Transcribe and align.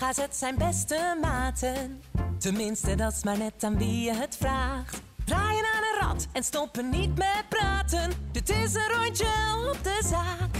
collega's, 0.00 0.16
het 0.16 0.36
zijn 0.36 0.54
beste 0.58 1.16
maten. 1.20 2.00
Tenminste, 2.38 2.94
dat 2.94 3.12
is 3.12 3.24
maar 3.24 3.38
net 3.38 3.64
aan 3.64 3.78
wie 3.78 4.00
je 4.00 4.14
het 4.14 4.36
vraagt. 4.40 5.02
Draaien 5.24 5.64
aan 5.74 5.82
een 5.82 6.08
rad 6.08 6.26
en 6.32 6.42
stoppen 6.42 6.90
niet 6.90 7.18
met 7.18 7.44
praten. 7.48 8.10
Dit 8.32 8.48
is 8.48 8.74
een 8.74 9.02
rondje 9.02 9.26
op 9.70 9.78
de 9.82 10.00
zaak. 10.04 10.56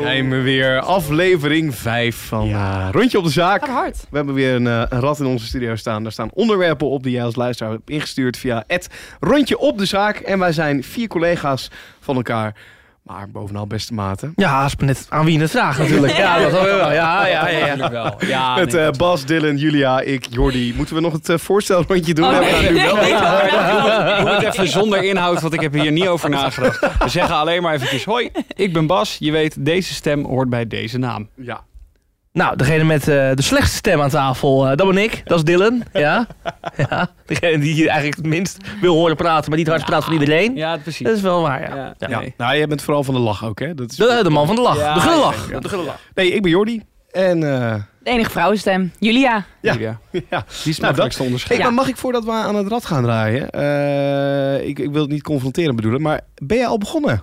Zijn 0.00 0.30
we 0.30 0.40
weer. 0.40 0.80
Aflevering 0.80 1.74
5 1.74 2.16
van 2.16 2.48
eh, 2.48 2.88
Rondje 2.92 3.18
op 3.18 3.24
de 3.24 3.30
Zaak. 3.30 3.60
Gaat 3.60 3.74
hard. 3.74 4.06
We 4.10 4.16
hebben 4.16 4.34
weer 4.34 4.54
een, 4.54 4.66
een 4.66 4.88
rad 4.88 5.20
in 5.20 5.26
onze 5.26 5.46
studio 5.46 5.76
staan. 5.76 6.02
Daar 6.02 6.12
staan 6.12 6.30
onderwerpen 6.32 6.88
op 6.88 7.02
die 7.02 7.12
jij 7.12 7.24
als 7.24 7.36
luisteraar 7.36 7.72
hebt 7.72 7.90
ingestuurd 7.90 8.36
via 8.36 8.64
het 8.66 8.88
Rondje 9.20 9.58
op 9.58 9.78
de 9.78 9.86
Zaak. 9.86 10.16
En 10.16 10.38
wij 10.38 10.52
zijn 10.52 10.82
vier 10.84 11.08
collega's 11.08 11.70
van 12.00 12.16
elkaar. 12.16 12.54
Maar 13.08 13.28
bovenal 13.30 13.66
beste 13.66 13.94
maten. 13.94 14.32
Ja, 14.36 14.64
is 14.64 14.76
maar 14.76 14.86
net 14.86 15.06
aan 15.08 15.24
wie 15.24 15.34
je 15.34 15.40
het 15.40 15.50
vraagt 15.50 15.78
natuurlijk. 15.78 16.16
Ja, 16.16 16.38
dat 16.38 16.50
wel. 16.50 16.92
Ja, 16.92 17.26
ja, 17.26 17.48
ja. 17.48 17.66
ja. 17.74 17.90
Wel. 17.90 18.14
Ja, 18.26 18.54
Met 18.56 18.72
nee, 18.72 18.82
eh, 18.82 18.90
Bas, 18.90 19.24
Dylan, 19.24 19.56
Julia, 19.56 20.00
ik, 20.00 20.26
Jordi. 20.30 20.72
Moeten 20.76 20.94
we 20.94 21.00
nog 21.00 21.12
het 21.12 21.28
uh, 21.28 21.38
voorstelrondje 21.38 22.14
doen? 22.14 22.24
Oh, 22.24 22.32
Ja, 22.32 22.38
we 22.40 22.44
nee. 22.44 22.72
nu 22.72 22.74
wel. 22.74 22.96
Doe 24.20 24.28
het 24.30 24.42
even 24.42 24.68
zonder 24.68 25.04
inhoud, 25.04 25.40
want 25.40 25.54
ik 25.54 25.60
heb 25.60 25.72
hier 25.72 25.92
niet 25.92 26.06
over 26.06 26.30
nagedacht. 26.30 26.80
We 26.98 27.08
zeggen 27.08 27.36
alleen 27.36 27.62
maar 27.62 27.74
eventjes, 27.74 28.04
hoi, 28.04 28.30
ik 28.54 28.72
ben 28.72 28.86
Bas. 28.86 29.16
Je 29.18 29.30
weet, 29.32 29.64
deze 29.64 29.94
stem 29.94 30.24
hoort 30.24 30.48
bij 30.48 30.66
deze 30.66 30.98
naam. 30.98 31.28
Ja. 31.34 31.60
Nou, 32.38 32.56
degene 32.56 32.84
met 32.84 33.00
eh, 33.08 33.30
de 33.34 33.42
slechtste 33.42 33.76
stem 33.76 34.00
aan 34.00 34.08
tafel, 34.10 34.68
eh, 34.68 34.76
dat 34.76 34.86
ben 34.88 34.98
ik. 35.02 35.22
Dat 35.24 35.38
is 35.38 35.44
Dylan. 35.44 35.82
Ja. 35.92 36.26
ja. 36.76 37.10
Degene 37.26 37.58
die 37.58 37.72
hier 37.72 37.86
eigenlijk 37.86 38.16
het 38.16 38.26
minst 38.26 38.56
wil 38.80 38.94
horen 38.94 39.16
praten, 39.16 39.48
maar 39.48 39.58
niet 39.58 39.66
het 39.66 39.76
hardst 39.76 39.86
praat 39.86 40.04
van 40.04 40.12
iedereen. 40.12 40.56
Ja, 40.56 40.76
precies. 40.76 41.06
Dat 41.06 41.16
is 41.16 41.22
wel 41.22 41.42
waar, 41.42 41.60
ja. 41.60 41.76
Ja, 41.76 41.94
Ja. 41.98 42.08
Ja. 42.08 42.18
nee. 42.20 42.34
Nou, 42.36 42.56
jij 42.56 42.66
bent 42.66 42.82
vooral 42.82 43.04
van 43.04 43.14
de 43.14 43.20
lach 43.20 43.44
ook, 43.44 43.58
hè? 43.60 43.74
Dat 43.74 43.90
is... 43.90 43.96
De, 43.96 44.20
de 44.22 44.30
man 44.30 44.46
van 44.46 44.54
de 44.56 44.60
lach. 44.62 44.78
Ja, 44.78 44.94
de 44.94 45.00
gulle 45.00 45.14
ja, 45.14 45.20
lach. 45.20 45.50
ja. 45.50 45.58
De 45.60 45.68
gulle 45.68 45.82
lach. 45.82 46.00
Nee, 46.14 46.30
ik 46.32 46.42
ben 46.42 46.50
Jordi. 46.50 46.82
En 47.10 47.42
eh, 47.42 47.74
De 48.02 48.10
enige 48.10 48.30
vrouwenstem. 48.30 48.92
Julia. 48.98 49.44
Ja. 49.62 49.72
Julia. 49.72 49.98
ja. 50.30 50.44
Die 50.62 50.72
is 50.72 50.78
Nou, 50.78 50.96
makkelijk 50.96 51.44
te 51.46 51.54
Hey, 51.54 51.70
mag 51.70 51.88
ik 51.88 51.96
voordat 51.96 52.24
we 52.24 52.30
aan 52.30 52.54
het 52.54 52.68
rad 52.68 52.84
gaan 52.86 53.02
draaien? 53.02 53.50
eh, 53.50 54.68
ik, 54.68 54.78
ik 54.78 54.90
wil 54.90 55.02
het 55.02 55.10
niet 55.10 55.22
confronteren 55.22 55.76
bedoelen, 55.76 56.02
maar 56.02 56.20
ben 56.42 56.56
jij 56.56 56.66
al 56.66 56.78
begonnen? 56.78 57.22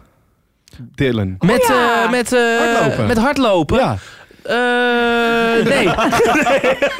Dylan. 0.95 1.35
Met, 1.39 1.61
Oh 1.61 1.67
ja. 1.67 2.03
eh, 2.03 2.11
met, 2.11 2.33
eh, 2.33 2.57
Hardlopen. 2.57 3.07
met 3.07 3.17
hardlopen? 3.17 3.77
Ja. 3.77 3.97
Eh, 4.45 5.65
nee. 5.73 5.83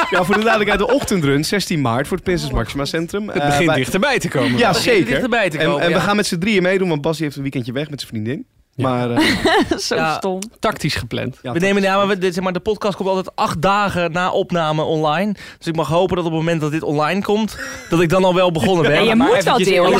ja, 0.09 0.23
voor 0.23 0.35
de 0.35 0.41
duidelijkheid, 0.43 0.79
de 0.79 0.91
ochtendrun, 0.93 1.45
16 1.45 1.81
maart, 1.81 2.07
voor 2.07 2.15
het 2.17 2.25
Prinses 2.25 2.52
Maxima 2.52 2.85
Centrum. 2.85 3.27
Het 3.29 3.37
Eh, 3.37 3.45
begint 3.45 3.65
wij- 3.67 3.75
dichterbij 3.75 4.19
te 4.19 4.27
komen. 4.27 4.57
Ja, 4.57 4.73
zeker. 4.73 5.05
dichterbij 5.05 5.49
te 5.49 5.57
En, 5.57 5.65
komen, 5.65 5.81
en 5.81 5.87
we 5.87 5.93
ja. 5.93 5.99
gaan 5.99 6.15
met 6.15 6.25
z'n 6.27 6.37
drieën 6.37 6.63
meedoen, 6.63 6.89
want 6.89 7.02
Bas 7.02 7.19
heeft 7.19 7.35
een 7.35 7.41
weekendje 7.41 7.71
weg 7.71 7.89
met 7.89 7.99
zijn 7.99 8.11
vriendin. 8.11 8.45
Ja. 8.77 8.89
Maar 8.89 9.11
eh, 9.11 9.21
Zo 9.77 9.95
Ja. 9.95 10.13
stom. 10.13 10.39
Tactisch 10.59 10.95
gepland. 10.95 11.39
ja, 11.41 11.52
We 11.52 11.59
nemen 11.59 11.81
ja, 11.81 11.97
maar 11.97 12.07
we, 12.07 12.17
dit, 12.17 12.33
zeg 12.33 12.43
maar, 12.43 12.53
de 12.53 12.59
podcast 12.59 12.95
komt 12.95 13.09
altijd 13.09 13.35
acht 13.35 13.61
dagen 13.61 14.11
na 14.11 14.31
opname 14.31 14.81
online. 14.83 15.33
Dus 15.57 15.67
ik 15.67 15.75
mag 15.75 15.87
hopen 15.87 16.15
dat 16.15 16.25
op 16.25 16.31
het 16.31 16.39
moment 16.39 16.61
dat 16.61 16.71
dit 16.71 16.83
online 16.83 17.21
komt, 17.21 17.57
dat 17.89 18.02
ik 18.02 18.09
dan 18.09 18.23
al 18.23 18.33
wel 18.33 18.52
begonnen 18.52 18.83
ben. 18.85 18.93
Ja, 19.03 19.09
je 19.09 19.15
maar 19.15 19.27
moet 19.27 19.43
wel 19.43 19.57
deel. 19.57 19.91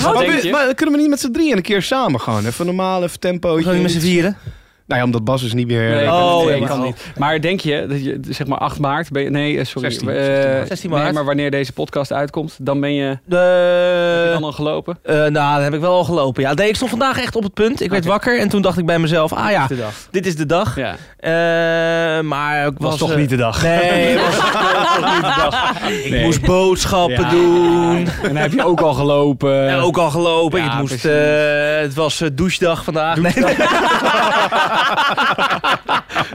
Maar, 0.52 0.68
we- 0.68 0.74
kunnen 0.76 0.96
we 0.96 1.02
niet 1.02 1.10
met 1.10 1.20
z'n 1.20 1.32
drieën 1.32 1.56
een 1.58 1.62
keer 1.64 1.82
samen 1.82 2.20
gewoon? 2.22 2.46
Even 2.46 2.66
normaal, 2.66 3.04
even 3.04 3.20
tempo. 3.20 3.56
We 3.56 3.64
gaan 3.64 3.74
niet 3.74 3.82
met 3.82 3.92
z'n 3.92 4.00
vieren. 4.00 4.38
Nou 4.88 5.00
ja, 5.00 5.06
omdat 5.06 5.24
Bas 5.24 5.44
is 5.44 5.54
niet 5.54 5.68
meer... 5.68 5.90
Nee, 5.96 6.12
Oh, 6.12 6.38
nee, 6.38 6.48
ja, 6.48 6.56
ik 6.62 6.66
kan 6.66 6.82
niet. 6.82 7.06
Maar 7.18 7.42
denk 7.42 7.60
je 7.60 7.86
dat 7.90 8.04
je, 8.04 8.20
zeg 8.30 8.48
maar 8.48 8.58
8 8.58 8.80
maart, 8.80 9.12
ben 9.12 9.24
je, 9.24 9.30
nee, 9.30 9.60
eh, 9.60 9.66
sorry. 9.66 9.90
16, 9.92 10.10
eh, 10.10 10.16
16 10.16 10.30
maart. 10.50 10.68
16 10.68 10.90
Nee, 10.90 11.12
maar 11.12 11.26
wanneer 11.26 11.52
deze 11.52 11.72
podcast 11.74 12.14
uitkomt, 12.14 12.58
dan 12.62 12.80
ben 12.80 12.94
je, 12.94 13.04
heb 13.06 13.20
je 13.28 14.30
dan 14.34 14.44
al 14.44 14.52
gelopen? 14.52 14.98
Eh, 15.04 15.16
nou, 15.16 15.54
dat 15.56 15.64
heb 15.64 15.74
ik 15.74 15.80
wel 15.80 15.94
al 15.94 16.04
gelopen. 16.04 16.44
Ja, 16.44 16.54
nee, 16.54 16.68
ik 16.70 16.76
stond 16.76 16.90
vandaag 16.90 17.20
echt 17.22 17.36
op 17.36 17.44
het 17.44 17.54
punt. 17.54 17.82
Ik 17.82 17.90
werd 17.90 18.06
wakker 18.06 18.40
en 18.40 18.50
toen 18.50 18.62
dacht 18.62 18.78
ik 18.78 18.86
bij 18.86 19.00
mezelf, 19.00 19.34
ah 19.34 19.52
ja, 19.52 19.68
De 19.68 19.78
dag. 19.78 19.94
dit 20.12 20.26
is 20.26 20.36
de 20.36 20.46
dag. 20.46 20.76
Ja. 20.76 20.96
Eh, 21.20 22.24
maar 22.24 22.66
ik 22.68 22.74
was, 22.78 22.90
Was 22.90 23.10
toch 23.10 23.16
niet 23.18 23.30
de 23.30 23.36
dag. 23.36 23.62
Nee, 23.64 23.72
het 24.18 24.26
was 24.26 24.36
toch 24.38 25.14
niet 25.14 25.22
de 25.22 25.34
dag. 25.36 25.82
Ik 25.90 26.10
Nee. 26.10 26.24
moest 26.24 26.42
boodschappen 26.42 27.22
Ja. 27.24 27.30
doen. 27.30 27.96
En 27.98 28.28
dan 28.34 28.36
heb 28.36 28.54
je 28.54 28.66
ook 28.66 28.82
al 28.82 28.94
gelopen. 28.94 29.70
En 29.70 29.80
ook 29.80 29.98
al 29.98 30.10
gelopen. 30.10 30.60
Ja, 30.60 30.72
ik 30.74 30.80
moest, 30.80 30.88
precies. 31.02 31.10
eh, 31.10 31.80
het 31.82 31.94
was 31.94 32.22
douchedag 32.34 32.84
vandaag. 32.84 33.18
Nee. 33.18 33.34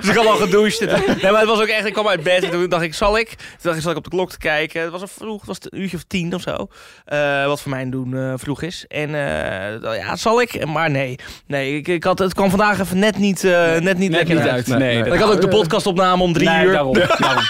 dus 0.00 0.08
ik 0.10 0.16
had 0.16 0.26
al 0.26 0.36
gedoucht. 0.36 0.80
Nee, 1.22 1.30
maar 1.32 1.40
het 1.40 1.48
was 1.48 1.60
ook 1.60 1.66
echt, 1.66 1.86
ik 1.86 1.92
kwam 1.92 2.08
uit 2.08 2.22
bed 2.22 2.44
en 2.44 2.50
toen 2.50 2.68
dacht 2.68 2.82
ik, 2.82 2.94
zal 2.94 3.18
ik? 3.18 3.28
Toen 3.28 3.36
dacht 3.62 3.76
ik, 3.76 3.82
zal 3.82 3.90
ik 3.90 3.96
op 3.96 4.04
de 4.04 4.10
klok 4.10 4.30
te 4.30 4.38
kijken. 4.38 4.82
Het 4.82 4.90
was 4.90 5.00
al 5.00 5.08
vroeg, 5.18 5.38
het 5.38 5.46
was 5.46 5.56
een 5.62 5.80
uurtje 5.80 5.96
of 5.96 6.02
tien 6.06 6.34
of 6.34 6.40
zo. 6.42 6.66
Eh, 7.04 7.46
wat 7.46 7.60
voor 7.60 7.70
mij 7.70 7.90
doen 7.90 8.16
eh, 8.16 8.32
vroeg 8.36 8.62
is. 8.62 8.84
En 8.88 9.14
eh, 9.14 9.96
ja, 9.98 10.16
zal 10.16 10.40
ik? 10.40 10.66
Maar 10.66 10.90
nee, 10.90 11.18
nee 11.46 11.76
ik, 11.76 11.88
ik 11.88 12.04
had, 12.04 12.18
het 12.18 12.34
kwam 12.34 12.50
vandaag 12.50 12.78
even 12.80 12.98
net 12.98 13.18
niet, 13.18 13.42
net 13.42 13.82
niet 13.98 14.10
Net 14.10 14.10
lekker 14.10 14.34
niet 14.34 14.44
uit. 14.44 14.70
uit. 14.70 14.78
Nee, 14.78 15.04
Ik 15.04 15.20
had 15.20 15.32
ook 15.32 15.40
de 15.40 15.48
podcastopname 15.48 16.22
om 16.22 16.32
drie 16.32 16.48
Nee, 16.48 16.66
uur. 16.66 16.72
daarom. 16.72 16.94
daarom. 17.18 17.42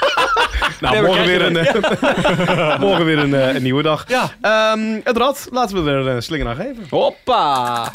Nou, 0.80 0.94
Nee, 0.94 1.02
morgen, 1.06 1.24
weer 1.24 1.42
een, 1.42 2.80
morgen 2.80 3.04
weer 3.04 3.18
een, 3.18 3.32
een 3.56 3.62
nieuwe 3.62 3.82
dag. 3.82 4.04
Ja. 4.08 4.30
Ehm, 4.40 5.00
het 5.04 5.16
rad, 5.16 5.48
laten 5.50 5.84
we 5.84 5.90
er 5.90 6.06
een 6.06 6.22
slinger 6.22 6.46
aan 6.48 6.56
geven. 6.56 6.86
Hoppa! 6.90 7.90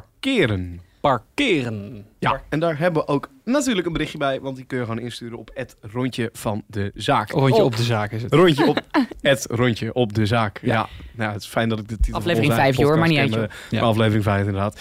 Parkeren. 0.00 0.80
Parkeren. 1.00 2.06
Ja, 2.18 2.42
en 2.48 2.60
daar 2.60 2.78
hebben 2.78 3.02
we 3.02 3.08
ook 3.08 3.28
natuurlijk 3.44 3.86
een 3.86 3.92
berichtje 3.92 4.18
bij, 4.18 4.40
want 4.40 4.56
die 4.56 4.64
kun 4.64 4.78
je 4.78 4.84
gewoon 4.84 4.98
insturen 4.98 5.38
op 5.38 5.50
het 5.54 5.76
rondje 5.80 6.28
van 6.32 6.62
de 6.66 6.90
zaak. 6.94 7.30
Rondje 7.30 7.54
Op. 7.62 7.64
op 7.72 7.76
de 7.76 7.82
zaak 7.82 8.12
is 8.12 8.22
het. 8.22 8.34
Rondje 8.34 8.66
op 8.66 8.80
het 9.20 9.46
rondje 9.50 9.94
op 9.94 10.14
de 10.14 10.26
zaak. 10.26 10.58
Ja, 10.62 10.72
Ja. 10.72 10.88
nou, 11.12 11.32
het 11.32 11.42
is 11.42 11.48
fijn 11.48 11.68
dat 11.68 11.78
ik 11.78 11.88
de 11.88 11.96
titel 11.96 12.14
Aflevering 12.18 12.52
van 12.52 12.60
onze 12.64 12.74
vijf, 12.74 12.88
joh, 12.88 12.98
maar 12.98 13.08
niet 13.08 13.18
uit, 13.18 13.36
eh, 13.36 13.56
Ja. 13.70 13.80
Aflevering 13.80 14.22
5 14.24 14.38
inderdaad. 14.46 14.80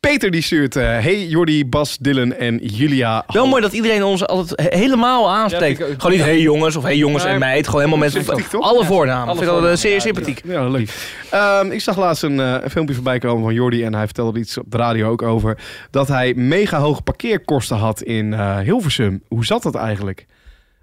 Peter 0.00 0.30
die 0.30 0.42
stuurt, 0.42 0.76
eh, 0.76 0.84
hey 0.84 1.26
Jordi, 1.26 1.66
Bas, 1.66 1.96
Dylan 1.98 2.32
en 2.32 2.56
Julia. 2.56 3.24
Wel 3.26 3.46
mooi 3.46 3.62
dat 3.62 3.72
iedereen 3.72 4.02
ons 4.02 4.26
altijd 4.26 4.60
he- 4.70 4.78
helemaal 4.78 5.30
aanspreekt. 5.30 5.78
Ja, 5.78 5.84
ik 5.86 6.00
gewoon 6.00 6.16
niet 6.16 6.24
hey 6.26 6.40
jongens 6.40 6.76
of 6.76 6.82
hey 6.82 6.96
jongens 6.96 7.24
en 7.24 7.38
meid. 7.38 7.66
Gewoon 7.66 7.80
helemaal 7.80 8.08
mensen 8.10 8.60
alle 8.60 8.80
Ja. 8.80 8.86
voornamen. 8.86 9.28
Alle 9.28 9.44
vind 9.44 9.50
ik 9.58 9.64
eh, 9.64 9.76
zeer 9.76 10.00
sympathiek. 10.00 10.40
Ja, 10.44 10.68
leuk. 10.68 10.94
Ehm, 11.30 11.70
ik 11.70 11.80
zag 11.80 11.96
laatst 11.98 12.22
een, 12.22 12.40
eh, 12.40 12.54
een 12.62 12.70
filmpje 12.70 12.94
voorbij 12.94 13.18
komen 13.18 13.42
van 13.42 13.54
Jordi 13.54 13.84
en 13.84 13.94
hij 13.94 14.04
vertelde 14.04 14.32
er 14.32 14.38
iets 14.44 14.58
op 14.58 14.70
de 14.70 14.76
radio 14.76 15.10
ook 15.10 15.22
over. 15.22 15.58
Dat 15.90 16.08
hij 16.08 16.34
mega 16.34 16.78
hoge 16.78 17.02
parkeerkosten 17.02 17.76
had 17.76 18.02
in 18.02 18.32
eh, 18.34 18.58
Hilversum. 18.58 19.22
Hoe 19.28 19.44
zat 19.44 19.62
dat 19.62 19.74
eigenlijk? 19.74 20.26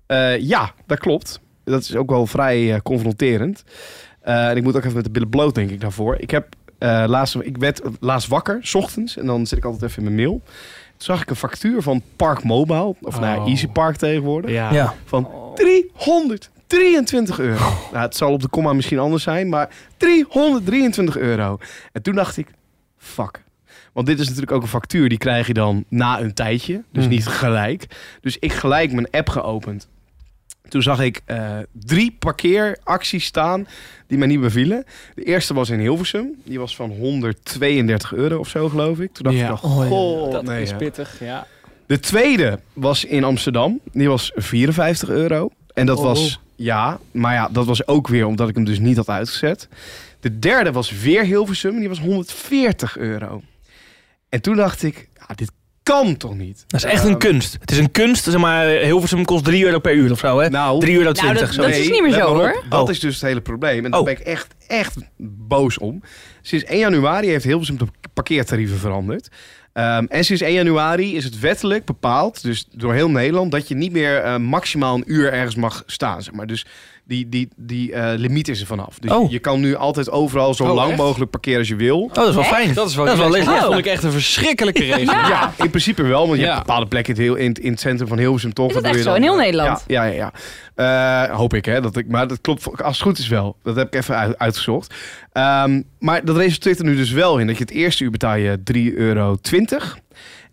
Eh, 0.07 0.39
ja, 0.39 0.71
dat 0.85 0.99
klopt. 0.99 1.39
Dat 1.63 1.81
is 1.81 1.95
ook 1.95 2.09
wel 2.09 2.27
vrij 2.27 2.79
confronterend. 2.83 3.63
Eh, 4.21 4.49
en 4.49 4.57
ik 4.57 4.63
moet 4.63 4.75
ook 4.75 4.83
even 4.83 4.95
met 4.95 5.03
de 5.03 5.11
billen 5.11 5.29
bloot, 5.29 5.55
denk 5.55 5.69
ik, 5.69 5.81
daarvoor. 5.81 6.15
Ik, 6.19 6.31
heb, 6.31 6.47
eh, 6.85 7.03
laatst, 7.07 7.35
ik 7.41 7.57
werd 7.57 7.81
laatst 7.99 8.27
wakker, 8.27 8.59
s 8.61 8.73
ochtends, 8.75 9.17
en 9.17 9.25
dan 9.25 9.45
zit 9.47 9.57
ik 9.57 9.65
altijd 9.65 9.83
even 9.83 9.97
in 9.97 10.03
mijn 10.03 10.15
mail. 10.27 10.41
Toen 10.97 11.05
zag 11.15 11.21
ik 11.21 11.29
een 11.29 11.35
factuur 11.35 11.81
van 11.81 12.01
Park 12.15 12.43
Mobile, 12.43 12.95
of 13.01 13.19
nou 13.19 13.35
ja, 13.35 13.41
Oh. 13.41 13.49
Easy 13.49 13.67
Park 13.67 13.95
tegenwoordig, 13.95 14.51
Ja. 14.51 14.73
Ja. 14.73 14.93
van 15.05 15.29
323 15.55 17.39
euro. 17.39 17.63
Nou, 17.91 18.03
het 18.05 18.15
zal 18.15 18.31
op 18.31 18.41
de 18.41 18.47
komma 18.47 18.73
misschien 18.73 18.99
anders 18.99 19.23
zijn, 19.23 19.49
maar 19.49 19.69
323 19.97 21.17
euro. 21.17 21.57
En 21.91 22.01
toen 22.01 22.15
dacht 22.15 22.37
ik, 22.37 22.47
fuck. 22.97 23.43
Want 23.93 24.07
dit 24.07 24.19
is 24.19 24.25
natuurlijk 24.25 24.51
ook 24.51 24.61
een 24.61 24.67
factuur, 24.67 25.09
die 25.09 25.17
krijg 25.17 25.47
je 25.47 25.53
dan 25.53 25.83
na 25.89 26.19
een 26.21 26.33
tijdje. 26.33 26.83
Dus 26.91 27.03
Hmm. 27.03 27.11
niet 27.13 27.27
gelijk. 27.27 27.85
Dus 28.21 28.37
ik 28.39 28.53
gelijk 28.53 28.91
mijn 28.91 29.09
app 29.11 29.29
geopend. 29.29 29.87
Toen 30.69 30.81
zag 30.81 31.01
ik 31.01 31.21
eh, 31.25 31.57
drie 31.71 32.15
parkeeracties 32.19 33.25
staan 33.25 33.67
die 34.07 34.17
mij 34.17 34.27
niet 34.27 34.39
bevielen. 34.41 34.83
De 35.15 35.23
eerste 35.23 35.53
was 35.53 35.69
in 35.69 35.79
Hilversum. 35.79 36.33
Die 36.43 36.59
was 36.59 36.75
van 36.75 36.89
132 36.89 38.13
euro 38.13 38.37
of 38.39 38.47
zo, 38.49 38.69
geloof 38.69 38.99
ik. 38.99 39.13
Toen 39.13 39.23
dacht 39.23 39.35
Ja. 39.37 39.43
ik, 39.43 39.49
nog, 39.49 39.63
Oh, 39.63 39.83
ja. 39.83 39.89
goh, 39.89 40.31
Dat 40.31 40.43
nee, 40.43 40.61
is 40.61 40.71
hè. 40.71 40.77
pittig, 40.77 41.19
ja. 41.19 41.47
De 41.85 41.99
tweede 41.99 42.59
was 42.73 43.05
in 43.05 43.23
Amsterdam. 43.23 43.79
Die 43.91 44.07
was 44.09 44.31
54 44.35 45.09
euro. 45.09 45.49
En 45.73 45.85
dat 45.85 45.97
Oh. 45.97 46.03
was, 46.03 46.39
ja, 46.55 46.99
maar 47.11 47.33
ja, 47.33 47.49
dat 47.51 47.65
was 47.65 47.87
ook 47.87 48.07
weer 48.07 48.25
omdat 48.25 48.49
ik 48.49 48.55
hem 48.55 48.63
dus 48.63 48.79
niet 48.79 48.97
had 48.97 49.09
uitgezet. 49.09 49.67
De 50.19 50.39
derde 50.39 50.71
was 50.71 50.91
weer 51.01 51.23
Hilversum. 51.23 51.79
Die 51.79 51.89
was 51.89 51.99
140 51.99 52.97
euro. 52.97 53.41
En 54.29 54.41
toen 54.41 54.55
dacht 54.55 54.83
ik, 54.83 55.07
ja, 55.27 55.35
dit 55.35 55.51
kan 55.93 56.17
toch 56.17 56.35
niet? 56.35 56.63
Dat 56.67 56.83
is 56.83 56.91
echt 56.91 57.03
een 57.03 57.09
Ehm, 57.09 57.17
kunst. 57.19 57.57
Het 57.59 57.71
is 57.71 57.77
een 57.77 57.91
kunst, 57.91 58.23
zeg 58.23 58.37
maar, 58.37 58.65
Hilversum 58.67 59.25
kost 59.25 59.43
3 59.43 59.65
euro 59.65 59.79
per 59.79 59.93
uur 59.93 60.11
of 60.11 60.19
zo, 60.19 60.39
hè? 60.39 60.49
Nou, 60.49 60.79
3 60.79 60.91
euro 60.97 61.03
Nou, 61.03 61.15
20. 61.15 61.45
dat- 61.45 61.53
zo. 61.55 61.61
dat 61.61 61.71
is 61.71 61.89
niet 61.89 62.01
meer 62.01 62.11
zo, 62.13 62.33
hoor. 62.35 62.63
Dat 62.69 62.83
Oh. 62.83 62.89
is 62.89 62.99
dus 62.99 63.13
het 63.13 63.23
hele 63.23 63.41
probleem. 63.41 63.85
En 63.85 63.91
daar 63.91 63.99
Oh. 63.99 64.05
ben 64.05 64.13
ik 64.15 64.19
echt, 64.19 64.47
echt 64.67 64.95
boos 65.47 65.77
om. 65.77 66.01
Sinds 66.41 66.65
1 66.67 66.79
januari 66.79 67.27
heeft 67.27 67.43
Hilversum 67.45 67.77
de 67.77 67.85
parkeertarieven 68.13 68.77
veranderd. 68.77 69.27
Ehm, 69.73 70.05
en 70.09 70.23
sinds 70.25 70.41
1 70.41 70.53
januari 70.53 71.15
is 71.15 71.23
het 71.23 71.39
wettelijk 71.39 71.85
bepaald, 71.85 72.43
dus 72.43 72.67
door 72.71 72.93
heel 72.93 73.09
Nederland, 73.09 73.51
dat 73.51 73.67
je 73.67 73.75
niet 73.75 73.91
meer 73.91 74.17
eh, 74.17 74.37
maximaal 74.37 74.95
een 74.95 75.03
uur 75.05 75.33
ergens 75.33 75.55
mag 75.55 75.83
staan. 75.85 76.21
Zeg 76.23 76.33
maar. 76.33 76.47
Dus 76.47 76.65
die, 77.07 77.29
die, 77.29 77.47
die 77.55 77.93
eh, 77.93 78.17
limiet 78.17 78.47
is 78.47 78.61
er 78.61 78.67
vanaf. 78.67 78.99
Dus 78.99 79.11
Oh. 79.11 79.31
je 79.31 79.39
kan 79.39 79.59
nu 79.59 79.75
altijd 79.75 80.09
overal 80.11 80.53
zo 80.53 80.63
Oh, 80.63 80.73
lang 80.73 80.89
echt? 80.89 80.97
mogelijk 80.99 81.31
parkeren 81.31 81.59
als 81.59 81.67
je 81.67 81.75
wil. 81.75 82.01
Oh, 82.01 82.13
dat 82.13 82.27
is 82.27 82.33
wel 82.33 82.43
Echt? 82.43 82.53
fijn. 82.53 82.73
Dat 82.73 82.89
is 82.89 82.95
wel, 82.95 83.05
Dat 83.05 83.13
is 83.13 83.19
wel 83.19 83.29
dat 83.29 83.37
licht. 83.47 83.63
vond 83.63 83.77
ik 83.77 83.85
echt 83.85 84.03
een 84.03 84.11
verschrikkelijke 84.11 84.83
regel. 84.83 85.13
Ja. 85.13 85.27
Ja, 85.27 85.53
in 85.57 85.69
principe 85.69 86.03
wel, 86.03 86.27
want 86.27 86.39
je 86.39 86.45
Ja. 86.45 86.53
hebt 86.53 86.65
bepaalde 86.65 86.87
plekken 86.87 87.15
in, 87.15 87.19
het 87.21 87.29
heel- 87.29 87.45
in, 87.45 87.53
in 87.53 87.71
het 87.71 87.79
centrum 87.79 88.07
van 88.07 88.17
Hilversum 88.17 88.53
toch. 88.53 88.67
Is 88.67 88.73
dat 88.73 88.83
Dan 88.83 88.91
echt 88.91 89.01
zo? 89.01 89.07
dan, 89.07 89.15
In 89.17 89.21
heel 89.23 89.35
Nederland? 89.35 89.83
Ja, 89.87 90.03
ja, 90.03 90.11
ja. 90.11 90.31
ja. 90.75 91.27
Eh, 91.29 91.35
hoop 91.35 91.53
ik, 91.53 91.65
hè. 91.65 91.81
Dat 91.81 91.97
ik, 91.97 92.07
maar 92.07 92.27
dat 92.27 92.41
klopt 92.41 92.81
als 92.83 92.95
het 92.97 93.05
goed 93.07 93.17
is 93.17 93.27
wel. 93.27 93.55
Dat 93.63 93.75
heb 93.75 93.87
ik 93.87 93.95
even 93.95 94.15
uit- 94.17 94.37
uitgezocht. 94.37 94.93
Ehm, 95.31 95.81
maar 95.99 96.25
dat 96.25 96.37
resulteert 96.37 96.79
er 96.79 96.85
nu 96.85 96.95
dus 96.95 97.11
wel 97.11 97.37
in 97.39 97.47
dat 97.47 97.57
je 97.57 97.63
het 97.63 97.71
eerste 97.73 98.03
uur 98.03 98.11
betaal 98.11 98.35
je 98.35 98.59
3,20 98.63 98.93
euro. 98.97 99.37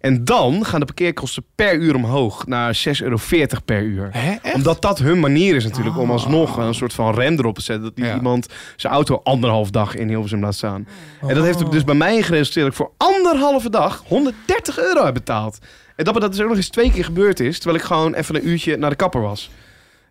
En 0.02 0.24
dan 0.24 0.64
gaan 0.64 0.80
de 0.80 0.86
parkeerkosten 0.86 1.44
per 1.54 1.74
uur 1.74 1.94
omhoog 1.94 2.46
naar 2.46 2.82
6,40 2.88 3.02
euro 3.02 3.16
per 3.64 3.82
uur. 3.82 4.08
Hè? 4.12 4.52
Omdat 4.54 4.82
dat 4.82 4.98
hun 4.98 5.20
manier 5.20 5.54
is 5.56 5.64
natuurlijk 5.64 5.98
om 5.98 6.10
alsnog 6.10 6.56
een 6.56 6.74
soort 6.74 6.92
van 6.92 7.14
rem 7.14 7.38
erop 7.38 7.54
te 7.54 7.62
zetten. 7.62 7.92
Dat 7.94 8.06
Ja. 8.06 8.14
iemand 8.14 8.46
zijn 8.76 8.92
auto 8.92 9.20
anderhalf 9.24 9.70
dag 9.70 9.94
in 9.94 10.08
Hilversum 10.08 10.40
laat 10.40 10.54
staan. 10.54 10.88
En 11.20 11.34
dat 11.34 11.44
heeft 11.44 11.70
dus 11.70 11.84
bij 11.84 11.94
mij 11.94 12.22
geresulteerd 12.22 12.64
dat 12.64 12.74
ik 12.74 12.74
voor 12.74 12.90
anderhalve 12.96 13.70
dag 13.70 14.02
130 14.06 14.78
euro 14.78 15.04
heb 15.04 15.14
betaald. 15.14 15.58
En 15.96 16.04
dat 16.04 16.14
dat 16.20 16.30
dus 16.30 16.40
ook 16.40 16.48
nog 16.48 16.56
eens 16.56 16.68
twee 16.68 16.92
keer 16.92 17.04
gebeurd 17.04 17.40
is. 17.40 17.56
Terwijl 17.58 17.78
ik 17.78 17.84
gewoon 17.86 18.14
even 18.14 18.34
een 18.34 18.48
uurtje 18.48 18.76
naar 18.76 18.90
de 18.90 18.96
kapper 18.96 19.20
was. 19.20 19.50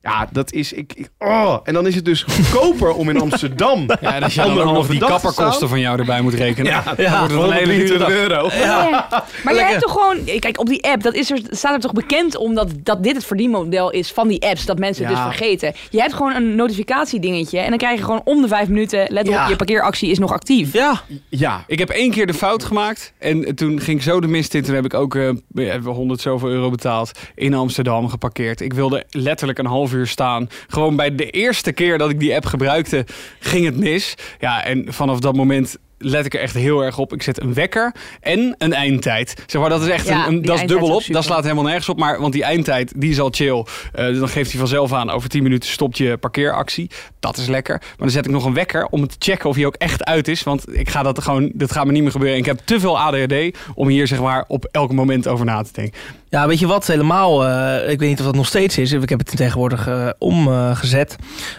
Ja, 0.02 0.28
dat 0.32 0.52
is... 0.54 0.74
Ik, 0.74 0.94
ik- 0.96 1.10
oh. 1.20 1.58
En 1.64 1.74
dan 1.74 1.88
is 1.88 1.96
het 1.96 2.06
dus 2.06 2.24
goedkoper 2.24 2.94
om 2.94 3.10
in 3.10 3.22
Amsterdam... 3.22 3.86
Ja, 4.02 4.14
en 4.16 4.24
als 4.24 4.34
je 4.34 4.40
dan 4.42 4.50
ook 4.50 4.56
nog 4.56 4.66
anderhalve 4.66 4.92
die 4.92 5.00
kapperkosten 5.08 5.70
van 5.70 5.80
jou 5.80 6.00
erbij 6.00 6.22
moet 6.22 6.34
rekenen. 6.34 6.72
Ja, 6.72 6.84
dan 6.84 7.28
wordt 7.28 7.32
het 7.32 7.42
een 7.42 7.52
hele 7.52 7.86
dure 7.86 7.98
123 7.98 7.98
dag. 7.98 8.10
euro. 8.10 8.50
Ja. 8.66 8.90
Maar 9.10 9.24
je 9.44 9.44
Lekker. 9.44 9.68
hebt 9.68 9.82
toch 9.82 9.92
gewoon... 9.92 10.40
Kijk, 10.40 10.60
op 10.60 10.68
die 10.68 10.84
app, 10.84 11.04
dat 11.04 11.14
is 11.14 11.32
er, 11.32 11.40
staat 11.50 11.74
er 11.74 11.80
toch 11.80 11.94
bekend 11.94 12.38
omdat 12.38 12.70
dat 12.84 13.04
dit 13.04 13.16
het 13.16 13.26
verdienmodel 13.26 13.90
is 13.92 14.12
van 14.12 14.28
die 14.28 14.42
apps. 14.48 14.66
Dat 14.66 14.80
mensen 14.80 15.06
het 15.06 15.16
Ja. 15.18 15.26
dus 15.28 15.36
vergeten. 15.36 15.74
Je 15.90 16.00
hebt 16.00 16.14
gewoon 16.14 16.36
een 16.36 16.56
notificatiedingetje. 16.56 17.60
En 17.60 17.70
dan 17.70 17.78
krijg 17.78 17.98
je 17.98 18.04
gewoon 18.06 18.22
om 18.24 18.42
de 18.42 18.48
vijf 18.48 18.68
minuten... 18.68 19.06
Let 19.10 19.28
Ja. 19.28 19.44
op, 19.44 19.50
je 19.50 19.56
parkeeractie 19.56 20.10
is 20.12 20.20
nog 20.20 20.32
actief. 20.32 20.74
Ja, 20.74 21.02
Ja, 21.30 21.64
Ik 21.68 21.80
heb 21.80 21.90
één 21.90 22.12
keer 22.12 22.28
de 22.28 22.34
fout 22.34 22.64
gemaakt. 22.64 23.14
En 23.20 23.56
toen 23.56 23.80
ging 23.80 23.98
ik 23.98 24.04
zo 24.04 24.20
de 24.20 24.28
mist 24.28 24.54
in. 24.54 24.64
Toen 24.64 24.76
heb 24.76 24.86
ik 24.86 24.94
ook 24.94 25.16
eh, 25.16 25.30
ja, 25.54 25.80
100 25.80 26.22
zoveel 26.22 26.50
euro 26.50 26.70
betaald. 26.70 27.12
In 27.36 27.54
Amsterdam 27.54 28.10
geparkeerd. 28.10 28.62
Ik 28.62 28.74
wilde 28.74 29.04
letterlijk 29.10 29.60
een 29.60 29.66
half 29.66 29.91
uur 29.94 30.08
staan. 30.08 30.50
Gewoon 30.68 30.96
bij 30.96 31.16
de 31.16 31.30
eerste 31.30 31.72
keer 31.72 31.98
dat 31.98 32.10
ik 32.10 32.20
die 32.20 32.36
app 32.36 32.46
gebruikte, 32.46 33.06
ging 33.40 33.66
het 33.66 33.78
mis. 33.78 34.16
Ja, 34.40 34.64
en 34.64 34.94
vanaf 34.94 35.20
dat 35.20 35.36
moment 35.36 35.78
let 36.02 36.26
ik 36.26 36.34
er 36.34 36.40
echt 36.40 36.54
heel 36.54 36.82
erg 36.82 36.98
op. 36.98 37.14
Ik 37.14 37.22
zet 37.22 37.42
een 37.42 37.54
wekker 37.54 37.94
en 38.20 38.56
een 38.58 38.74
eindtijd. 38.74 39.44
Zeg 39.46 39.62
maar, 39.62 39.70
dat 39.70 39.82
is 39.82 39.88
echt 39.88 40.08
Ja, 40.08 40.28
een, 40.28 40.42
dat 40.42 40.60
is 40.60 40.68
dubbel 40.68 40.96
op. 40.96 41.04
Dat 41.08 41.24
slaat 41.24 41.44
helemaal 41.44 41.64
nergens 41.64 41.90
op. 41.90 42.00
Maar 42.00 42.20
want 42.20 42.34
die 42.34 42.44
eindtijd, 42.44 42.94
die 42.96 43.10
is 43.10 43.20
al 43.20 43.30
chill. 43.32 43.66
Dus 43.92 44.20
dan 44.20 44.30
geeft 44.30 44.50
hij 44.50 44.60
vanzelf 44.60 44.94
aan. 44.94 45.10
Over 45.10 45.30
10 45.30 45.44
minuten 45.44 45.70
stopt 45.70 45.98
je 45.98 46.18
parkeeractie. 46.18 46.90
Dat 47.20 47.38
is 47.38 47.48
lekker. 47.48 47.78
Maar 47.80 47.96
dan 47.98 48.10
zet 48.10 48.26
ik 48.26 48.32
nog 48.32 48.46
een 48.46 48.54
wekker 48.54 48.86
om 48.86 49.08
te 49.08 49.16
checken 49.20 49.50
of 49.50 49.56
hij 49.56 49.66
ook 49.66 49.76
echt 49.76 50.04
uit 50.04 50.28
is. 50.28 50.44
Want 50.44 50.76
ik 50.78 50.90
ga 50.90 51.04
dat 51.04 51.22
gewoon, 51.24 51.52
dat 51.54 51.72
gaat 51.72 51.86
me 51.86 51.92
niet 51.92 52.02
meer 52.02 52.12
gebeuren. 52.12 52.36
En 52.36 52.42
ik 52.44 52.50
heb 52.50 52.60
te 52.66 52.80
veel 52.80 53.00
ADHD 53.00 53.58
om 53.76 53.88
hier 53.88 54.08
zeg 54.08 54.22
maar 54.22 54.46
op 54.48 54.66
elk 54.72 54.92
moment 54.92 55.28
over 55.28 55.46
na 55.46 55.62
te 55.62 55.72
denken. 55.74 56.00
Ja, 56.32 56.48
weet 56.48 56.60
je 56.60 56.68
wat? 56.68 56.88
Helemaal, 56.88 57.48
eh, 57.48 57.92
ik 57.92 58.00
weet 58.00 58.10
niet 58.10 58.20
of 58.20 58.26
dat 58.26 58.36
nog 58.36 58.46
steeds 58.48 58.78
is. 58.78 58.92
Ik 58.92 59.10
heb 59.10 59.20
het 59.20 59.36
tegenwoordig 59.38 59.88
eh, 59.88 60.10
omgezet. 60.18 61.16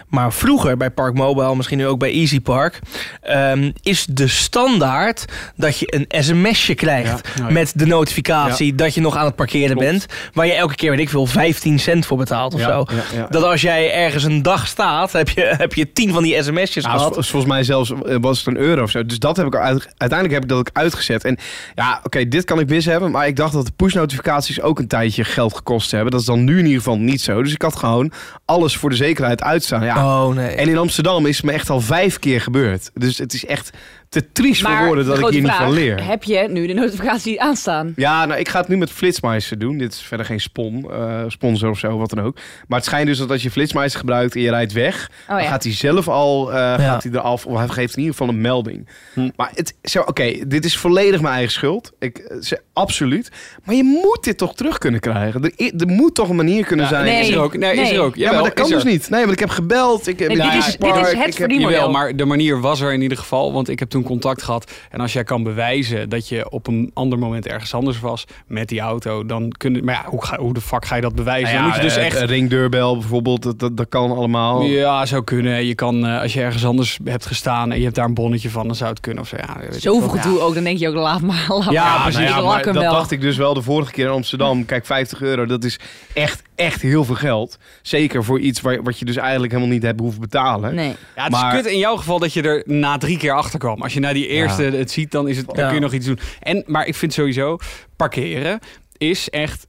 maar 0.07 0.33
vroeger 0.33 0.77
bij 0.77 0.89
Park 0.91 1.13
Mobile, 1.13 1.55
misschien 1.55 1.77
nu 1.77 1.87
ook 1.87 1.99
bij 1.99 2.11
Easy 2.13 2.39
Park... 2.41 2.79
ehm, 3.21 3.71
is 3.81 4.05
de 4.09 4.27
standaard 4.27 5.25
dat 5.55 5.77
je 5.77 5.95
een 5.95 6.23
sms'je 6.23 6.75
krijgt... 6.75 7.27
Ja. 7.37 7.43
Ja. 7.45 7.51
met 7.51 7.71
de 7.75 7.85
notificatie 7.85 8.75
dat 8.75 8.93
je 8.93 9.01
nog 9.01 9.15
aan 9.15 9.25
het 9.25 9.35
parkeren 9.35 9.75
Klopt. 9.77 9.91
bent... 9.91 10.05
waar 10.33 10.45
je 10.45 10.53
elke 10.53 10.75
keer, 10.75 10.89
weet 10.89 10.99
ik 10.99 11.09
veel, 11.09 11.25
15 11.25 11.79
cent 11.79 12.05
voor 12.05 12.17
betaalt 12.17 12.53
of 12.53 12.61
zo. 12.61 12.85
Dat 13.29 13.43
als 13.43 13.61
jij 13.61 13.93
ergens 13.93 14.23
een 14.23 14.41
dag 14.41 14.67
staat, 14.67 15.11
heb 15.11 15.29
je, 15.29 15.53
heb 15.57 15.73
je 15.73 15.91
10 15.93 16.11
van 16.13 16.23
die 16.23 16.43
sms'jes 16.43 16.83
Nou, 16.83 16.97
gehad. 16.97 17.13
vol- 17.13 17.23
volgens 17.23 17.51
mij 17.51 17.63
zelfs 17.63 17.91
eh, 18.05 18.15
was 18.21 18.37
het 18.37 18.47
een 18.47 18.57
euro 18.57 18.83
of 18.83 18.89
zo. 18.89 19.05
Dus 19.05 19.19
dat 19.19 19.37
heb 19.37 19.45
ik 19.45 19.55
uit, 19.55 19.87
uiteindelijk 19.97 20.33
heb 20.33 20.43
ik 20.43 20.49
dat 20.49 20.57
ook 20.59 20.69
uitgezet. 20.73 21.23
En 21.23 21.37
ja, 21.75 21.99
oké, 22.03 22.27
dit 22.27 22.43
kan 22.43 22.59
ik 22.59 22.69
mis 22.69 22.85
hebben. 22.85 23.11
Maar 23.11 23.27
ik 23.27 23.35
dacht 23.35 23.53
dat 23.53 23.65
de 23.65 23.71
push-notificaties 23.75 24.61
ook 24.63 24.79
een 24.79 24.87
tijdje 24.87 25.23
geld 25.23 25.55
gekost 25.55 25.91
hebben. 25.91 26.11
Dat 26.11 26.19
is 26.19 26.25
dan 26.25 26.43
nu 26.43 26.57
in 26.57 26.65
ieder 26.65 26.77
geval 26.77 26.97
niet 26.97 27.21
zo. 27.21 27.43
Dus 27.43 27.53
ik 27.53 27.61
had 27.61 27.75
gewoon 27.75 28.11
alles 28.45 28.77
voor 28.77 28.89
de 28.89 28.95
zekerheid 28.95 29.43
uitstaan. 29.43 29.83
Ja. 29.83 30.25
Oh 30.25 30.35
nee. 30.35 30.55
En 30.55 30.69
in 30.69 30.77
Amsterdam 30.77 31.25
is 31.25 31.37
het 31.37 31.45
me 31.45 31.51
echt 31.51 31.69
al 31.69 31.81
vijf 31.81 32.19
keer 32.19 32.41
gebeurd. 32.41 32.91
Dus 32.93 33.17
het 33.17 33.33
is 33.33 33.45
echt 33.45 33.71
te 34.13 34.31
triest 34.31 34.61
voor 34.61 34.69
Maar 34.71 34.85
woorden 34.85 35.05
dat 35.05 35.19
ik 35.19 35.27
hier 35.27 35.41
niet 35.41 35.51
van 35.51 35.71
leer. 35.73 36.05
Heb 36.07 36.23
je 36.23 36.47
nu 36.49 36.67
de 36.67 36.73
notificatie 36.73 37.41
aanstaan? 37.41 37.93
Ja, 37.95 38.25
nou, 38.25 38.39
ik 38.39 38.49
ga 38.49 38.59
het 38.59 38.67
nu 38.67 38.77
met 38.77 38.91
Flitsmeister 38.91 39.59
doen. 39.59 39.77
Dit 39.77 39.93
is 39.93 39.99
verder 40.01 40.25
geen 40.25 40.39
spon, 40.39 40.91
eh, 40.91 41.21
sponsor 41.27 41.69
of 41.69 41.79
zo, 41.79 41.97
wat 41.97 42.09
dan 42.09 42.25
ook. 42.25 42.35
Maar 42.67 42.77
het 42.77 42.87
schijnt 42.87 43.07
dus 43.07 43.17
dat 43.17 43.31
als 43.31 43.43
je 43.43 43.51
Flitsmeister 43.51 43.99
gebruikt 43.99 44.35
en 44.35 44.41
je 44.41 44.49
rijdt 44.49 44.71
weg... 44.71 45.09
Oh 45.29 45.37
dan 45.37 45.45
gaat 45.45 45.63
hij 45.63 45.73
zelf 45.73 46.07
al 46.07 46.51
eh, 46.53 46.57
gaat 46.57 47.03
hij 47.03 47.11
eraf. 47.11 47.45
Of 47.45 47.57
hij 47.57 47.67
geeft 47.67 47.93
in 47.93 47.99
ieder 48.01 48.15
geval 48.17 48.33
een 48.33 48.41
melding. 48.41 48.87
Hm. 49.13 49.29
Maar 49.35 49.51
het, 49.55 49.73
zo, 49.83 49.99
oké, 50.01 50.33
dit 50.47 50.65
is 50.65 50.77
volledig 50.77 51.21
mijn 51.21 51.33
eigen 51.33 51.51
schuld. 51.51 51.91
Ik, 51.99 52.17
eh, 52.17 52.37
ze- 52.41 52.61
absoluut. 52.73 53.31
Maar 53.63 53.75
je 53.75 53.83
moet 53.83 54.23
dit 54.23 54.37
toch 54.37 54.55
terug 54.55 54.77
kunnen 54.77 54.99
krijgen. 54.99 55.43
Er, 55.43 55.71
er 55.77 55.87
moet 55.87 56.15
toch 56.15 56.29
een 56.29 56.35
manier 56.35 56.65
kunnen 56.65 56.85
Ja, 56.85 56.91
zijn... 56.91 57.05
nee. 57.05 57.21
Is 57.21 57.29
er 57.29 57.39
ook? 57.39 57.57
Nee, 57.57 57.75
is 57.77 57.91
er 57.91 57.99
ook. 57.99 58.15
Ja, 58.15 58.31
maar 58.33 58.43
dat 58.43 58.53
kan 58.53 58.69
dus 58.69 58.83
niet. 58.83 59.09
Nee, 59.09 59.19
want 59.21 59.31
ik 59.33 59.39
heb 59.39 59.49
gebeld. 59.49 60.07
Ik 60.07 60.19
heb 60.19 60.27
Nee, 60.27 60.37
dit 60.37 60.53
is- 60.53 60.77
dit 60.77 60.95
is 60.95 61.13
het 61.13 61.35
verdienmodel. 61.35 61.91
Maar 61.91 62.15
de 62.15 62.25
manier 62.25 62.61
was 62.61 62.81
er 62.81 62.93
in 62.93 63.01
ieder 63.01 63.17
geval. 63.17 63.53
Want 63.53 63.69
ik 63.69 63.79
heb 63.79 63.89
toen 63.89 64.02
contact 64.03 64.43
gehad. 64.43 64.71
En 64.89 64.99
als 64.99 65.13
jij 65.13 65.23
kan 65.23 65.43
bewijzen 65.43 66.09
dat 66.09 66.27
je 66.27 66.49
op 66.49 66.67
een 66.67 66.91
ander 66.93 67.19
moment 67.19 67.47
ergens 67.47 67.73
anders 67.73 67.99
was 67.99 68.25
met 68.47 68.67
die 68.69 68.79
auto, 68.79 69.25
dan 69.25 69.49
kun 69.57 69.73
je. 69.73 69.83
Maar 69.83 69.93
ja, 69.95 70.09
hoe, 70.09 70.25
ga, 70.25 70.37
hoe 70.37 70.53
de 70.53 70.61
fuck 70.61 70.85
ga 70.85 70.95
je 70.95 71.01
dat 71.01 71.15
bewijzen? 71.15 71.53
Nou 71.53 71.57
dan 71.57 71.63
ja, 71.63 71.67
moet 71.67 71.91
je 71.91 71.97
dus 71.97 72.05
echt. 72.05 72.21
een 72.21 72.27
ringdeurbel 72.27 72.97
bijvoorbeeld, 72.97 73.43
dat, 73.43 73.59
dat, 73.59 73.77
dat 73.77 73.89
kan 73.89 74.11
allemaal. 74.11 74.63
Ja, 74.63 75.05
zou 75.05 75.23
kunnen. 75.23 75.65
Je 75.65 75.75
kan, 75.75 76.05
eh, 76.05 76.21
als 76.21 76.33
je 76.33 76.41
ergens 76.41 76.65
anders 76.65 76.99
hebt 77.03 77.25
gestaan 77.25 77.71
en 77.71 77.77
je 77.77 77.83
hebt 77.83 77.95
daar 77.95 78.05
een 78.05 78.13
bonnetje 78.13 78.49
van, 78.49 78.67
dan 78.67 78.75
zou 78.75 78.89
het 78.89 78.99
kunnen. 78.99 79.23
Of 79.23 79.29
zo. 79.29 79.35
Ja, 79.37 79.57
Zoveel 79.71 80.09
veel. 80.09 80.19
gedoe 80.19 80.39
ook, 80.39 80.53
dan 80.53 80.63
denk 80.63 80.77
je 80.77 80.87
ook, 80.87 80.95
laat 80.95 81.21
maar. 81.21 81.45
Laat 81.59 81.71
Ja, 81.71 81.93
maar. 81.93 82.01
precies. 82.01 82.19
Nou 82.29 82.41
ja, 82.41 82.49
maar 82.49 82.63
dat 82.63 82.83
dacht 82.83 83.11
ik 83.11 83.21
dus 83.21 83.37
wel 83.37 83.53
de 83.53 83.61
vorige 83.61 83.91
keer 83.91 84.05
in 84.05 84.11
Amsterdam. 84.11 84.65
Kijk, 84.65 84.85
50 84.85 85.21
euro, 85.21 85.45
dat 85.45 85.63
is 85.63 85.79
echt, 86.13 86.41
echt 86.55 86.81
heel 86.81 87.03
veel 87.03 87.15
geld. 87.15 87.57
Zeker 87.81 88.23
voor 88.23 88.39
iets 88.39 88.61
waar, 88.61 88.83
wat 88.83 88.99
je 88.99 89.05
dus 89.05 89.15
eigenlijk 89.15 89.51
helemaal 89.51 89.73
niet 89.73 89.83
hebt 89.83 89.99
hoeven 89.99 90.21
betalen. 90.21 90.75
Nee. 90.75 90.95
Ja, 91.15 91.23
het 91.23 91.33
is 91.33 91.61
kut 91.61 91.65
in 91.71 91.77
jouw 91.79 91.95
geval 91.95 92.19
dat 92.19 92.33
je 92.33 92.41
er 92.41 92.63
na 92.65 92.97
drie 92.97 93.17
keer 93.17 93.31
achter 93.33 93.59
kwam. 93.59 93.81
Als 93.81 93.93
je 93.93 93.99
na 93.99 94.13
die 94.13 94.27
eerste 94.27 94.63
het 94.63 94.91
ziet, 94.91 95.11
dan, 95.11 95.27
is 95.27 95.37
het, 95.37 95.45
dan 95.45 95.57
Ja. 95.57 95.65
kun 95.65 95.73
je 95.75 95.81
nog 95.81 95.93
iets 95.93 96.05
doen. 96.05 96.19
En, 96.39 96.63
maar 96.65 96.87
ik 96.87 96.95
vind 96.95 97.13
sowieso, 97.13 97.57
parkeren 97.95 98.59
is 98.97 99.29
echt... 99.29 99.67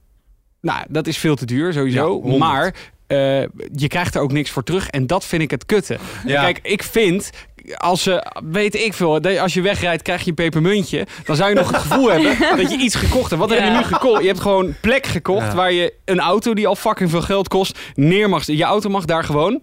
Nou, 0.61 0.85
dat 0.89 1.07
is 1.07 1.17
veel 1.17 1.35
te 1.35 1.45
duur 1.45 1.73
sowieso. 1.73 2.21
Maar 2.21 2.75
eh, 3.07 3.17
je 3.75 3.87
krijgt 3.87 4.15
er 4.15 4.21
ook 4.21 4.31
niks 4.31 4.49
voor 4.49 4.63
terug. 4.63 4.89
En 4.89 5.07
dat 5.07 5.25
vind 5.25 5.41
ik 5.41 5.51
het 5.51 5.65
kutte. 5.65 5.97
Ja. 6.25 6.41
Kijk, 6.41 6.59
ik 6.63 6.83
vind... 6.83 7.29
Als 7.77 8.03
ze, 8.03 8.25
weet 8.49 8.75
ik 8.75 8.93
veel, 8.93 9.19
als 9.39 9.53
je 9.53 9.61
wegrijdt 9.61 10.01
krijg 10.01 10.21
je 10.21 10.29
een 10.29 10.35
pepermuntje. 10.35 11.07
Dan 11.25 11.35
zou 11.35 11.49
je 11.49 11.55
nog 11.55 11.67
het 11.71 11.81
gevoel 11.81 12.11
hebben 12.11 12.37
dat 12.61 12.71
je 12.71 12.77
iets 12.77 12.95
gekocht 12.95 13.29
hebt. 13.29 13.41
Wat 13.41 13.49
heb 13.49 13.63
je 13.63 13.69
nu 13.69 13.83
gekocht? 13.83 14.21
Je 14.21 14.27
hebt 14.27 14.39
gewoon 14.39 14.75
plek 14.81 15.05
gekocht 15.05 15.45
Ja. 15.47 15.55
waar 15.55 15.71
je 15.71 15.93
een 16.05 16.19
auto 16.19 16.53
die 16.53 16.67
al 16.67 16.75
fucking 16.75 17.09
veel 17.09 17.21
geld 17.21 17.47
kost 17.47 17.79
neer 17.93 18.29
mag. 18.29 18.45
Je 18.45 18.63
auto 18.63 18.89
mag 18.89 19.05
daar 19.05 19.23
gewoon 19.23 19.61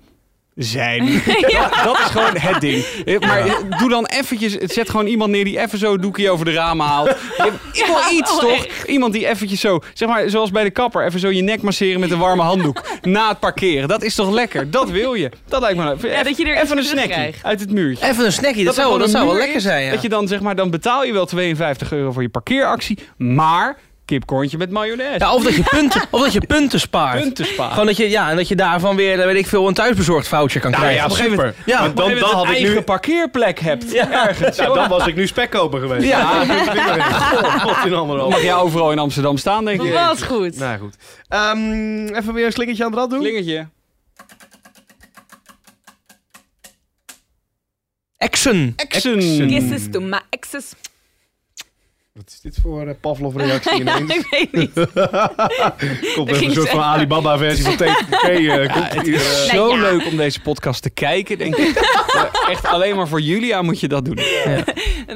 zijn. 0.62 1.04
Dat, 1.62 1.74
dat 1.84 1.98
is 1.98 2.04
gewoon 2.04 2.36
het 2.36 2.60
ding. 2.60 2.84
Maar 3.20 3.44
doe 3.78 3.88
dan 3.88 4.06
eventjes, 4.06 4.52
zet 4.56 4.90
gewoon 4.90 5.06
iemand 5.06 5.30
neer 5.30 5.44
die 5.44 5.60
even 5.60 5.78
zo 5.78 5.92
een 5.92 6.00
doekje 6.00 6.30
over 6.30 6.44
de 6.44 6.52
ramen 6.52 6.86
haalt. 6.86 7.08
Je- 7.08 7.52
Ik 7.72 7.86
wil 7.86 8.18
iets 8.18 8.30
oh, 8.32 8.38
toch? 8.38 8.66
Iemand 8.86 9.12
die 9.12 9.28
eventjes 9.28 9.60
zo, 9.60 9.78
zeg 9.94 10.08
maar 10.08 10.30
zoals 10.30 10.50
bij 10.50 10.64
de 10.64 10.70
kapper, 10.70 11.04
even 11.06 11.20
zo 11.20 11.30
je 11.30 11.42
nek 11.42 11.62
masseren 11.62 12.00
met 12.00 12.10
een 12.10 12.18
warme 12.18 12.42
handdoek. 12.42 12.82
Na 13.02 13.28
het 13.28 13.40
parkeren. 13.40 13.88
Dat 13.88 14.02
is 14.02 14.14
toch 14.14 14.30
lekker? 14.30 14.70
Dat 14.70 14.90
wil 14.90 15.14
je. 15.14 15.30
Dat 15.48 15.60
lijkt 15.60 15.76
me 15.78 15.84
nou. 15.84 16.08
Ja, 16.08 16.22
dat 16.22 16.36
je 16.36 16.44
er 16.46 16.62
even 16.62 16.76
een 16.78 16.84
snackie 16.84 17.10
krijgt. 17.12 17.44
uit 17.44 17.60
het 17.60 17.70
muurtje. 17.70 18.06
Even 18.08 18.24
een 18.24 18.32
snackie, 18.32 18.64
dat, 18.64 18.74
zou, 18.74 18.98
dat 18.98 19.10
zou 19.10 19.26
wel 19.26 19.36
lekker 19.36 19.60
zijn. 19.60 19.84
Ja. 19.84 19.90
Dat 19.90 20.02
je 20.02 20.08
dan 20.08 20.28
zeg 20.28 20.40
maar, 20.40 20.56
dan 20.56 20.70
betaal 20.70 21.04
je 21.04 21.12
wel 21.12 21.26
52 21.26 21.92
euro 21.92 22.12
voor 22.12 22.22
je 22.22 22.28
parkeeractie, 22.28 22.98
maar 23.16 23.76
kipkorntje 24.04 24.58
met 24.58 24.70
mayonaise. 24.70 25.18
Ja, 25.18 25.34
of 25.34 25.42
dat 25.44 25.54
je 25.54 25.62
punten, 25.62 26.02
of 26.10 26.20
dat 26.22 26.32
je 26.32 26.40
punten 26.40 26.80
spaart. 26.80 27.20
Punten 27.20 27.44
sparen. 27.46 27.70
Gewoon 27.72 27.86
dat 27.86 27.96
je, 27.96 28.10
ja, 28.10 28.30
en 28.30 28.36
dat 28.36 28.48
je 28.48 28.56
daarvan 28.56 28.96
weer, 28.96 29.16
weet 29.16 29.36
ik 29.36 29.46
veel, 29.46 29.68
een 29.68 29.74
thuisbezorgd 29.74 30.28
voucher 30.28 30.60
kan 30.60 30.70
Nou 30.70 30.82
krijgen. 30.82 31.02
ja, 31.02 31.10
een 31.24 31.30
super. 31.30 31.54
Ja, 31.66 31.78
Maar 31.80 31.88
Op 31.90 31.98
een 31.98 32.04
dan, 32.04 32.08
dan 32.08 32.14
moment 32.18 32.32
had 32.32 32.44
een 32.44 32.52
ik 32.52 32.58
nu... 32.58 32.64
eigen 32.64 32.84
parkeerplek 32.84 33.58
hebt. 33.60 33.92
Ja. 33.92 34.26
Ergens. 34.28 34.56
Ja, 34.56 34.66
dan 34.74 34.88
was 34.88 35.06
ik 35.06 35.14
nu 35.14 35.26
spekkoper 35.26 35.80
geweest. 35.80 36.06
Ja. 36.06 36.44
God 37.66 37.86
in 37.86 37.94
andere 37.94 38.18
Dan 38.20 38.28
mag 38.28 38.42
jij 38.42 38.54
overal 38.54 38.92
in 38.92 38.98
Amsterdam 38.98 39.36
staan, 39.36 39.64
denk 39.64 39.82
je. 39.82 39.92
Wat 39.92 40.22
goed. 40.22 40.56
Nou 40.58 40.78
goed. 40.78 40.96
Ehm, 41.28 42.06
even 42.06 42.32
weer 42.34 42.46
een 42.46 42.52
slingertje 42.52 42.84
aan 42.84 42.90
de 42.90 42.96
rad 42.96 43.10
doen. 43.10 43.20
Slingertje. 43.20 43.66
Action. 48.18 48.72
Action. 48.76 49.18
Kisses 49.48 49.88
to 49.90 50.00
my 50.00 50.20
exes. 50.30 50.72
Wat 52.12 52.28
is 52.28 52.40
dit 52.40 52.58
voor 52.62 52.86
eh, 52.86 52.94
Pavlov-reactie 53.00 53.80
ineens? 53.80 54.14
ik 54.14 54.26
weet 54.30 54.52
niet. 54.52 54.72
Komt 56.14 56.30
even 56.30 56.44
een 56.46 56.52
soort 56.52 56.68
van. 56.68 56.80
Alibaba-versie 56.82 57.64
van 57.64 57.76
TKP. 57.76 58.12
eh, 58.22 58.72
komt 58.92 59.06
hier, 59.06 59.14
eh. 59.14 59.20
Zo 59.54 59.66
Nee, 59.68 59.76
ja. 59.76 59.82
leuk 59.82 60.06
om 60.06 60.16
deze 60.16 60.40
podcast 60.40 60.82
te 60.82 60.90
kijken, 60.90 61.38
denk 61.38 61.56
ik. 61.56 61.76
Echt 62.48 62.64
alleen 62.66 62.96
maar 62.96 63.08
voor 63.08 63.20
Julia 63.20 63.62
moet 63.62 63.80
je 63.80 63.88
dat 63.88 64.04
doen. 64.04 64.18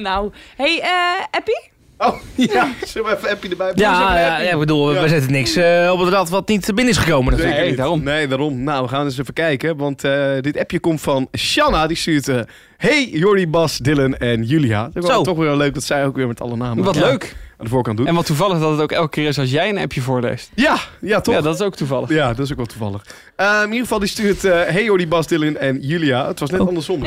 Nou, 0.03 0.33
hey, 0.57 0.81
eh 0.81 1.25
Appie? 1.31 1.71
Oh, 1.99 2.15
ja. 2.53 2.69
Zullen 2.87 3.11
we 3.11 3.17
even 3.17 3.31
appje 3.31 3.49
erbij 3.49 3.67
pakken? 3.67 3.85
Ja, 3.85 4.19
ja, 4.19 4.41
ja, 4.41 4.51
ik 4.53 4.59
bedoel, 4.59 4.89
we- 4.89 4.95
Ja. 4.95 5.03
we 5.03 5.09
zetten 5.09 5.33
niks 5.33 5.57
eh, 5.57 5.91
op 5.93 5.99
het 6.01 6.09
rad 6.09 6.29
wat 6.29 6.49
niet 6.49 6.67
binnen 6.67 6.89
is 6.89 6.97
gekomen 6.97 7.31
natuurlijk. 7.33 7.59
Nee, 7.59 7.69
niet. 7.69 7.77
daarom. 7.77 8.03
Nee, 8.03 8.27
daarom. 8.29 8.63
Nou, 8.63 8.83
we 8.83 8.89
gaan 8.89 9.05
eens 9.05 9.19
even 9.19 9.35
kijken. 9.35 9.77
Want 9.77 10.05
eh, 10.05 10.31
dit 10.41 10.59
appje 10.59 10.81
komt 10.81 11.01
van 11.01 11.29
Shanna. 11.39 11.87
Die 11.87 11.97
stuurt... 11.97 12.29
eh, 12.29 12.41
hey, 12.77 13.09
Jordi, 13.13 13.49
Bas, 13.49 13.79
Dylan 13.79 14.17
en 14.17 14.43
Julia. 14.43 14.85
Het 14.95 15.05
is 15.05 15.11
Zo. 15.11 15.23
toch 15.23 15.37
weer 15.37 15.55
leuk 15.57 15.75
dat 15.75 15.83
zij 15.85 16.07
ook 16.07 16.17
weer 16.17 16.27
met 16.27 16.41
alle 16.41 16.57
namen. 16.57 16.85
Wat 16.85 16.95
Ja. 16.95 17.01
leuk. 17.01 17.37
Aan 17.59 17.65
de 17.65 17.71
voorkant 17.71 17.97
doet. 17.97 18.07
En 18.07 18.15
wat 18.15 18.27
toevallig 18.27 18.59
dat 18.59 18.71
het 18.71 18.81
ook 18.81 18.93
elke 18.93 19.09
keer 19.09 19.29
is 19.29 19.39
als 19.39 19.51
jij 19.51 19.69
een 19.69 19.79
appje 19.79 20.01
voorleest. 20.01 20.51
Ja, 20.55 20.77
ja, 21.01 21.21
toch? 21.21 21.35
Ja, 21.35 21.41
dat 21.41 21.55
is 21.55 21.61
ook 21.61 21.77
toevallig. 21.77 22.09
Ja, 22.09 22.29
dat 22.29 22.39
is 22.39 22.51
ook 22.51 22.57
wel 22.57 22.67
toevallig. 22.67 23.05
Eh, 23.37 23.59
in 23.63 23.67
ieder 23.67 23.81
geval, 23.81 23.99
die 23.99 24.09
stuurt... 24.09 24.45
eh 24.45 24.53
hey 24.53 24.85
Jordi, 24.85 25.09
Bas, 25.09 25.27
Dylan 25.27 25.57
en 25.57 25.79
Julia. 25.81 26.27
Het 26.27 26.41
was 26.41 26.51
net 26.51 26.61
andersom. 26.61 27.01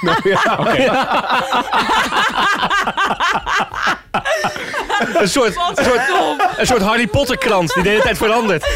nou, 0.00 0.28
ja. 0.28 0.58
Een 5.14 5.28
soort, 5.28 5.56
een 5.74 5.84
soort, 5.84 6.00
een 6.56 6.66
soort 6.66 6.82
Harry 6.82 7.06
Potter 7.06 7.38
krant 7.38 7.74
die 7.74 7.82
de 7.82 7.88
hele 7.88 8.02
tijd 8.02 8.16
verandert. 8.16 8.68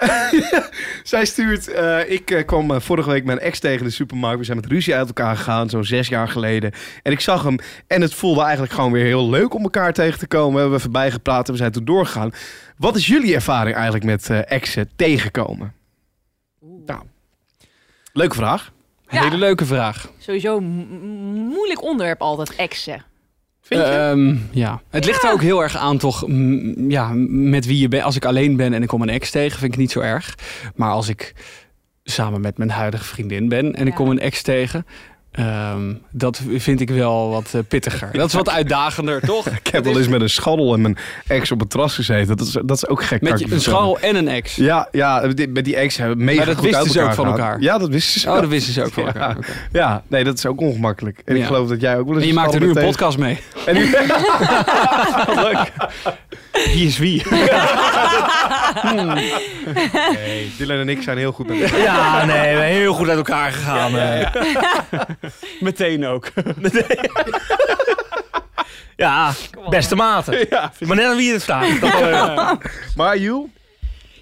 Zij 1.02 1.24
stuurt... 1.24 1.68
eh, 1.68 2.10
ik 2.10 2.30
eh, 2.30 2.46
kwam 2.46 2.70
eh, 2.70 2.80
vorige 2.80 3.10
week 3.10 3.24
mijn 3.24 3.38
ex 3.38 3.58
tegen 3.58 3.84
de 3.84 3.90
supermarkt. 3.90 4.38
We 4.38 4.44
zijn 4.44 4.56
met 4.56 4.66
ruzie 4.66 4.94
uit 4.94 5.06
elkaar 5.06 5.36
gegaan, 5.36 5.70
zo'n 5.70 5.84
zes 5.84 6.08
jaar 6.08 6.28
geleden. 6.28 6.72
En 7.02 7.12
ik 7.12 7.20
zag 7.20 7.42
hem 7.42 7.58
en 7.86 8.00
het 8.00 8.14
voelde 8.14 8.42
eigenlijk 8.42 8.72
gewoon 8.72 8.92
weer 8.92 9.04
heel 9.04 9.30
leuk 9.30 9.54
om 9.54 9.62
elkaar 9.62 9.92
tegen 9.92 10.18
te 10.18 10.26
komen. 10.26 10.54
We 10.54 10.60
hebben 10.60 10.78
even 10.78 10.92
bijgepraat 10.92 11.46
en 11.46 11.52
we 11.52 11.58
zijn 11.58 11.72
toen 11.72 11.84
doorgegaan. 11.84 12.30
Wat 12.76 12.96
is 12.96 13.06
jullie 13.06 13.34
ervaring 13.34 13.74
eigenlijk 13.74 14.04
met 14.04 14.30
eh, 14.30 14.50
exen 14.50 14.90
tegenkomen? 14.96 15.74
Nou, 16.86 17.02
leuke 18.12 18.34
vraag. 18.34 18.72
Ja. 19.08 19.22
Hele 19.22 19.36
leuke 19.36 19.64
vraag. 19.64 20.10
Sowieso 20.18 20.60
moeilijk 20.60 21.82
onderwerp 21.82 22.20
altijd, 22.20 22.54
exen. 22.54 23.04
Vind 23.66 23.80
je? 23.80 23.86
Ehm, 23.86 24.36
ja. 24.50 24.82
Het 24.90 25.04
ligt 25.04 25.24
er 25.24 25.32
ook 25.32 25.42
heel 25.42 25.62
erg 25.62 25.76
aan 25.76 25.98
toch, 25.98 26.24
ja, 26.88 27.12
met 27.28 27.66
wie 27.66 27.78
je 27.78 27.88
bent. 27.88 28.02
Als 28.02 28.16
ik 28.16 28.24
alleen 28.24 28.56
ben 28.56 28.72
en 28.72 28.82
ik 28.82 28.88
kom 28.88 29.02
een 29.02 29.08
ex 29.08 29.30
tegen, 29.30 29.58
vind 29.58 29.64
ik 29.64 29.70
het 29.70 29.80
niet 29.80 29.90
zo 29.90 30.00
erg. 30.00 30.34
Maar 30.74 30.90
als 30.90 31.08
ik 31.08 31.34
samen 32.04 32.40
met 32.40 32.58
mijn 32.58 32.70
huidige 32.70 33.04
vriendin 33.04 33.48
ben 33.48 33.74
en 33.74 33.86
ik 33.86 33.94
kom 33.94 34.10
een 34.10 34.20
ex 34.20 34.42
tegen... 34.42 34.86
ehm, 35.36 35.94
dat 36.10 36.40
vind 36.56 36.80
ik 36.80 36.90
wel 36.90 37.30
wat 37.30 37.50
eh, 37.54 37.60
pittiger. 37.68 38.08
Dat 38.12 38.28
is 38.28 38.34
wat 38.34 38.50
uitdagender, 38.50 39.20
toch? 39.26 39.46
ik 39.46 39.66
heb 39.66 39.84
wel 39.84 39.98
eens 39.98 40.08
met 40.08 40.20
een 40.20 40.30
schaddel 40.30 40.74
en 40.74 40.80
mijn 40.80 40.96
ex 41.26 41.50
op 41.52 41.60
het 41.60 41.70
terras 41.70 41.94
gezeten. 41.94 42.36
Dat 42.36 42.46
is, 42.46 42.52
dat 42.64 42.76
is 42.76 42.86
ook 42.88 43.02
gek. 43.04 43.20
Met 43.22 43.38
je- 43.38 43.46
een 43.52 43.60
scharrel 43.60 43.98
en 44.00 44.16
een 44.16 44.28
ex. 44.28 44.54
Ja, 44.56 44.88
ja, 44.92 45.26
die- 45.28 45.48
met 45.48 45.64
die 45.64 45.76
ex 45.76 45.96
hebben 45.96 46.16
we 46.18 46.22
mega 46.24 46.36
Maar 46.36 46.46
dat 46.46 46.56
goed 46.56 46.64
wisten 46.64 46.90
ze 46.90 47.02
ook 47.02 47.12
van 47.14 47.26
elkaar? 47.26 47.60
Ja, 47.60 47.78
dat 47.78 47.88
wisten 47.88 48.20
ze. 48.20 48.30
Oh, 48.30 48.40
dat 48.40 48.48
wisten 48.48 48.72
ze 48.72 48.84
ook 48.84 48.92
van 48.92 49.02
Ja. 49.04 49.08
elkaar. 49.12 49.36
Ja, 49.72 50.02
nee, 50.08 50.24
dat 50.24 50.38
is 50.38 50.46
ook 50.46 50.60
ongemakkelijk. 50.60 51.20
En 51.24 51.34
ik 51.34 51.40
Ja. 51.40 51.46
geloof 51.46 51.68
dat 51.68 51.80
jij 51.80 51.98
ook 51.98 52.06
wel 52.06 52.14
eens 52.14 52.22
En 52.24 52.28
je 52.30 52.34
een 52.36 52.40
maakt 52.40 52.54
er 52.54 52.60
nu 52.60 52.66
een 52.66 52.72
scharrel 52.72 52.90
podcast 52.92 53.18
mee. 53.18 53.38
En 53.66 53.74
nu... 53.74 53.90
Leuk. 55.44 55.72
Wie 56.52 56.86
is 56.86 56.98
wie? 56.98 57.22
Nee, 60.12 60.52
Dylan 60.58 60.78
en 60.78 60.88
ik 60.88 61.02
zijn 61.02 61.18
heel 61.18 61.32
goed 61.32 61.46
met 61.48 61.60
elkaar. 61.62 61.80
Ja, 61.80 62.24
nee, 62.24 62.52
we 62.54 62.56
zijn 62.60 62.72
heel 62.72 62.92
goed 62.94 63.08
uit 63.08 63.16
elkaar 63.16 63.52
gegaan. 63.52 63.96
eh. 63.98 64.26
Meteen 65.60 66.06
ook. 66.06 66.28
Ja, 68.96 69.32
beste 69.68 69.94
maten. 69.94 70.46
Ja. 70.50 70.72
Maar 70.80 70.96
net 70.96 71.06
aan 71.06 71.16
wie 71.16 71.26
je 71.26 71.32
het. 71.32 71.46
Dat 71.80 72.00
eh, 72.00 72.50
Maar 72.96 73.18
Joel? 73.18 73.50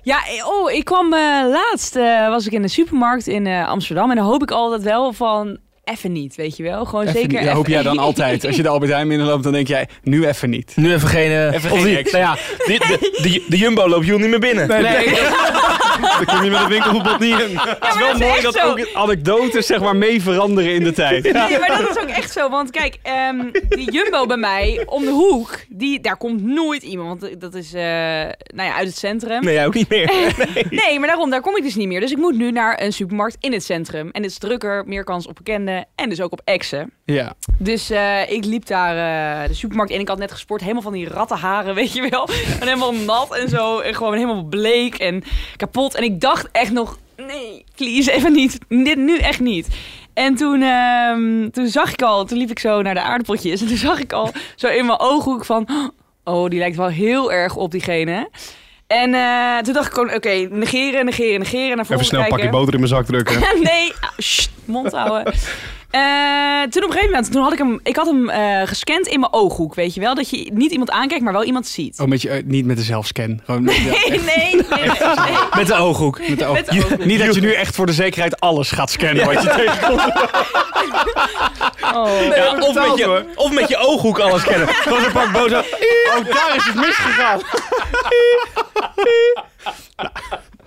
Ja, 0.03 0.19
eh, 0.27 0.49
oh, 0.49 0.73
ik 0.73 0.85
kwam 0.85 1.13
eh, 1.13 1.21
laatst, 1.51 1.97
eh, 1.97 2.29
was 2.29 2.47
ik 2.47 2.53
in 2.53 2.63
de 2.63 2.69
supermarkt 2.69 3.27
in 3.27 3.47
eh, 3.47 3.69
Amsterdam. 3.69 4.11
En 4.11 4.17
dan 4.17 4.25
hoop 4.25 4.43
ik 4.43 4.51
altijd 4.51 4.83
wel 4.83 5.13
van, 5.13 5.59
even 5.85 6.13
niet, 6.13 6.35
weet 6.35 6.57
je 6.57 6.63
wel. 6.63 6.85
Gewoon 6.85 7.07
Even 7.07 7.21
zeker 7.21 7.41
niet. 7.41 7.51
Hoop 7.51 7.67
jij 7.67 7.83
dan 7.83 7.99
altijd. 7.99 8.47
Als 8.47 8.57
je 8.57 8.63
de 8.63 8.69
Albert 8.69 8.93
Heijn 8.93 9.09
binnenloopt, 9.09 9.43
dan 9.43 9.53
denk 9.53 9.69
jij, 9.69 9.89
nu 10.03 10.27
even 10.27 10.51
niet. 10.51 10.73
nu 10.77 10.93
even 10.93 11.09
geen... 11.09 11.53
Even 11.53 11.71
geen 11.71 11.85
die-. 11.85 12.13
Nou 12.13 12.19
ja, 12.25 12.37
die, 12.67 12.79
de, 12.79 12.99
de, 13.23 13.45
de 13.49 13.57
Jumbo 13.57 13.89
loopt 13.89 14.07
Joel 14.07 14.19
niet 14.19 14.31
meer 14.31 14.41
binnen. 14.41 14.69
Nee, 14.69 14.83
Dan 16.25 16.25
kom 16.25 16.45
je 16.45 16.51
met 16.51 16.61
een 16.61 16.69
winkelverbod 16.69 17.19
niet 17.19 17.41
in. 17.41 17.59
het 17.59 17.89
is 17.89 17.99
wel 17.99 18.11
dat 18.11 18.19
mooi 18.19 18.43
dat 18.43 18.55
zo. 18.55 18.71
ook 18.71 18.89
anekdotes 18.95 19.67
zeg 19.67 19.81
maar 19.81 19.97
mee 19.97 20.23
veranderen 20.23 20.75
in 20.75 20.85
de 20.85 20.93
tijd. 20.93 21.23
Nee, 21.35 21.59
maar 21.59 21.83
dat 21.83 21.97
is 21.97 22.03
ook 22.03 22.09
echt 22.09 22.33
zo. 22.33 22.49
Want 22.49 22.71
kijk, 22.71 22.99
ehm, 23.03 23.51
die 23.69 23.91
Jumbo 23.93 24.27
bij 24.27 24.37
mij 24.37 24.83
om 24.87 25.05
de 25.05 25.11
hoek, 25.11 25.59
die, 25.69 26.01
daar 26.01 26.17
komt 26.17 26.43
nooit 26.43 26.83
iemand. 26.83 27.21
Want 27.21 27.41
dat 27.41 27.55
is 27.55 27.75
eh, 27.75 27.83
nou 27.83 28.69
ja, 28.69 28.75
uit 28.75 28.87
het 28.87 28.97
centrum. 28.99 29.45
Nee, 29.45 29.55
jij 29.55 29.67
ook 29.67 29.75
niet 29.75 29.89
meer. 29.89 30.13
Nee, 30.71 30.99
maar 30.99 31.09
daarom, 31.09 31.31
daar 31.31 31.41
kom 31.41 31.57
ik 31.57 31.63
dus 31.63 31.75
niet 31.75 31.89
meer. 31.89 32.01
Dus 32.01 32.11
ik 32.11 32.17
moet 32.17 32.37
nu 32.37 32.51
naar 32.51 32.83
een 32.83 32.93
supermarkt 32.93 33.37
in 33.41 33.53
het 33.53 33.65
centrum. 33.65 34.11
En 34.11 34.23
het 34.23 34.31
is 34.31 34.39
drukker, 34.39 34.85
meer 34.87 35.05
kans 35.05 35.27
op 35.27 35.35
bekenden 35.35 35.87
en 35.95 36.09
dus 36.09 36.21
ook 36.21 36.33
op 36.33 36.41
exen. 36.45 36.93
Ja. 37.05 37.35
Dus 37.59 37.91
eh, 37.91 38.31
ik 38.31 38.45
liep 38.45 38.67
daar 38.67 38.97
eh, 39.43 39.49
de 39.49 39.55
supermarkt 39.55 39.93
in. 39.93 40.01
Ik 40.01 40.09
had 40.09 40.19
net 40.19 40.33
gesport, 40.33 40.61
helemaal 40.61 40.83
van 40.83 40.93
die 40.93 41.09
rattenharen, 41.09 41.75
weet 41.75 41.93
je 41.93 42.09
wel. 42.11 42.29
En 42.61 42.67
helemaal 42.67 42.95
nat 42.95 43.37
en 43.37 43.49
zo. 43.49 43.79
En 43.79 43.95
gewoon 43.95 44.15
helemaal 44.15 44.45
bleek 44.45 44.95
en 44.95 45.23
kapot. 45.57 45.84
En 45.93 46.03
ik 46.03 46.21
dacht 46.21 46.49
echt 46.53 46.73
nog, 46.73 46.99
nee, 47.17 47.65
please, 47.77 48.13
even 48.13 48.33
niet. 48.33 48.59
Dit 48.69 48.97
nu 48.97 49.19
echt 49.19 49.41
niet. 49.41 49.69
En 50.15 50.35
toen, 50.35 50.63
ehm, 50.63 51.51
toen 51.51 51.67
zag 51.67 51.93
ik 51.93 52.03
al, 52.03 52.25
toen 52.25 52.39
liep 52.39 52.51
ik 52.51 52.59
zo 52.59 52.83
naar 52.83 52.95
de 52.95 53.03
aardappeltjes. 53.03 53.61
En 53.61 53.67
toen 53.67 53.77
zag 53.77 54.01
ik 54.01 54.13
al 54.13 54.33
zo 54.57 54.67
in 54.69 54.87
mijn 54.87 55.01
ooghoek 55.01 55.45
van, 55.45 55.69
oh, 56.25 56.49
die 56.49 56.59
lijkt 56.59 56.77
wel 56.77 56.89
heel 56.89 57.33
erg 57.33 57.57
op 57.57 57.71
diegene. 57.71 58.29
En 58.87 59.15
eh, 59.15 59.59
toen 59.59 59.73
dacht 59.75 59.87
ik 59.87 59.93
gewoon, 59.93 60.15
oké, 60.15 60.49
negeren, 60.51 61.05
negeren, 61.05 61.39
negeren. 61.39 61.77
Naar 61.77 61.87
Even 61.91 62.05
snel 62.05 62.21
pakje 62.21 62.37
kijken. 62.37 62.59
boter 62.59 62.73
in 62.75 62.81
mijn 62.81 62.93
zak 62.93 63.07
drukken. 63.07 63.41
nee, 63.63 63.93
ah, 64.01 64.11
sst, 64.17 64.51
mond 64.65 64.93
houden. 64.93 65.35
Eh, 65.95 66.01
toen 66.71 66.83
op 66.83 66.89
een 66.89 66.95
gegeven 66.95 67.11
moment, 67.11 67.33
toen 67.33 67.43
had 67.43 67.53
ik 67.53 67.59
hem, 67.59 67.81
ik 67.83 67.97
had 67.97 68.07
hem 68.07 68.29
eh, 68.31 68.61
gescand 68.67 69.07
in 69.07 69.21
mijn 69.21 69.33
ooghoek, 69.33 69.75
weet 69.75 69.95
je 69.95 70.01
wel? 70.01 70.15
Dat 70.15 70.31
je 70.31 70.51
niet 70.53 70.71
iemand 70.71 70.91
aankijkt, 70.91 71.25
maar 71.25 71.33
wel 71.33 71.45
iemand 71.45 71.67
ziet. 71.67 72.01
Oh, 72.01 72.07
met 72.07 72.23
je, 72.23 72.29
eh, 72.29 72.43
niet 72.45 72.65
met 72.65 72.77
de 72.77 72.83
zelfscan. 72.83 73.41
Gewoon, 73.45 73.65
ja, 73.65 73.71
Nee, 73.81 74.09
nee, 74.11 74.21
nee, 74.21 74.55
nee, 74.71 74.89
nee. 74.99 75.37
Met 75.57 75.67
de 75.67 75.75
ooghoek. 75.75 76.29
met 76.29 76.39
de 76.39 76.45
oog- 76.47 76.55
Met 76.57 76.67
de 76.67 76.77
ooghoek. 76.85 77.05
Niet 77.05 77.19
dat 77.27 77.35
je 77.35 77.41
nu 77.41 77.53
echt 77.53 77.75
voor 77.75 77.87
de 77.87 77.93
zekerheid 77.93 78.41
alles 78.41 78.71
gaat 78.71 78.91
scannen 78.91 79.25
wat 79.35 79.43
je 79.43 79.49
tegenkomt. 79.49 80.03
Oh. 81.95 82.21
Ja, 82.37 82.57
of, 82.59 82.75
met 82.75 82.99
je, 82.99 83.25
of 83.35 83.53
met 83.53 83.69
je 83.69 83.77
ooghoek 83.77 84.19
alles 84.19 84.43
kennen. 84.43 84.69
Gewoon 84.69 85.01
zo'n 85.03 85.13
pak 85.13 85.33
bozo. 85.33 85.57
Ook 86.17 86.27
daar 86.33 86.53
is 86.57 86.65
het 86.65 86.75
misgegaan. 86.75 87.41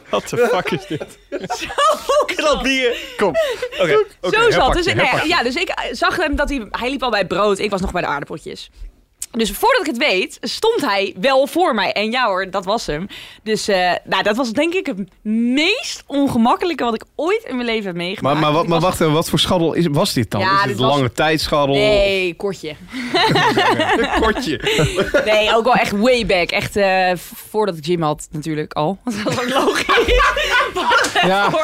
Wat 0.10 0.30
de 0.30 0.38
fuck 0.38 0.72
is 0.72 0.88
dit? 0.88 1.18
Knap 2.26 2.64
bier. 2.64 2.98
Kom. 3.18 3.34
Oké. 3.80 4.06
Zo 4.22 4.52
zat. 4.52 4.74
Dus, 4.74 4.86
ja, 5.26 5.44
dus 5.44 5.56
ik 5.56 5.70
eh, 5.70 5.86
zag 5.92 6.16
hem 6.16 6.36
dat 6.36 6.50
hij... 6.50 6.68
Hij 6.72 6.90
liep 6.90 7.04
al 7.04 7.10
bij 7.10 7.20
het 7.20 7.28
brood, 7.28 7.60
ik 7.60 7.70
was 7.70 7.82
nog 7.82 7.92
bij 7.92 8.02
de 8.02 8.08
aardappeltjes. 8.08 8.70
Dus 9.32 9.52
voordat 9.52 9.82
ik 9.82 9.88
het 9.88 9.98
weet, 9.98 10.38
stond 10.42 10.82
hij 10.82 11.16
wel 11.20 11.48
voor 11.48 11.76
mij. 11.76 11.92
En 11.92 12.12
ja 12.12 12.26
hoor, 12.28 12.50
dat 12.52 12.66
was 12.66 12.86
hem. 12.86 13.08
Dus 13.44 13.68
eh, 13.68 13.92
nou, 14.04 14.24
dat 14.24 14.36
was 14.36 14.52
denk 14.52 14.74
ik 14.74 14.86
het 14.86 14.98
meest 15.32 16.04
ongemakkelijke 16.08 16.84
wat 16.84 16.94
ik 16.94 17.04
ooit 17.16 17.44
in 17.44 17.56
mijn 17.56 17.68
leven 17.68 17.86
heb 17.86 17.96
meegemaakt. 17.96 18.34
Maar, 18.36 18.44
maar, 18.44 18.54
wat, 18.54 18.64
Ik 18.64 18.70
maar 18.70 18.80
was- 18.80 18.90
wacht 18.90 19.02
even, 19.02 19.14
wat 19.14 19.30
voor 19.30 19.40
schaddel 19.40 19.74
is, 19.74 19.86
was 19.92 20.14
dit 20.14 20.32
dan? 20.32 20.42
Ja, 20.42 20.54
is 20.56 20.62
dit 20.62 20.70
het 20.72 20.80
was- 20.80 20.96
lange 20.96 21.12
tijdschaddel? 21.12 21.76
Nee, 21.76 22.34
kortje. 22.36 22.76
Een 23.98 24.10
kortje. 24.22 24.62
Nee, 25.26 25.56
ook 25.56 25.64
wel 25.64 25.74
echt 25.76 25.92
way 25.92 26.26
back. 26.26 26.50
Echt 26.50 26.76
eh, 26.76 27.12
voordat 27.50 27.78
ik 27.78 27.86
gym 27.86 28.02
had 28.02 28.28
natuurlijk 28.32 28.74
al. 28.74 28.98
Dat 29.04 29.14
was 29.24 29.40
ook 29.44 29.50
logisch. 29.50 29.86
Ja. 31.22 31.50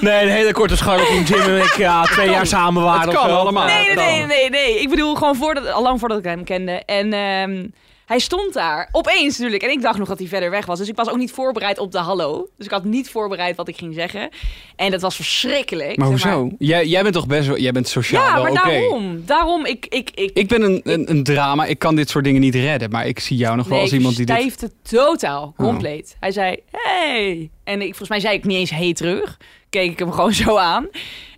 Nee, 0.00 0.22
een 0.22 0.28
hele 0.28 0.52
korte 0.52 0.76
scharrel 0.76 1.06
toen 1.06 1.22
Jim 1.22 1.40
en 1.40 1.56
ik 1.56 1.76
ja, 1.76 2.02
twee 2.02 2.30
jaar 2.30 2.46
samen 2.46 2.82
waren. 2.82 3.00
Het 3.00 3.08
of 3.08 3.14
kan 3.14 3.28
zo. 3.28 3.34
allemaal. 3.36 3.66
Nee, 3.66 3.84
nee, 3.86 3.94
nee, 3.94 4.26
nee, 4.26 4.50
nee. 4.50 4.80
Ik 4.80 4.88
bedoel 4.88 5.14
gewoon 5.14 5.36
voordat, 5.36 5.72
al 5.72 5.82
lang 5.82 5.98
voordat 5.98 6.18
ik 6.18 6.24
hem 6.24 6.44
kende. 6.44 6.69
En 6.84 7.12
ehm, 7.12 7.66
hij 8.10 8.18
stond 8.18 8.52
daar. 8.52 8.88
Opeens 8.92 9.38
natuurlijk. 9.38 9.62
En 9.62 9.70
ik 9.70 9.82
dacht 9.82 9.98
nog 9.98 10.08
dat 10.08 10.18
hij 10.18 10.28
verder 10.28 10.50
weg 10.50 10.66
was. 10.66 10.78
Dus 10.78 10.88
ik 10.88 10.96
was 10.96 11.08
ook 11.10 11.16
niet 11.16 11.32
voorbereid 11.32 11.78
op 11.78 11.92
de 11.92 11.98
hallo. 11.98 12.48
Dus 12.56 12.66
ik 12.66 12.72
had 12.72 12.84
niet 12.84 13.10
voorbereid 13.10 13.56
wat 13.56 13.68
ik 13.68 13.76
ging 13.76 13.94
zeggen. 13.94 14.28
En 14.76 14.90
dat 14.90 15.00
was 15.00 15.16
verschrikkelijk. 15.16 15.96
Maar 15.96 16.18
zeg 16.18 16.32
hoezo? 16.32 16.50
Jij, 16.58 16.86
jij 16.86 17.02
bent 17.02 17.14
toch 17.14 17.26
best 17.26 17.48
wel, 17.48 17.58
jij 17.58 17.72
bent 17.72 17.88
sociaal 17.88 18.24
Ja, 18.24 18.34
wel 18.34 18.42
maar 18.42 18.64
daarom. 18.64 19.22
Daarom, 19.26 19.66
ik... 19.66 19.86
ik, 19.88 20.10
ik 20.10 20.30
Ik 20.34 20.48
ben 20.48 20.62
een, 20.62 20.80
een, 20.84 21.10
een 21.10 21.24
drama, 21.24 21.64
ik 21.64 21.78
kan 21.78 21.94
dit 21.94 22.10
soort 22.10 22.24
dingen 22.24 22.40
niet 22.40 22.54
redden. 22.54 22.90
Maar 22.90 23.06
ik 23.06 23.20
zie 23.20 23.36
jou 23.36 23.56
nog 23.56 23.68
wel 23.68 23.80
als 23.80 23.92
iemand 23.92 24.16
die 24.16 24.26
dit... 24.26 24.36
stijfde 24.36 24.70
totaal, 24.82 25.54
compleet. 25.56 26.16
Hij 26.20 26.32
zei, 26.32 26.56
hey. 26.70 27.50
En 27.64 27.80
ik, 27.80 27.88
volgens 27.88 28.08
mij 28.08 28.20
zei 28.20 28.36
ik 28.36 28.44
niet 28.44 28.56
eens 28.56 28.70
hey 28.70 28.92
terug. 28.92 29.36
Keek 29.68 29.90
ik 29.90 29.98
hem 29.98 30.12
gewoon 30.12 30.32
zo 30.34 30.56
aan. 30.56 30.88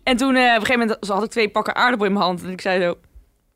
En 0.03 0.17
toen, 0.17 0.37
eh, 0.37 0.43
op 0.43 0.49
een 0.49 0.67
gegeven 0.67 0.79
moment 0.79 1.09
had 1.09 1.25
ik 1.25 1.31
twee 1.31 1.49
pakken 1.49 1.75
aardappel 1.75 2.07
in 2.07 2.13
mijn 2.13 2.25
hand. 2.25 2.43
En 2.43 2.51
ik 2.51 2.61
zei 2.61 2.83
zo, 2.83 2.95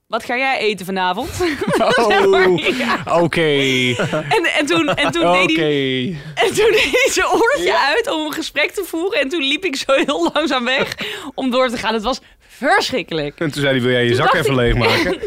wat 0.07 0.25
ga 0.25 0.37
jij 0.37 0.59
eten 0.59 0.87
vanavond? 0.87 1.29
Oh, 1.97 2.59
Ja. 2.79 3.03
oké. 3.21 3.41
En, 4.37 4.45
en 4.59 4.67
toen, 4.67 4.89
en 4.95 5.13
toen 5.13 5.33
deed 5.33 5.57
hij... 5.57 6.17
En 6.35 6.47
toen 6.55 6.71
deed 6.73 6.89
hij 6.91 7.09
zijn 7.13 7.27
oortje 7.27 7.79
uit 7.79 8.11
om 8.11 8.27
een 8.27 8.33
gesprek 8.33 8.71
te 8.71 8.85
voeren. 8.87 9.21
En 9.21 9.29
toen 9.29 9.43
liep 9.43 9.65
ik 9.65 9.77
zo 9.77 9.93
heel 9.93 10.31
langzaam 10.35 10.65
weg 10.65 10.95
om 11.35 11.51
door 11.51 11.69
te 11.69 11.77
gaan. 11.77 11.95
Het 11.95 12.03
was 12.03 12.21
verschrikkelijk. 12.49 13.39
En 13.41 13.51
toen 13.51 13.63
zei 13.63 13.75
hij, 13.75 13.83
wil 13.83 13.93
jij 13.93 14.03
je 14.05 14.09
Toen 14.09 14.17
zak 14.25 14.35
even 14.35 14.51
ik- 14.51 14.57
leegmaken? 14.57 15.19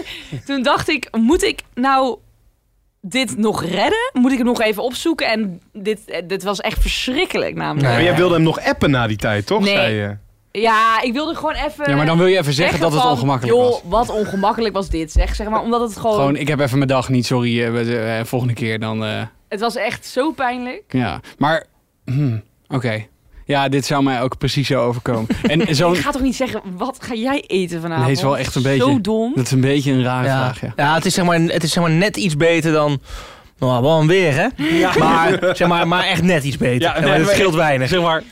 Toen 0.45 0.63
dacht 0.63 0.89
ik, 0.89 1.07
moet 1.17 1.43
ik 1.43 1.59
nou 1.73 2.17
dit 3.01 3.37
nog 3.37 3.63
redden? 3.63 4.09
Moet 4.13 4.31
ik 4.31 4.37
het 4.37 4.47
nog 4.47 4.61
even 4.61 4.83
opzoeken? 4.83 5.27
En 5.27 5.61
dit, 5.73 5.99
eh, 6.05 6.21
dit 6.27 6.43
was 6.43 6.59
echt 6.59 6.81
verschrikkelijk 6.81 7.55
namelijk. 7.55 7.93
Maar 7.93 8.03
jij 8.03 8.15
wilde 8.15 8.33
hem 8.33 8.43
nog 8.43 8.59
appen 8.63 8.91
na 8.91 9.07
die 9.07 9.17
tijd, 9.17 9.45
toch? 9.45 9.63
Nee. 9.63 9.75
Zei 9.75 9.93
je. 9.95 10.17
Ja, 10.51 11.01
ik 11.01 11.13
wilde 11.13 11.35
gewoon 11.35 11.53
even... 11.53 11.89
Ja, 11.89 11.95
maar 11.95 12.05
dan 12.05 12.17
wil 12.17 12.27
je 12.27 12.37
even 12.37 12.53
zeggen 12.53 12.79
dat 12.79 12.91
het 12.91 13.01
van, 13.01 13.11
ongemakkelijk 13.11 13.57
joh, 13.57 13.69
was. 13.69 13.81
wat 13.85 14.09
ongemakkelijk 14.09 14.73
was 14.73 14.89
dit, 14.89 15.11
zeg. 15.11 15.35
zeg 15.35 15.47
maar, 15.49 15.61
omdat 15.61 15.81
het 15.81 15.97
gewoon... 15.97 16.15
Gewoon, 16.15 16.35
ik 16.35 16.47
heb 16.47 16.59
even 16.59 16.77
mijn 16.77 16.89
dag 16.89 17.09
niet, 17.09 17.25
sorry. 17.25 17.63
eh, 17.63 18.19
eh, 18.19 18.25
volgende 18.25 18.53
keer 18.53 18.79
dan... 18.79 19.05
eh, 19.05 19.21
Het 19.49 19.59
was 19.59 19.75
echt 19.75 20.05
zo 20.05 20.31
pijnlijk. 20.31 20.83
ja, 20.87 21.19
maar... 21.37 21.65
hmm, 22.05 22.43
oké. 22.67 23.05
Ja, 23.45 23.69
dit 23.69 23.85
zou 23.85 24.03
mij 24.03 24.21
ook 24.21 24.37
precies 24.37 24.67
zo 24.67 24.81
overkomen. 24.81 25.27
En 25.67 25.75
zo'n, 25.75 25.93
Ik 25.93 25.99
ga 25.99 26.11
toch 26.11 26.21
niet 26.21 26.35
zeggen, 26.35 26.61
wat 26.77 26.97
ga 27.01 27.13
jij 27.13 27.43
eten 27.47 27.81
vanavond? 27.81 27.99
Nee, 27.99 28.09
het 28.09 28.17
is 28.17 28.23
wel 28.23 28.37
echt 28.37 28.55
een 28.55 28.61
beetje- 28.61 28.83
Zo 28.91 29.01
dom. 29.01 29.31
dat 29.35 29.45
is 29.45 29.51
een 29.51 29.61
beetje 29.61 29.91
een 29.91 30.03
rare 30.03 30.27
Ja, 30.27 30.37
vraag, 30.53 30.61
ja. 30.61 30.73
ja 30.75 30.93
het, 30.95 31.05
is 31.05 31.13
zeg 31.13 31.25
maar, 31.25 31.39
het 31.39 31.63
is 31.63 31.71
zeg 31.71 31.83
maar 31.83 31.91
net 31.91 32.17
iets 32.17 32.37
beter 32.37 32.71
dan... 32.71 33.01
Nou, 33.59 33.81
wel 33.83 33.99
een 33.99 34.07
weer, 34.07 34.33
hè? 34.33 34.47
Maar, 34.99 35.39
zeg 35.55 35.67
maar, 35.67 35.87
maar 35.87 36.03
echt 36.03 36.21
net 36.23 36.43
iets 36.43 36.57
beter. 36.57 36.81
Ja, 36.81 36.95
Ja, 36.95 37.01
maar 37.01 37.09
nee, 37.09 37.19
het 37.19 37.29
scheelt 37.29 37.55
weinig. 37.55 37.89
Zeg 37.89 38.01
maar, 38.01 38.23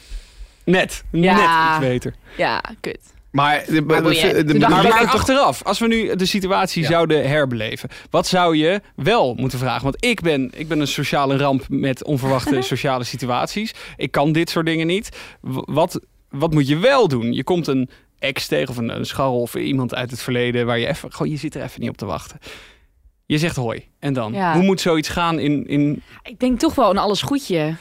net. 0.68 1.04
Ja. 1.12 1.36
Net 1.36 1.70
iets 1.80 1.88
beter. 1.92 2.14
Ja, 2.38 2.64
kut. 2.82 3.00
Maar, 3.32 3.64
de, 3.68 3.82
Maar 3.82 4.04
de- 4.04 4.44
de- 4.46 4.60
Maar, 4.60 4.92
achteraf, 4.94 5.64
als 5.64 5.80
we 5.80 5.88
nu 5.88 6.16
de 6.16 6.26
situatie 6.26 6.82
Ja. 6.82 6.88
zouden 6.90 7.30
herbeleven, 7.30 7.90
wat 8.10 8.28
zou 8.28 8.56
je 8.58 8.82
wel 8.96 9.34
moeten 9.34 9.60
vragen? 9.60 9.84
Want 9.84 10.06
ik 10.06 10.22
ben, 10.22 10.52
ik 10.56 10.68
ben 10.68 10.80
een 10.80 10.88
sociale 10.88 11.38
ramp 11.38 11.66
met 11.70 12.04
onverwachte 12.04 12.62
sociale 12.74 13.04
situaties. 13.04 13.74
Ik 13.98 14.12
kan 14.12 14.32
dit 14.32 14.50
soort 14.50 14.66
dingen 14.66 14.88
niet. 14.88 15.10
Wat, 15.42 16.00
wat 16.30 16.54
moet 16.54 16.68
je 16.68 16.78
wel 16.78 17.08
doen? 17.08 17.34
Je 17.34 17.44
komt 17.44 17.68
een 17.68 17.90
ex 18.20 18.48
tegen 18.48 18.70
of 18.70 18.78
een, 18.78 18.90
een 18.96 19.06
scharrel 19.06 19.42
of 19.42 19.56
iemand 19.56 19.96
uit 19.96 20.12
het 20.12 20.22
verleden 20.22 20.66
waar 20.66 20.80
je 20.80 20.88
even, 20.88 21.12
gewoon, 21.14 21.32
je 21.32 21.38
zit 21.38 21.56
er 21.56 21.64
even 21.64 21.82
niet 21.82 21.90
op 21.90 21.98
te 21.98 22.06
wachten. 22.06 22.40
Je 23.26 23.38
zegt 23.38 23.56
hoi. 23.56 23.86
En 24.00 24.14
dan? 24.14 24.34
Ja. 24.34 24.54
Hoe 24.54 24.64
moet 24.64 24.82
zoiets 24.82 25.10
gaan 25.10 25.40
in, 25.40 25.68
in 25.68 26.02
Ik 26.24 26.40
denk 26.40 26.60
toch 26.60 26.76
wel 26.76 26.90
een 26.90 26.98
alles 26.98 27.22
goedje. 27.22 27.76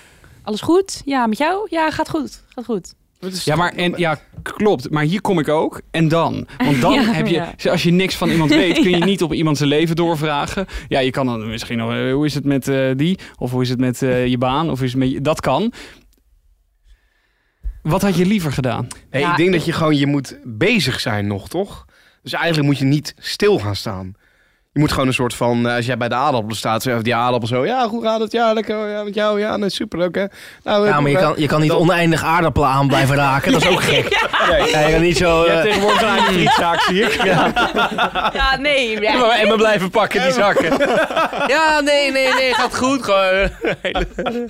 Alles 0.47 0.61
goed? 0.61 1.03
Ja, 1.05 1.27
met 1.27 1.39
jou? 1.39 1.67
Ja, 1.71 1.91
gaat 1.91 2.09
goed. 2.09 2.43
Gaat 2.49 2.65
goed. 2.65 2.95
Ja, 3.45 3.57
maar 3.57 3.73
en, 3.73 3.93
ja, 3.97 4.19
klopt. 4.43 4.91
Maar 4.91 5.03
hier 5.05 5.21
kom 5.21 5.39
ik 5.39 5.49
ook. 5.49 5.81
En 5.91 6.09
dan? 6.09 6.47
Want 6.59 6.81
dan 6.81 6.93
Ja, 7.01 7.03
heb 7.03 7.27
je, 7.27 7.35
ja. 7.57 7.71
als 7.71 7.83
je 7.83 7.91
niks 7.91 8.15
van 8.15 8.31
iemand 8.31 8.51
weet, 8.65 8.75
kun 8.75 8.91
je 8.91 8.99
Ja. 8.99 9.05
niet 9.05 9.23
op 9.23 9.33
iemand 9.33 9.57
zijn 9.57 9.69
leven 9.69 9.97
doorvragen. 9.97 10.67
Ja, 10.89 10.99
je 10.99 11.11
kan 11.11 11.27
dan 11.27 11.49
misschien 11.49 11.79
nog, 11.79 11.93
eh, 11.93 12.13
hoe 12.13 12.27
is 12.27 12.35
het 12.35 12.45
met 12.45 12.69
eh, 12.69 12.91
die? 12.97 13.19
Of 13.39 13.51
hoe 13.51 13.63
is 13.63 13.69
het 13.69 13.79
met 13.79 14.03
eh, 14.03 14.27
je 14.27 14.39
baan? 14.39 14.71
Of 14.71 14.77
hoe 14.79 14.87
is 14.87 14.93
het 14.93 15.01
met 15.03 15.11
je, 15.11 15.21
dat 15.21 15.41
kan. 15.41 15.73
Wat 17.83 18.03
had 18.03 18.17
je 18.17 18.27
liever 18.27 18.53
gedaan? 18.53 18.87
Nee, 19.11 19.23
Ja, 19.23 19.31
ik 19.31 19.37
denk 19.37 19.49
ik- 19.49 19.55
dat 19.55 19.65
je 19.65 19.73
gewoon, 19.73 19.97
je 19.97 20.07
moet 20.07 20.39
bezig 20.45 21.01
zijn 21.01 21.27
nog, 21.27 21.49
toch? 21.49 21.85
Dus 22.23 22.33
eigenlijk 22.33 22.67
moet 22.67 22.79
je 22.79 22.85
niet 22.85 23.15
stil 23.19 23.59
gaan 23.59 23.77
staan. 23.77 24.15
Je 24.77 24.83
moet 24.83 24.93
gewoon 24.93 25.07
een 25.07 25.15
soort 25.15 25.35
van, 25.35 25.69
eh, 25.69 25.77
als 25.77 25.87
jij 25.87 25.97
bij 25.97 26.09
de 26.09 26.15
aardappelen 26.15 26.57
staat, 26.57 26.83
zeg 26.83 27.03
die 27.03 27.15
aardappel 27.15 27.49
zo, 27.49 27.65
ja, 27.67 27.89
hoe 27.89 28.03
gaat 28.03 28.21
het? 28.21 28.33
Ja, 28.33 28.53
lekker, 28.53 28.89
ja, 28.89 29.03
met 29.03 29.15
jou, 29.15 29.41
ja, 29.41 29.57
nee, 29.57 29.71
super, 29.71 30.05
oké. 30.05 30.29
Nou, 30.63 30.87
Ja, 30.87 31.01
maar 31.01 31.11
je 31.11 31.17
kan, 31.17 31.35
je 31.37 31.47
kan 31.47 31.61
niet 31.61 31.71
Dan- 31.71 31.79
oneindig 31.79 32.25
aardappelen 32.25 32.69
aan 32.69 32.87
blijven 32.87 33.17
raken. 33.17 33.53
Dat 33.53 33.63
is 33.63 33.69
ook 33.69 33.83
gek. 33.93 34.09
Ja, 34.73 34.81
je 34.87 34.93
kan 34.93 35.01
niet 35.03 35.17
zo... 35.17 35.45
eh, 35.45 35.61
tegenwoordig 35.63 36.03
een 36.03 36.09
eigen 36.09 36.33
frietzaak, 36.35 36.81
zie 36.81 37.03
ik. 37.03 37.23
Ja, 38.35 38.57
nee. 38.61 39.01
Ja, 39.01 39.17
maar 39.19 39.31
en 39.31 39.49
me 39.49 39.55
blijven 39.57 39.91
pakken, 39.91 40.23
die 40.23 40.33
zakken. 40.33 40.73
Ja, 41.47 41.81
nee, 41.81 42.13
nee, 42.13 42.35
nee, 42.35 42.55
gaat 42.55 42.77
goed. 42.77 43.03
Gewoon 43.05 43.49
hele 43.83 44.07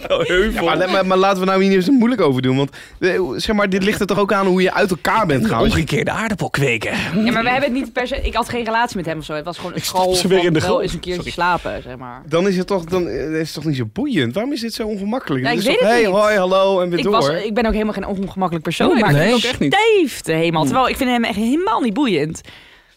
heuvel. 0.09 0.65
Ja, 0.65 0.75
maar, 0.77 0.91
maar, 0.91 1.07
maar 1.07 1.17
laten 1.19 1.41
we 1.41 1.47
nou 1.47 1.63
hier 1.63 1.71
niet 1.77 1.85
zo 1.85 1.93
moeilijk 1.93 2.21
over 2.21 2.43
doen. 2.43 2.57
Want 2.57 2.71
eh, 3.01 3.21
zeg 3.37 3.57
maar, 3.57 3.69
dit 3.69 3.83
ligt 3.83 4.01
er 4.01 4.07
toch 4.07 4.19
ook 4.19 4.33
aan 4.33 4.47
hoe 4.47 4.63
je 4.63 4.73
uit 4.73 4.91
elkaar 4.91 5.27
bent 5.27 5.47
gaan. 5.47 5.61
Omgekeerde 5.61 6.11
aardappel 6.11 6.51
kweken. 6.51 6.91
Ja, 7.25 7.33
maar 7.33 7.43
we 7.43 7.51
hebben 7.51 7.71
het 7.71 7.73
niet 7.73 7.93
per 7.93 8.07
se... 8.07 8.21
Ik 8.23 8.35
had 8.35 8.49
geen 8.49 8.65
relatie 8.65 8.97
met 8.97 9.07
hem 9.07 9.19
of 9.19 9.25
zo. 9.25 9.33
Het 9.35 9.45
was 9.45 9.57
gewoon 9.57 9.73
een 9.75 9.81
school 9.81 10.15
ze 10.17 10.29
weer 10.29 10.45
in 10.45 10.53
de 10.53 10.59
wel 10.61 10.69
grond. 10.69 10.83
eens 10.83 10.93
een 10.93 11.01
keertje 11.01 11.31
Sorry. 11.31 11.33
slapen, 11.35 11.83
zeg 11.83 11.97
maar. 11.97 12.23
Dan 12.29 12.49
is 12.49 12.57
het 12.57 12.67
toch, 12.67 12.85
dan 12.85 13.09
eh, 13.09 13.31
is 13.41 13.47
het 13.47 13.55
toch 13.55 13.65
niet 13.65 13.77
zo 13.77 13.85
boeiend. 13.93 14.35
Waarom 14.35 14.53
is 14.53 14.61
dit 14.61 14.73
zo 14.75 14.87
ongemakkelijk? 14.87 15.45
Ja, 15.45 15.51
Het 15.51 15.59
ik 15.59 15.65
is 15.65 15.69
weet 15.69 15.79
toch, 15.79 15.89
het 15.89 15.97
hey, 15.97 16.07
niet. 16.07 16.15
hoi, 16.21 16.37
hallo 16.37 16.81
en 16.81 16.89
weer 16.89 16.99
Ik, 16.99 17.05
door. 17.05 17.13
was, 17.13 17.29
ik 17.29 17.55
ben 17.55 17.67
ook 17.67 17.73
helemaal 17.73 17.93
geen 17.95 18.07
ongemakkelijk 18.07 18.65
persoon. 18.65 18.89
Nee, 18.93 19.01
maar 19.03 19.13
nee. 19.13 19.29
ik 19.29 19.35
ook 19.35 19.43
echt 19.43 19.59
niet. 19.61 19.77
Helemaal. 20.25 20.65
Terwijl 20.65 20.89
ik 20.89 20.97
vind 20.97 21.11
hem 21.11 21.25
echt 21.25 21.37
helemaal 21.37 21.81
niet 21.81 21.95
boeiend. 21.95 22.41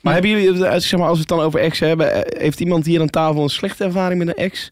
Maar 0.01 0.13
hebben 0.13 0.31
jullie, 0.31 0.79
zeg 0.79 0.99
maar, 0.99 1.07
als 1.07 1.13
we 1.13 1.19
het 1.19 1.27
dan 1.27 1.39
over 1.39 1.59
ex 1.59 1.79
hebben, 1.79 2.13
eh, 2.25 2.41
heeft 2.41 2.59
iemand 2.59 2.85
hier 2.85 3.01
aan 3.01 3.09
tafel 3.09 3.43
een 3.43 3.49
slechte 3.49 3.83
ervaring 3.83 4.19
met 4.19 4.27
een 4.27 4.43
ex? 4.43 4.63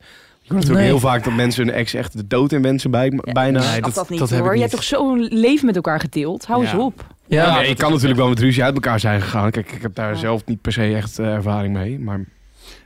Je 0.42 0.54
hoort 0.54 0.66
natuurlijk 0.68 0.80
Nee. 0.80 0.86
heel 0.88 1.00
vaak 1.10 1.24
dat 1.24 1.34
mensen 1.34 1.66
hun 1.66 1.76
ex 1.76 1.94
echt 1.94 2.18
de 2.18 2.28
dood 2.28 2.52
in 2.52 2.62
wensen 2.62 2.92
bij, 2.92 3.20
bijna. 3.32 3.72
Nee, 3.72 3.82
dat- 3.82 3.94
dat, 3.94 4.10
niet 4.10 4.20
dat 4.20 4.30
heb 4.30 4.40
hoor. 4.40 4.48
ik 4.50 4.54
Je 4.56 4.62
hebt 4.62 4.74
toch 4.74 4.84
zo'n 4.84 5.28
leven 5.32 5.66
met 5.66 5.76
elkaar 5.76 6.00
gedeeld? 6.00 6.46
Hou 6.46 6.64
Ja. 6.64 6.72
eens 6.72 6.82
op. 6.82 7.06
Ja, 7.28 7.60
je 7.62 7.76
kan 7.76 7.92
natuurlijk 7.92 8.20
wel 8.20 8.30
met 8.30 8.40
ruzie 8.40 8.64
uit 8.64 8.74
elkaar 8.74 9.00
zijn 9.00 9.22
gegaan. 9.22 9.52
Kijk, 9.52 9.72
ik 9.72 9.82
heb 9.82 9.96
daar 9.96 10.12
Ja. 10.12 10.16
zelf 10.20 10.46
niet 10.46 10.62
per 10.62 10.72
se 10.72 10.94
echt 10.96 11.20
eh, 11.20 11.34
ervaring 11.34 11.74
mee. 11.74 12.00
Maar 12.00 12.26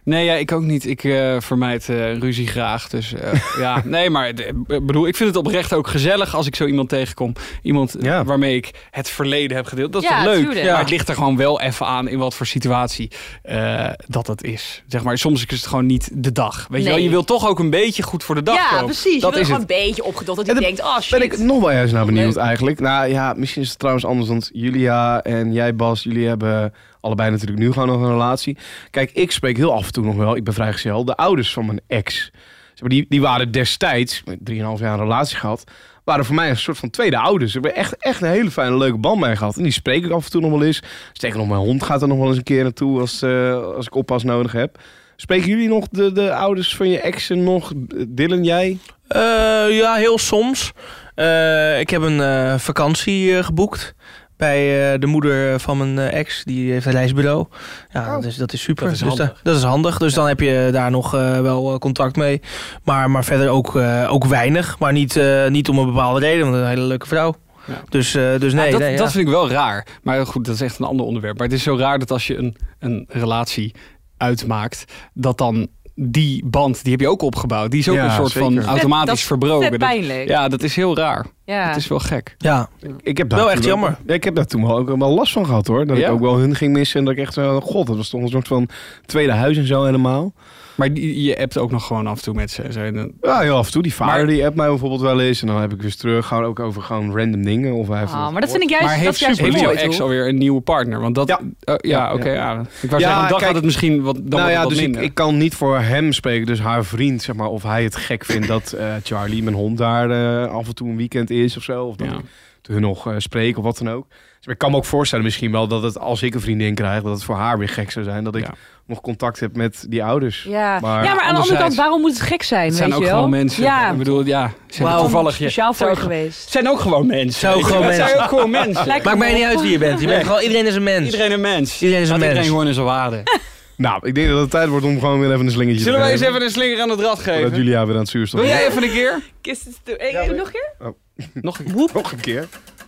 Nee, 0.03 0.25
ja, 0.25 0.34
ik 0.34 0.51
ook 0.51 0.62
niet. 0.62 0.86
Ik 0.88 1.03
eh, 1.03 1.36
vermijd 1.39 1.89
eh, 1.89 2.17
ruzie 2.17 2.48
graag. 2.48 2.89
Dus 2.89 3.13
eh, 3.13 3.31
ja, 3.60 3.81
nee, 3.86 4.10
maar 4.10 4.34
bedoel, 4.67 5.08
ik 5.08 5.15
vind 5.15 5.29
het 5.29 5.38
oprecht 5.38 5.74
ook 5.74 5.88
gezellig 5.88 6.36
als 6.36 6.48
ik 6.48 6.55
zo 6.55 6.65
iemand 6.65 6.89
tegenkom. 6.89 7.34
Iemand 7.62 7.96
Ja. 8.00 8.24
waarmee 8.24 8.55
ik 8.55 8.72
het 8.91 9.10
verleden 9.10 9.55
heb 9.58 9.65
gedeeld. 9.65 9.93
Dat 9.93 10.03
is 10.03 10.10
Ja, 10.10 10.15
toch 10.24 10.34
leuk? 10.34 10.43
tuurlijk. 10.46 10.65
Maar 10.65 10.79
het 10.79 10.89
ligt 10.89 11.10
er 11.10 11.15
gewoon 11.15 11.38
wel 11.38 11.62
even 11.62 11.86
aan 11.86 12.08
in 12.08 12.17
wat 12.17 12.35
voor 12.35 12.46
situatie 12.46 13.11
eh, 13.44 13.90
dat 14.07 14.27
het 14.27 14.44
is. 14.44 14.83
Zeg 14.87 15.03
maar, 15.03 15.18
soms 15.18 15.46
is 15.46 15.57
het 15.57 15.68
gewoon 15.68 15.85
niet 15.85 16.09
de 16.14 16.31
dag. 16.31 16.68
Weet 16.70 16.83
je 16.83 16.90
wel, 16.90 16.98
je 16.98 17.09
wilt 17.09 17.27
toch 17.27 17.48
ook 17.48 17.59
een 17.59 17.70
beetje 17.70 18.03
goed 18.03 18.24
voor 18.24 18.35
de 18.35 18.44
dag 18.44 18.55
ja, 18.55 18.70
komen. 18.70 18.85
precies. 18.85 19.14
Je 19.14 19.20
Dat 19.20 19.31
wil 19.31 19.40
is 19.40 19.46
gewoon 19.46 19.61
het. 19.61 19.72
een 19.72 19.77
beetje 19.85 20.03
opgedold. 20.03 20.37
Dat 20.37 20.46
dan 20.46 20.55
denkt, 20.59 20.81
oh 20.81 21.00
shit. 21.00 21.11
ben 21.20 21.22
ik 21.22 21.37
nog 21.37 21.59
wel 21.59 21.72
ergens 21.72 21.92
naar 21.92 22.05
benieuwd 22.05 22.35
eigenlijk. 22.35 22.79
Nou 22.79 23.07
ja, 23.09 23.33
misschien 23.37 23.61
is 23.61 23.70
het 23.70 23.79
trouwens 23.79 24.05
anders. 24.05 24.27
Want 24.29 24.50
Julia 24.53 25.22
en 25.24 25.53
jij 25.53 25.75
Bas, 25.75 26.03
jullie 26.03 26.27
hebben 26.27 26.74
allebei 27.01 27.31
natuurlijk 27.31 27.59
nu 27.59 27.72
gewoon 27.72 27.87
nog 27.87 28.01
een 28.01 28.11
relatie. 28.11 28.57
Kijk, 28.90 29.11
ik 29.11 29.31
spreek 29.31 29.57
heel 29.57 29.74
af 29.74 29.85
en 29.85 29.92
toe 29.92 30.05
nog 30.05 30.16
wel, 30.16 30.35
ik 30.35 30.44
ben 30.44 30.53
vrijgezel, 30.53 31.05
de 31.05 31.16
ouders 31.16 31.53
van 31.53 31.66
mijn 31.66 31.81
ex. 31.87 32.31
Die, 32.75 33.05
die 33.09 33.22
waren 33.22 33.51
destijds, 33.51 34.24
met 34.25 34.37
3,5 34.50 34.55
jaar 34.55 34.94
een 34.94 34.98
relatie 34.98 35.37
gehad, 35.37 35.64
waren 36.03 36.25
voor 36.25 36.35
mij 36.35 36.50
een 36.50 36.57
soort 36.57 36.77
van 36.77 36.90
tweede 36.90 37.18
ouders. 37.18 37.55
Ik 37.55 37.64
heb 37.64 37.74
echt, 37.74 37.98
echt 37.98 38.22
een 38.22 38.29
hele 38.29 38.51
fijne, 38.51 38.77
leuke 38.77 38.98
band 38.98 39.20
mee 39.20 39.35
gehad. 39.35 39.57
En 39.57 39.64
die 39.64 39.72
spreek 39.72 40.05
ik 40.05 40.11
af 40.11 40.25
en 40.25 40.31
toe 40.31 40.42
nog 40.42 40.51
wel 40.51 40.64
eens. 40.64 40.83
Sterker 41.14 41.40
nog, 41.40 41.48
mijn 41.48 41.59
hond 41.59 41.83
gaat 41.83 42.01
er 42.01 42.07
nog 42.07 42.18
wel 42.18 42.27
eens 42.27 42.37
een 42.37 42.44
keer 42.44 42.64
naartoe 42.64 43.00
als, 43.00 43.22
eh, 43.22 43.64
als 43.75 43.85
ik 43.85 43.96
oppas 43.96 44.24
nodig 44.24 44.51
heb. 44.51 44.77
Spreken 45.16 45.48
jullie 45.48 45.68
nog 45.68 45.87
de, 45.87 46.11
de 46.11 46.33
ouders 46.33 46.75
van 46.75 46.90
je 46.90 47.00
exen 47.00 47.44
nog? 47.44 47.72
Dylan, 48.07 48.44
jij? 48.44 48.77
Eh, 49.07 49.22
ja, 49.70 49.96
heel 49.96 50.18
soms. 50.18 50.72
Eh, 51.16 51.79
ik 51.79 51.90
heb 51.90 52.01
een 52.01 52.59
vakantie 52.59 53.44
geboekt 53.44 53.96
bij 54.42 54.94
eh, 54.94 55.00
de 55.00 55.08
moeder 55.08 55.60
van 55.60 55.77
mijn 55.77 56.00
eh, 56.00 56.20
ex. 56.20 56.44
Die 56.44 56.72
heeft 56.72 56.86
een 56.86 56.92
reisbureau. 56.92 57.46
Ja, 57.92 58.01
Oh. 58.06 58.12
dat, 58.14 58.24
is, 58.25 58.36
dat 58.36 58.54
is 58.54 58.62
super. 58.62 58.84
Dat 58.84 58.94
is 58.94 59.00
dus 59.00 59.08
handig. 59.08 59.27
da- 59.27 59.40
dat 59.44 59.56
is 59.56 59.64
handig. 59.64 59.98
Dus 59.98 60.14
dan 60.14 60.27
heb 60.27 60.40
je 60.40 60.70
daar 60.72 60.92
nog 60.92 61.16
eh, 61.16 61.42
wel 61.42 61.80
contact 61.80 62.16
mee. 62.16 62.42
Maar, 62.84 63.12
maar 63.12 63.24
verder 63.24 63.50
ook, 63.50 63.75
eh, 63.75 64.08
ook 64.14 64.25
weinig. 64.25 64.80
Maar 64.80 64.92
niet, 64.94 65.16
eh, 65.16 65.48
niet 65.48 65.70
om 65.70 65.77
een 65.77 65.86
bepaalde 65.86 66.20
reden. 66.20 66.44
Want 66.51 66.62
een 66.64 66.68
hele 66.70 66.82
leuke 66.82 67.08
vrouw. 67.08 67.36
Ja. 67.66 67.82
Dus, 67.90 68.16
eh, 68.16 68.40
dus 68.40 68.54
nee. 68.54 68.66
Ja, 68.66 68.72
dat, 68.72 68.80
nee, 68.80 68.92
ja. 68.92 68.98
dat 68.98 69.12
vind 69.12 69.25
ik 69.27 69.34
wel 69.34 69.50
raar. 69.50 69.88
Maar 70.04 70.25
goed, 70.25 70.46
dat 70.46 70.56
is 70.56 70.62
echt 70.62 70.80
een 70.80 70.86
ander 70.86 71.06
onderwerp. 71.06 71.38
Maar 71.38 71.48
het 71.48 71.56
is 71.56 71.64
zo 71.64 71.77
raar 71.77 72.00
dat 72.00 72.12
als 72.12 72.27
je 72.27 72.38
een, 72.38 72.58
een 72.80 73.06
relatie 73.10 73.75
uitmaakt, 74.18 74.86
dat 75.14 75.38
dan 75.38 75.68
die 75.96 76.46
band, 76.46 76.84
die 76.84 76.92
heb 76.92 77.01
je 77.01 77.08
ook 77.10 77.22
opgebouwd. 77.22 77.72
Die 77.72 77.80
is 77.80 77.90
ook 77.90 77.96
Ja, 77.96 78.06
een 78.06 78.12
soort 78.12 78.32
zeker. 78.32 78.54
van 78.54 78.66
automatisch 78.66 79.06
dat 79.08 79.16
is 79.18 79.24
verbroken. 79.24 79.80
Dat- 79.80 80.27
ja, 80.27 80.48
dat 80.48 80.64
is 80.64 80.75
heel 80.75 80.96
raar. 80.98 81.25
Ja. 81.46 81.68
Het 81.68 81.75
is 81.77 81.88
wel 81.88 82.00
gek. 82.00 82.36
ja. 82.38 82.70
Ik 83.01 83.18
heb 83.18 83.30
daar 83.30 83.40
Wel 83.40 83.48
toen 83.48 83.56
echt 83.58 83.66
ook- 83.66 83.70
jammer. 83.72 83.98
Ja, 84.06 84.14
ik 84.14 84.24
heb 84.24 84.36
daar 84.36 84.46
toen 84.46 84.68
wel, 84.68 84.77
ook 84.77 84.98
wel 84.98 85.14
last 85.14 85.32
van 85.34 85.46
gehad 85.46 85.68
hoor. 85.68 85.86
Dat 85.86 85.98
Ja? 85.98 86.06
ik 86.08 86.12
ook 86.14 86.20
wel 86.20 86.38
hun 86.38 86.56
ging 86.56 86.74
missen. 86.74 87.00
En 87.00 87.06
dat 87.06 87.14
ik 87.14 87.20
echt 87.20 87.38
god, 87.62 87.88
dat 87.88 87.96
was 87.98 88.10
toch 88.10 88.22
een 88.22 88.30
soort 88.30 88.48
van 88.48 88.70
tweede 89.06 89.32
huis 89.34 89.58
en 89.58 89.68
zo 89.68 89.84
helemaal. 89.84 90.34
Maar 90.81 90.94
die, 90.94 91.24
je 91.24 91.33
hebt 91.33 91.57
ook 91.57 91.72
nog 91.72 91.85
gewoon 91.87 92.07
af 92.07 92.17
en 92.17 92.24
toe 92.24 92.33
met 92.33 92.51
ze. 92.51 92.91
Dan- 92.94 93.11
Ja, 93.22 93.39
heel 93.39 93.55
af 93.57 93.65
en 93.65 93.72
toe. 93.72 93.81
Die 93.81 93.94
vader 93.94 94.15
Maar- 94.25 94.33
die 94.33 94.46
appt 94.46 94.55
mij 94.57 94.67
bijvoorbeeld 94.67 95.01
wel 95.01 95.22
eens. 95.22 95.41
En 95.41 95.48
dan 95.48 95.61
heb 95.61 95.74
ik 95.74 95.81
weer 95.81 95.96
terug. 95.96 96.25
Gewoon 96.27 96.44
ook 96.44 96.59
over 96.59 96.81
gewoon 96.81 97.17
random 97.17 97.44
dingen. 97.44 97.74
Of 97.74 97.87
hij 97.87 98.03
Ah, 98.03 98.31
maar 98.31 98.41
dat 98.41 98.51
vind 98.51 98.63
ik 98.63 98.70
juist, 98.70 98.85
maar 98.85 98.96
dat 98.96 99.03
heeft, 99.05 99.20
juist 99.20 99.39
heeft 99.39 99.61
mooi, 99.61 99.75
ex 99.77 100.01
alweer 100.01 100.27
een 100.27 100.37
nieuwe 100.37 100.61
partner? 100.61 101.00
Want 101.01 101.15
dat, 101.15 101.27
Ja. 101.27 101.39
oh, 101.41 101.46
ja, 101.63 101.75
Ja, 101.81 102.13
oké. 102.13 102.29
ja. 102.29 102.51
ja. 102.51 102.59
Ik 102.81 102.89
wou 102.89 103.01
Ja, 103.01 103.07
zeggen, 103.07 103.29
dan 103.29 103.37
kijk- 103.37 103.41
gaat 103.41 103.55
het 103.55 103.63
misschien 103.63 104.01
wat, 104.01 104.15
dan 104.24 104.39
nou 104.39 104.51
ja, 104.51 104.59
wat 104.61 104.70
dus 104.70 104.77
ik, 104.77 104.83
minder. 104.83 105.01
ik 105.01 105.13
kan 105.13 105.37
niet 105.37 105.55
voor 105.55 105.79
hem 105.79 106.11
spreken, 106.13 106.46
dus 106.46 106.59
haar 106.59 106.85
vriend, 106.85 107.22
zeg 107.22 107.35
maar, 107.35 107.48
of 107.48 107.63
hij 107.63 107.83
het 107.83 107.96
gek 107.96 108.25
vindt 108.25 108.48
dat 108.48 108.72
eh, 108.72 108.94
Charlie, 109.03 109.44
mijn 109.44 109.55
hond, 109.55 109.77
daar 109.77 110.09
eh, 110.44 110.51
af 110.53 110.67
en 110.67 110.75
toe 110.75 110.89
een 110.89 110.98
weekend 110.98 111.29
is 111.29 111.57
of 111.57 111.63
zo. 111.63 111.85
Of 111.85 111.96
dat 111.96 112.07
Ja. 112.07 112.13
ik 112.17 112.24
hun 112.61 112.81
nog 112.81 113.07
eh, 113.07 113.13
spreek 113.17 113.57
of 113.57 113.63
wat 113.63 113.77
dan 113.77 113.89
ook. 113.89 114.07
Dus 114.42 114.54
ik 114.54 114.60
kan 114.60 114.72
me 114.72 114.77
ook 114.77 114.86
voorstellen 114.86 115.25
misschien 115.25 115.51
wel 115.51 115.68
dat 115.68 115.84
het, 115.84 116.00
als 116.00 116.22
ik 116.22 116.34
een 116.34 116.42
vriendin 116.42 116.75
krijg, 116.75 117.01
dat 117.04 117.12
het 117.14 117.24
voor 117.24 117.36
haar 117.36 117.58
weer 117.58 117.70
gek 117.70 117.92
zou 117.92 118.06
zijn 118.06 118.24
dat 118.24 118.36
ik 118.36 118.44
Ja. 118.44 118.54
nog 118.86 119.01
contact 119.01 119.40
heb 119.40 119.56
met 119.56 119.86
die 119.90 120.04
ouders. 120.04 120.44
Ja. 120.50 120.80
Maar 120.80 121.04
ja, 121.04 121.14
maar 121.14 121.24
aan 121.24 121.36
de 121.36 121.42
andere 121.42 121.58
kant, 121.60 121.75
waarom 121.75 122.01
moet 122.01 122.10
het 122.12 122.22
gek 122.22 122.44
zijn? 122.44 122.66
het 122.68 122.75
zijn 122.75 122.88
weet 122.90 122.98
ook 122.98 123.04
je 123.04 123.10
wel? 123.10 123.16
gewoon 123.18 123.32
mensen. 123.32 123.64
Ja, 123.64 123.92
Ik 123.92 123.98
bedoel, 123.98 124.25
ja. 124.25 124.51
Zijn 124.68 124.88
Wauw. 124.88 125.00
toevallig 125.01 125.32
je. 125.38 125.44
speciaal 125.44 125.74
voor 125.74 125.90
je 125.90 125.96
geweest. 125.96 126.42
Het 126.42 126.51
zijn 126.51 126.70
ook 126.70 126.80
gewoon 126.80 127.08
mensen. 127.08 127.40
Zijn 127.40 127.54
ook 127.54 127.66
gewoon 127.66 127.84
Het 127.84 127.94
zijn 127.96 128.00
mensen. 128.08 128.24
ook 128.24 128.30
gewoon 128.30 128.50
mensen. 128.50 128.88
Maakt 128.88 129.18
mij 129.18 129.34
niet 129.34 129.44
uit 129.44 129.62
wie 129.62 129.72
je 129.72 129.77
bent. 129.77 130.00
Je 130.01 130.08
bent 130.08 130.25
gewoon, 130.25 130.42
iedereen 130.42 130.66
is 130.66 130.75
een 130.75 130.84
mens. 130.84 131.06
Iedereen 131.06 131.32
een 131.32 131.42
mens. 131.42 131.82
Iedereen 131.82 132.01
is 132.04 132.10
een 132.10 132.16
mens. 132.20 132.27
iedereen 132.30 132.50
gewoon 132.50 132.68
in 132.68 132.74
zijn 132.74 132.86
waarde. 132.86 133.24
Nou, 133.77 134.08
ik 134.08 134.16
denk 134.16 134.27
dat 134.30 134.40
het 134.40 134.50
tijd 134.50 134.70
wordt 134.70 134.86
om 134.86 135.00
gewoon 135.00 135.20
weer 135.20 135.32
even 135.32 135.46
een 135.46 135.51
slingertje 135.51 135.84
Zullen 135.84 135.98
te 136.00 136.04
wij 136.06 136.12
eens 136.14 136.22
geven. 136.22 136.36
even 136.36 136.46
een 136.48 136.54
slinger 136.54 136.82
aan 136.82 136.90
het 136.90 137.00
rad 137.00 137.10
Dat 137.16 137.20
geven? 137.20 137.56
Julia 137.58 137.86
weer 137.86 137.94
aan 137.96 138.00
het 138.01 138.10
zuurstof 138.10 138.40
Wil 138.40 138.50
jij 138.50 138.68
even 138.68 138.84
een 138.84 138.92
keer? 138.92 139.20
Kiss 139.42 139.66
it 139.66 139.80
to- 139.84 140.34
nog 140.36 140.46
een 140.46 140.51
keer? 140.51 140.94
Nog 141.34 141.60
een 141.60 141.72
Nog 141.94 142.12
een 142.12 142.20
keer. 142.20 142.48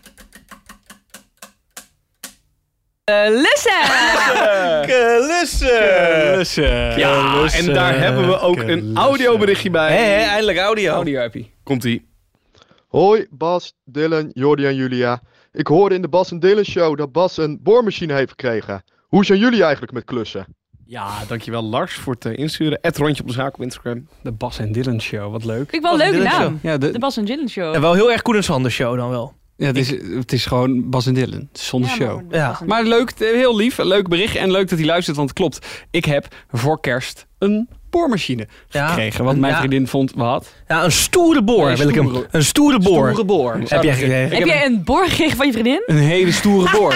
Listen! 3.05 3.81
Klussen. 4.81 5.73
Ja, 6.99 7.45
en 7.53 7.65
daar 7.73 7.99
hebben 7.99 8.27
we 8.27 8.39
ook 8.39 8.57
een 8.57 8.95
audioberichtje 8.97 9.69
bij. 9.69 9.91
Hé, 9.95 10.03
hé, 10.03 10.21
eindelijk 10.29 10.57
audio. 10.57 10.93
audio-appie. 10.93 11.53
Komt-ie. 11.63 12.05
Hoi, 12.87 13.27
Bas, 13.29 13.73
Dylan, 13.85 14.29
Jordi 14.33 14.65
en 14.65 14.75
Julia. 14.75 15.21
Ik 15.51 15.67
hoorde 15.67 15.95
in 15.95 16.01
de 16.01 16.07
Bas 16.07 16.31
en 16.31 16.39
Dylan 16.39 16.63
show 16.63 16.97
dat 16.97 17.11
Bas 17.11 17.37
een 17.37 17.59
boormachine 17.63 18.13
heeft 18.13 18.29
gekregen. 18.29 18.83
Hoe 19.07 19.25
zijn 19.25 19.39
jullie 19.39 19.61
eigenlijk 19.63 19.93
met 19.93 20.03
klussen? 20.03 20.45
Ja, 20.85 21.09
dankjewel 21.27 21.63
Lars 21.63 21.93
voor 21.93 22.13
het 22.13 22.25
eh, 22.25 22.37
insturen. 22.37 22.77
Het 22.81 22.97
rondje 22.97 23.21
op 23.21 23.27
de 23.27 23.33
zaak 23.33 23.53
op 23.53 23.61
Instagram. 23.61 24.07
De 24.21 24.31
Bas 24.31 24.59
en 24.59 24.71
Dylan 24.71 25.01
show, 25.01 25.31
wat 25.31 25.43
leuk. 25.43 25.69
Vind 25.69 25.73
ik 25.73 25.81
wel 25.81 25.91
een 25.91 25.97
Bas 25.97 26.07
en 26.07 26.13
leuke 26.13 26.29
Dylan 26.29 26.41
naam. 26.41 26.59
Ja, 26.61 26.77
De 26.77 26.91
de, 26.91 26.99
Bas 26.99 27.17
en 27.17 27.25
Dylan 27.25 27.49
Show. 27.49 27.73
Ja, 27.73 27.79
wel 27.79 27.93
heel 27.93 28.11
erg 28.11 28.21
Koen 28.21 28.35
en 28.35 28.43
Sander 28.43 28.71
show 28.71 28.97
dan 28.97 29.09
wel. 29.09 29.33
Ja, 29.63 29.69
het, 29.69 29.77
is, 29.77 29.89
het 30.15 30.33
is 30.33 30.45
gewoon 30.45 30.89
Bas 30.89 31.05
en 31.05 31.13
Dylan, 31.13 31.49
zonder 31.53 31.89
Ja, 31.89 31.95
show. 31.95 32.21
maar- 32.29 32.39
Ja. 32.39 32.59
Maar 32.65 32.83
leuk, 32.83 33.09
eh, 33.09 33.31
heel 33.33 33.55
lief, 33.55 33.77
een 33.77 33.87
leuk 33.87 34.07
bericht 34.07 34.35
en 34.35 34.51
leuk 34.51 34.69
dat 34.69 34.77
hij 34.77 34.87
luistert, 34.87 35.17
want 35.17 35.29
het 35.29 35.37
klopt. 35.37 35.67
Ik 35.91 36.05
heb 36.05 36.27
voor 36.51 36.79
kerst 36.79 37.25
een 37.37 37.69
boormachine 37.93 38.47
Ja. 38.69 38.87
gekregen, 38.87 39.23
wat 39.23 39.33
Een- 39.33 39.39
mijn 39.39 39.53
ja. 39.53 39.59
vriendin 39.59 39.87
vond, 39.87 40.11
wat? 40.15 40.53
Ja, 40.67 40.83
een 40.83 40.91
stoere 40.91 41.43
boor 41.43 41.67
Nee, 41.67 41.75
wil 41.77 41.87
ik 41.89 41.95
hem. 41.95 42.25
Een 42.31 42.43
stoere 42.43 42.79
boor. 42.79 43.07
Stoere 43.09 43.25
boor. 43.25 43.59
Heb 43.67 43.83
jij 43.83 43.93
gekregen? 43.93 44.37
Heb 44.37 44.45
jij 44.47 44.65
een 44.65 44.83
borg 44.83 45.09
gekregen 45.09 45.37
van 45.37 45.45
je 45.45 45.51
vriendin? 45.53 45.83
Een 45.85 45.97
hele 45.97 46.31
stoere 46.31 46.71
boor. 46.77 46.93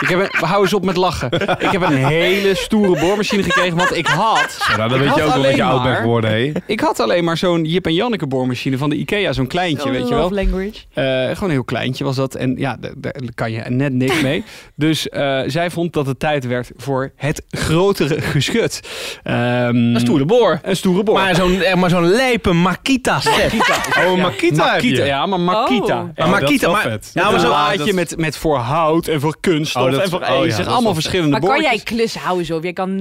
Ik 0.00 0.08
heb 0.08 0.18
een, 0.20 0.28
hou 0.48 0.62
eens 0.62 0.74
op 0.74 0.84
met 0.84 0.96
lachen. 0.96 1.32
Ik 1.58 1.70
heb 1.70 1.82
een 1.82 2.04
hele 2.06 2.54
stoere 2.54 3.00
boormachine 3.00 3.42
gekregen, 3.42 3.76
want 3.76 3.96
ik 3.96 4.06
had... 4.06 4.56
Ja, 4.68 4.76
nou, 4.76 4.88
dan 4.88 4.98
Ik 5.00 5.04
weet 5.04 5.14
je 5.14 5.20
had 5.20 5.28
ook 5.30 5.34
wel 5.34 5.42
dat 5.42 5.54
je 5.56 5.62
alleen 5.62 5.72
oud 5.74 5.82
bent 5.82 5.94
maar- 5.94 6.02
geworden, 6.02 6.30
hé. 6.30 6.52
Ik 6.66 6.80
had 6.80 7.00
alleen 7.00 7.24
maar 7.24 7.36
zo'n 7.36 7.64
Jip 7.64 7.86
en 7.86 7.94
Janneke 7.94 8.26
boormachine 8.26 8.78
van 8.78 8.90
de 8.90 8.96
Ikea, 8.96 9.32
zo'n 9.32 9.46
kleintje, 9.46 9.90
weet 9.90 10.08
je 10.08 10.14
wel. 10.14 10.22
Love 10.22 10.34
language. 10.34 10.72
Eh, 10.94 11.04
gewoon 11.04 11.34
een 11.42 11.50
heel 11.50 11.64
kleintje 11.64 12.04
was 12.04 12.16
dat. 12.16 12.34
En 12.34 12.54
ja, 12.58 12.76
daar 12.96 13.12
kan 13.34 13.52
je 13.52 13.60
net 13.68 13.92
niks 13.92 14.20
mee. 14.22 14.44
Dus 14.76 15.08
eh, 15.08 15.40
zij 15.46 15.70
vond 15.70 15.92
dat 15.92 16.06
het 16.06 16.18
tijd 16.18 16.46
werd 16.46 16.70
voor 16.76 17.12
het 17.16 17.42
grotere 17.50 18.20
geschut. 18.20 18.80
Ehm, 19.22 19.36
Een 19.76 20.00
stoere 20.00 20.24
boor. 20.24 20.33
Een 20.62 20.76
stoere 20.76 21.02
boor. 21.02 21.14
Maar 21.14 21.34
zo'n 21.34 21.60
eh, 21.62 21.74
maar 21.74 21.90
zo'n 21.90 22.06
lijpe 22.10 22.52
Makita 22.52 23.20
set. 23.20 23.52
Oh, 23.98 24.04
een 24.12 24.20
Makita 24.20 24.72
heb 24.72 24.82
je. 24.82 24.88
Makita, 24.90 25.04
ja, 25.04 25.26
maar 25.26 25.40
Makita. 25.40 26.00
Oh. 26.16 26.28
Maar 26.28 26.40
dat 26.40 26.40
is 26.40 26.40
Makita, 26.40 26.66
wel 26.66 26.72
maar, 26.74 26.82
vet. 26.82 27.10
ja, 27.14 27.22
met 27.22 27.24
maar 27.24 27.34
een 27.34 27.40
zo, 27.40 27.48
laadje 27.48 27.78
dat- 27.84 27.92
met, 27.94 28.16
met 28.16 28.36
voor 28.36 28.56
hout 28.56 29.06
en 29.08 29.20
voor 29.20 29.36
kunststof 29.40 29.82
Oh, 29.84 29.90
dat- 29.90 30.00
en 30.02 30.10
voor 30.10 30.20
oh 30.20 30.26
ijzer. 30.28 30.60
is 30.60 30.66
allemaal 30.66 30.94
verschillende 30.94 31.30
Maar 31.30 31.40
kan 31.50 31.60
jij 31.62 31.78
klussen 31.84 32.20
houden 32.20 32.46
zo? 32.46 32.58
Jij 32.62 32.72
kan 32.72 32.94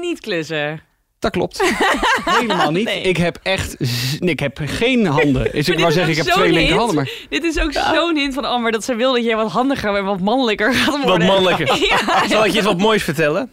niet 0.00 0.20
klussen. 0.20 0.80
Dat 1.18 1.32
klopt. 1.32 1.62
Helemaal 2.38 2.70
niet. 2.70 2.84
Nee. 2.84 3.00
Ik 3.00 3.16
heb 3.16 3.38
echt... 3.42 3.76
z- 3.78 4.16
Ik 4.18 4.40
heb 4.40 4.60
geen 4.64 5.06
handen. 5.06 5.48
Dus 5.52 5.68
ik 5.68 5.74
wou 5.74 5.88
is 5.88 5.94
zeggen, 5.94 6.12
ik 6.12 6.16
heb 6.18 6.26
zo'n 6.26 6.34
twee 6.36 6.52
linkerhanden. 6.52 6.94
Maar 6.94 7.10
Dit 7.28 7.44
is 7.44 7.58
ook 7.60 7.72
zo'n 7.72 8.16
hint 8.16 8.34
van 8.34 8.44
Amber 8.44 8.72
dat 8.72 8.84
ze 8.84 8.94
wil 8.94 9.12
dat 9.12 9.24
jij 9.24 9.36
wat 9.36 9.50
handiger 9.50 9.94
en 9.96 10.04
wat 10.04 10.20
mannelijker 10.20 10.74
gaat 10.74 10.86
worden. 11.02 11.08
Wat 11.26 11.36
mannelijker. 11.36 11.66
Ja. 11.88 12.28
Zal 12.28 12.44
ik 12.44 12.50
je 12.50 12.56
eens 12.56 12.66
wat 12.66 12.78
moois 12.78 13.02
vertellen? 13.02 13.50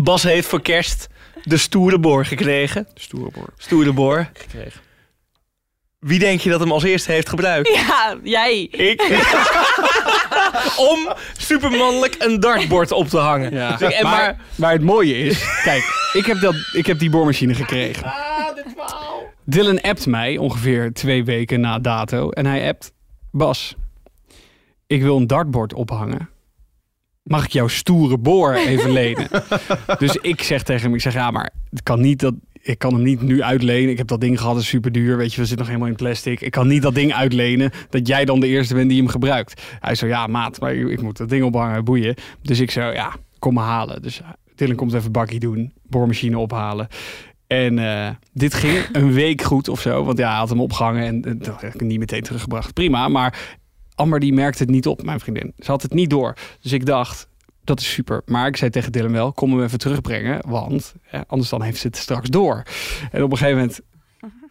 Bas 0.00 0.22
heeft 0.22 0.48
voor 0.48 0.62
kerst 0.62 1.06
de 1.42 1.56
stoere 1.56 1.98
boor 1.98 2.24
gekregen. 2.24 2.86
stoere 2.94 3.30
boor. 3.34 3.52
Stoere 3.56 3.92
boor. 3.92 4.30
Wie 5.98 6.18
denk 6.18 6.40
je 6.40 6.50
dat 6.50 6.60
hem 6.60 6.72
als 6.72 6.82
eerste 6.82 7.12
heeft 7.12 7.28
gebruikt? 7.28 7.68
Ja, 7.68 8.16
jij. 8.22 8.60
Ik. 8.62 9.02
Om 10.90 11.12
supermannelijk 11.38 12.16
een 12.18 12.40
dartbord 12.40 12.92
op 12.92 13.08
te 13.08 13.18
hangen. 13.18 13.52
Ja. 13.52 13.76
Dus 13.76 13.88
ik- 13.88 13.94
en 13.94 14.02
maar, 14.02 14.12
maar, 14.12 14.36
maar 14.54 14.72
het 14.72 14.82
mooie 14.82 15.18
is... 15.18 15.60
Kijk, 15.64 16.10
ik 16.12 16.26
heb, 16.26 16.40
dat, 16.40 16.54
ik 16.72 16.86
heb 16.86 16.98
die 16.98 17.10
boormachine 17.10 17.54
gekregen. 17.54 18.12
Dylan 19.44 19.80
appt 19.80 20.06
mij 20.06 20.36
ongeveer 20.36 20.92
twee 20.92 21.24
weken 21.24 21.60
na 21.60 21.78
dato. 21.78 22.30
En 22.30 22.46
hij 22.46 22.68
appt... 22.68 22.92
Bas, 23.32 23.74
ik 24.86 25.02
wil 25.02 25.16
een 25.16 25.26
dartbord 25.26 25.74
ophangen. 25.74 26.30
Mag 27.28 27.44
ik 27.44 27.50
jouw 27.52 27.68
stoere 27.68 28.18
boor 28.18 28.54
even 28.54 28.90
lenen? 29.00 29.28
dus 29.98 30.16
ik 30.16 30.42
zeg 30.42 30.62
tegen 30.62 30.82
hem, 30.82 30.94
ik 30.94 31.00
zeg 31.00 31.12
ja, 31.12 31.30
maar 31.30 31.50
het 31.70 31.82
kan 31.82 32.00
niet 32.00 32.20
dat... 32.20 32.34
Ik 32.62 32.78
kan 32.78 32.92
hem 32.92 33.02
niet 33.02 33.22
nu 33.22 33.42
uitlenen. 33.42 33.90
Ik 33.90 33.98
heb 33.98 34.06
dat 34.06 34.20
ding 34.20 34.38
gehad, 34.38 34.54
dat 34.54 34.62
is 34.62 34.68
super 34.68 34.92
duur. 34.92 35.16
Weet 35.16 35.34
je, 35.34 35.40
we 35.40 35.46
zitten 35.46 35.58
nog 35.58 35.66
helemaal 35.66 35.88
in 35.88 35.96
plastic. 35.96 36.40
Ik 36.40 36.50
kan 36.50 36.66
niet 36.66 36.82
dat 36.82 36.94
ding 36.94 37.14
uitlenen 37.14 37.70
dat 37.90 38.06
jij 38.06 38.24
dan 38.24 38.40
de 38.40 38.46
eerste 38.46 38.74
bent 38.74 38.88
die 38.88 38.98
hem 38.98 39.08
gebruikt. 39.08 39.62
Hij 39.80 39.94
zo, 39.94 40.06
ja 40.06 40.26
maat, 40.26 40.60
maar 40.60 40.74
ik 40.74 41.02
moet 41.02 41.16
dat 41.16 41.28
ding 41.28 41.44
ophangen, 41.44 41.84
boeien. 41.84 42.14
Dus 42.42 42.60
ik 42.60 42.70
zo, 42.70 42.80
ja, 42.80 43.14
kom 43.38 43.54
me 43.54 43.60
halen. 43.60 44.02
Dus 44.02 44.20
Dylan 44.54 44.76
komt 44.76 44.94
even 44.94 45.12
bakkie 45.12 45.40
doen, 45.40 45.72
boormachine 45.82 46.38
ophalen. 46.38 46.88
En 47.46 47.78
eh, 47.78 48.10
dit 48.32 48.54
ging 48.54 48.88
een 48.92 49.12
week 49.12 49.42
goed 49.42 49.68
of 49.68 49.80
zo. 49.80 50.04
Want 50.04 50.18
ja, 50.18 50.28
hij 50.28 50.38
had 50.38 50.48
hem 50.48 50.60
opgehangen 50.60 51.04
en 51.04 51.28
uh, 51.28 51.34
dat 51.44 51.60
heb 51.60 51.74
ik 51.74 51.80
niet 51.80 51.98
meteen 51.98 52.22
teruggebracht. 52.22 52.72
Prima, 52.72 53.08
maar 53.08 53.58
Amber 53.98 54.20
die 54.20 54.32
merkte 54.32 54.62
het 54.62 54.72
niet 54.72 54.86
op, 54.86 55.02
mijn 55.02 55.20
vriendin. 55.20 55.52
Ze 55.58 55.70
had 55.70 55.82
het 55.82 55.92
niet 55.92 56.10
door. 56.10 56.34
Dus 56.60 56.72
ik 56.72 56.86
dacht, 56.86 57.28
dat 57.64 57.80
is 57.80 57.92
super. 57.92 58.22
Maar 58.26 58.46
ik 58.46 58.56
zei 58.56 58.70
tegen 58.70 58.92
Dylan 58.92 59.12
wel, 59.12 59.32
kom 59.32 59.52
hem 59.52 59.62
even 59.62 59.78
terugbrengen. 59.78 60.40
Want 60.48 60.94
ja, 61.10 61.24
anders 61.26 61.50
dan 61.50 61.62
heeft 61.62 61.80
ze 61.80 61.86
het 61.86 61.96
straks 61.96 62.28
door. 62.28 62.62
En 63.10 63.22
op 63.22 63.30
een 63.30 63.36
gegeven 63.36 63.58
moment 63.58 63.80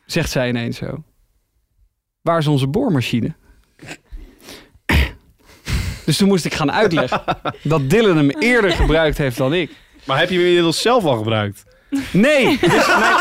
zegt 0.06 0.30
zij 0.30 0.50
ineens 0.50 0.78
zo... 0.78 1.04
Waar 2.22 2.38
is 2.38 2.48
onze 2.48 2.68
boormachine? 2.68 3.36
Dus 6.06 6.18
toen 6.18 6.28
moest 6.28 6.46
ik 6.46 6.54
gaan 6.54 6.72
uitleggen 6.72 7.22
dat 7.64 7.90
Dylan 7.90 8.18
hem 8.18 8.30
eerder 8.30 8.72
gebruikt 8.72 9.18
heeft 9.18 9.38
dan 9.38 9.54
ik. 9.54 9.72
Maar 10.04 10.20
heb 10.20 10.30
je 10.30 10.36
hem 10.36 10.46
inmiddels 10.46 10.82
zelf 10.82 11.04
al 11.04 11.18
gebruikt? 11.18 11.64
Nee, 12.12 12.58
dus 12.60 12.88
mijn, 12.88 13.16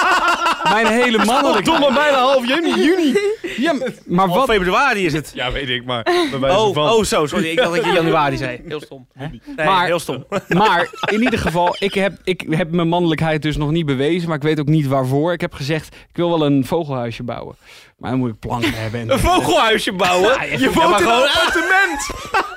mijn 0.73 0.87
hele 0.87 1.25
mannelijkheid. 1.25 1.65
Domme, 1.81 1.95
bijna 1.95 2.19
half 2.19 2.47
juni. 2.47 2.75
juni. 2.83 3.19
Ja, 3.57 3.75
maar 4.07 4.29
wat 4.29 4.45
februari 4.51 5.05
is 5.07 5.13
het. 5.13 5.31
Ja, 5.35 5.53
weet 5.53 5.69
ik, 5.69 5.85
maar 5.85 6.03
bij 6.41 6.51
Oh, 6.57 6.75
van... 6.75 6.91
oh, 6.91 7.03
zo, 7.05 7.27
sorry. 7.27 7.47
Ik 7.51 7.57
dacht 7.57 7.75
dat 7.75 7.85
je 7.85 7.93
januari 7.93 8.37
zei. 8.37 8.61
Heel 8.69 8.81
stom. 8.81 9.07
Nee, 9.15 9.41
Maar- 9.57 9.87
heel 9.87 9.99
stom. 9.99 10.25
Maar 10.49 10.89
in 11.11 11.23
ieder 11.23 11.39
geval, 11.39 11.77
ik 11.79 11.95
heb, 11.95 12.13
ik 12.25 12.45
heb 12.51 12.71
mijn 12.71 12.89
mannelijkheid 12.89 13.43
dus 13.43 13.57
nog 13.57 13.71
niet 13.71 13.87
bewezen. 13.87 14.29
Maar 14.29 14.37
ik 14.37 14.43
weet 14.43 14.61
ook 14.61 14.67
niet 14.67 14.87
waarvoor. 14.87 15.33
Ik 15.33 15.41
heb 15.41 15.55
gezegd, 15.55 15.87
ik 16.11 16.17
wil 16.17 16.29
wel 16.39 16.47
een 16.47 16.65
vogelhuisje 16.67 17.23
bouwen. 17.23 17.57
Maar 17.99 18.11
dan 18.11 18.19
moet 18.19 18.31
ik 18.31 18.39
planken 18.39 18.73
hebben. 18.83 19.01
En 19.01 19.11
Een 19.11 19.19
vogelhuisje 19.19 19.93
bouwen? 19.93 20.31
Je 20.59 20.71
woont 20.73 21.01
in 21.01 21.07
een 21.07 21.13
appartement! 21.13 22.07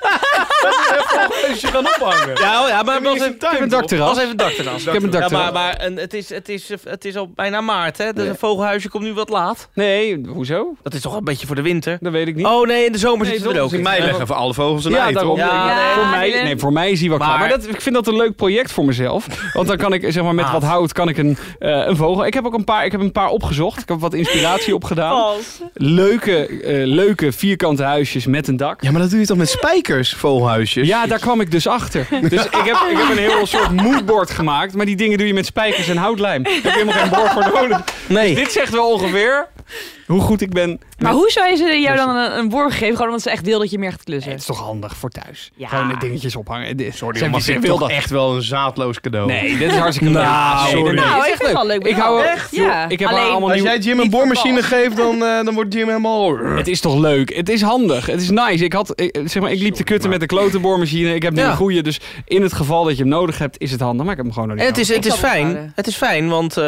Als 1.50 1.62
je 1.62 1.68
gaan 1.68 1.86
ophangen. 1.86 2.36
Ja, 2.42 2.64
oh 2.64 2.68
ja, 2.70 2.84
maar 2.84 3.02
heeft, 3.02 3.20
tuin, 3.20 3.34
Ik 3.34 3.40
heb 3.52 3.62
een 3.62 3.70
dakterras. 3.70 4.18
Heeft 4.18 4.30
een 4.32 4.38
dakterras. 4.38 4.86
Ik 4.86 4.94
heb 4.94 5.04
een 5.04 5.12
Ja, 5.12 5.20
dakterras. 5.20 5.44
maar, 5.44 5.54
maar 5.54 5.86
een, 5.86 5.98
het, 5.98 6.14
is, 6.14 6.30
het, 6.30 6.50
is, 6.50 6.70
het 6.84 7.06
is 7.06 7.16
al 7.16 7.32
bijna 7.36 7.62
maart, 7.62 7.98
hè? 7.98 8.14
Dus 8.14 8.28
een 8.28 8.36
vogelhuisje 8.38 8.90
komt 8.90 9.04
nu 9.04 9.14
wat 9.14 9.30
laat. 9.30 9.70
Nee, 9.74 10.22
hoezo? 10.28 10.76
Dat 10.84 10.94
is 10.94 11.02
toch 11.02 11.16
een 11.18 11.24
beetje 11.24 11.48
voor 11.48 11.56
de 11.56 11.62
winter? 11.62 11.98
Dat 12.02 12.12
weet 12.12 12.28
ik 12.28 12.36
niet. 12.36 12.46
Oh 12.46 12.68
nee, 12.68 12.86
in 12.86 12.92
de 12.92 12.98
zomer 12.98 13.22
Nee, 13.26 13.32
zitten 13.32 13.50
we 13.52 13.56
er 13.58 13.64
ook 13.64 13.70
Dus 13.70 13.78
in. 13.78 13.84
Mei 13.84 14.02
leggen 14.04 14.28
voor 14.28 14.36
alle 14.36 14.54
vogels 14.54 14.86
een 14.86 14.92
ja, 14.92 15.04
ei, 15.04 15.14
daarom. 15.14 15.38
toch? 15.38 15.46
Ja, 15.48 15.70
Ik- 15.70 15.76
nee. 15.76 15.94
voor, 15.94 16.04
Ja, 16.04 16.10
mij, 16.10 16.44
nee, 16.44 16.58
voor 16.58 16.74
mij 16.74 16.92
is 16.92 17.00
hij 17.00 17.10
wel 17.10 17.18
klaar. 17.18 17.40
Maar- 17.40 17.50
dat, 17.50 17.68
ik 17.68 17.82
vind 17.82 17.96
dat 17.96 18.08
een 18.08 18.16
leuk 18.16 18.36
project 18.36 18.72
voor 18.72 18.86
mezelf. 18.86 19.26
Want 19.54 19.68
dan 19.68 19.78
kan 19.78 19.94
ik 19.94 20.12
zeg 20.12 20.24
maar, 20.24 20.36
met 20.36 20.44
Maat. 20.46 20.54
wat 20.54 20.64
hout 20.64 20.94
kan 20.94 21.10
ik 21.10 21.18
een, 21.18 21.38
eh, 21.60 21.70
een 21.86 21.96
vogel. 21.96 22.26
Ik 22.26 22.34
heb 22.34 22.46
ook 22.46 22.54
een 22.54 22.64
paar, 22.64 22.86
ik 22.86 22.92
heb 22.92 23.02
een 23.02 23.12
paar 23.12 23.30
opgezocht. 23.30 23.82
Ik 23.82 23.88
heb 23.90 24.00
wat 24.00 24.14
inspiratie 24.14 24.76
opgedaan. 24.76 25.34
Leuke, 25.74 26.46
eh, 26.48 26.86
leuke 26.86 27.32
vierkante 27.32 27.84
huisjes 27.84 28.26
met 28.26 28.48
een 28.48 28.58
dak. 28.58 28.82
Ja, 28.84 28.92
maar 28.92 29.02
dat 29.02 29.10
doe 29.10 29.20
je 29.20 29.26
toch 29.26 29.38
met 29.38 29.50
spijkers, 29.50 30.14
Ja, 30.86 31.06
daar 31.08 31.20
kwam 31.20 31.42
ik 31.42 31.52
dus 31.52 31.68
achter. 31.68 32.08
Dus 32.22 32.46
ik 32.46 32.54
heb, 32.54 32.76
ik 32.92 32.98
heb 32.98 33.10
een 33.10 33.18
heel 33.18 33.46
soort 33.48 33.72
moodboard 33.72 34.32
gemaakt. 34.32 34.74
Maar 34.74 34.86
die 34.86 34.96
dingen 34.96 35.18
doe 35.18 35.28
je 35.28 35.34
met 35.34 35.46
spijkers 35.46 35.88
en 35.88 35.98
houtlijm. 35.98 36.44
Daar 36.44 36.54
heb 36.54 36.64
je 36.64 36.70
helemaal 36.70 36.94
geen 36.94 37.10
boord 37.10 37.32
voor 37.32 37.52
nodig. 37.54 37.84
Nee. 38.08 38.36
Dit 38.36 38.52
zegt 38.52 38.72
wel 38.72 38.92
ongeveer 38.92 39.48
hoe 40.10 40.22
goed 40.22 40.42
ik 40.42 40.50
ben. 40.54 40.80
Maar 41.00 41.12
hoe 41.14 41.30
zou 41.32 41.50
je 41.50 41.56
ze 41.56 41.80
jou 41.80 41.96
dan 41.96 42.16
een, 42.16 42.38
een 42.38 42.50
borg 42.50 42.74
geven? 42.78 42.92
Gewoon 42.96 43.08
omdat 43.08 43.22
ze 43.22 43.30
echt 43.30 43.46
wil 43.46 43.60
dat 43.60 43.72
je 43.72 43.78
meer 43.80 43.92
gaat 43.92 44.04
klussen. 44.04 44.32
Het 44.32 44.40
is 44.40 44.46
toch 44.46 44.60
handig 44.60 44.96
voor 44.98 45.10
thuis. 45.10 45.52
Ja. 45.56 45.68
Gewoon 45.68 45.88
met 45.88 46.02
dingetjes 46.02 46.36
ophangen. 46.36 46.78
Dit- 46.78 46.96
Sorry, 46.96 47.26
maar 47.30 47.42
ze 47.42 47.54
ik 47.54 47.60
wil 47.60 47.78
dat. 47.78 47.90
echt 47.90 48.10
wel 48.10 48.36
een 48.36 48.42
zaadloos 48.42 49.00
cadeau. 49.02 49.28
Nee, 49.28 49.58
dit 49.58 49.72
is 49.72 49.78
hartstikke 49.78 50.14
leuk. 50.18 50.24
Nou, 50.24 50.68
sorry. 50.70 50.84
nee, 50.96 51.06
Nou, 51.06 51.20
is 51.22 51.28
ik 51.28 51.36
vind 51.36 51.42
het 51.42 51.52
wel 51.52 51.66
leuk 51.68 51.84
Ik 51.88 51.96
hou 51.96 52.24
echt. 52.24 52.56
Ja. 52.56 52.90
Ik 52.90 53.00
heb 53.00 53.10
Alleen- 53.10 53.24
allemaal 53.24 53.50
Als 53.50 53.58
nieuw. 53.62 53.64
jij 53.70 53.78
Jim 53.78 54.00
een 54.00 54.10
boormachine 54.10 54.64
geeft, 54.64 54.98
dan, 54.98 55.24
eh, 55.24 55.44
dan 55.46 55.54
wordt 55.54 55.74
Jim 55.74 55.88
helemaal... 55.88 56.38
Het 56.38 56.68
is 56.68 56.80
toch 56.80 56.96
leuk? 57.00 57.36
Het 57.36 57.50
is 57.50 57.62
handig. 57.62 58.06
Het 58.06 58.22
is 58.22 58.30
nice. 58.30 58.64
Ik, 58.64 58.74
had, 58.74 58.92
ik, 59.02 59.20
zeg 59.26 59.42
maar, 59.42 59.52
ik 59.52 59.60
liep 59.62 59.74
te 59.74 59.84
kutten 59.84 60.10
met 60.10 60.20
de 60.20 60.26
klote 60.26 60.60
boormachine. 60.60 61.14
Ik 61.16 61.22
heb 61.24 61.34
nu 61.34 61.42
Ja. 61.42 61.50
een 61.50 61.56
goede. 61.56 61.82
Dus 61.82 62.00
in 62.26 62.42
het 62.42 62.54
geval 62.54 62.84
dat 62.84 62.94
je 62.98 63.02
hem 63.04 63.12
nodig 63.12 63.38
hebt, 63.38 63.56
is 63.60 63.72
het 63.72 63.80
handig. 63.80 64.02
Maar 64.06 64.12
ik 64.12 64.18
heb 64.18 64.26
hem 64.26 64.34
gewoon 64.34 64.50
nog 64.50 64.58
En 64.58 64.66
niet 64.66 64.76
het 64.76 64.90
is, 64.90 64.96
het 64.96 65.06
is 65.06 65.14
fijn. 65.14 65.72
Het 65.76 65.88
is 65.88 65.96
fijn, 65.96 66.30
want 66.30 66.58
eh, 66.58 66.64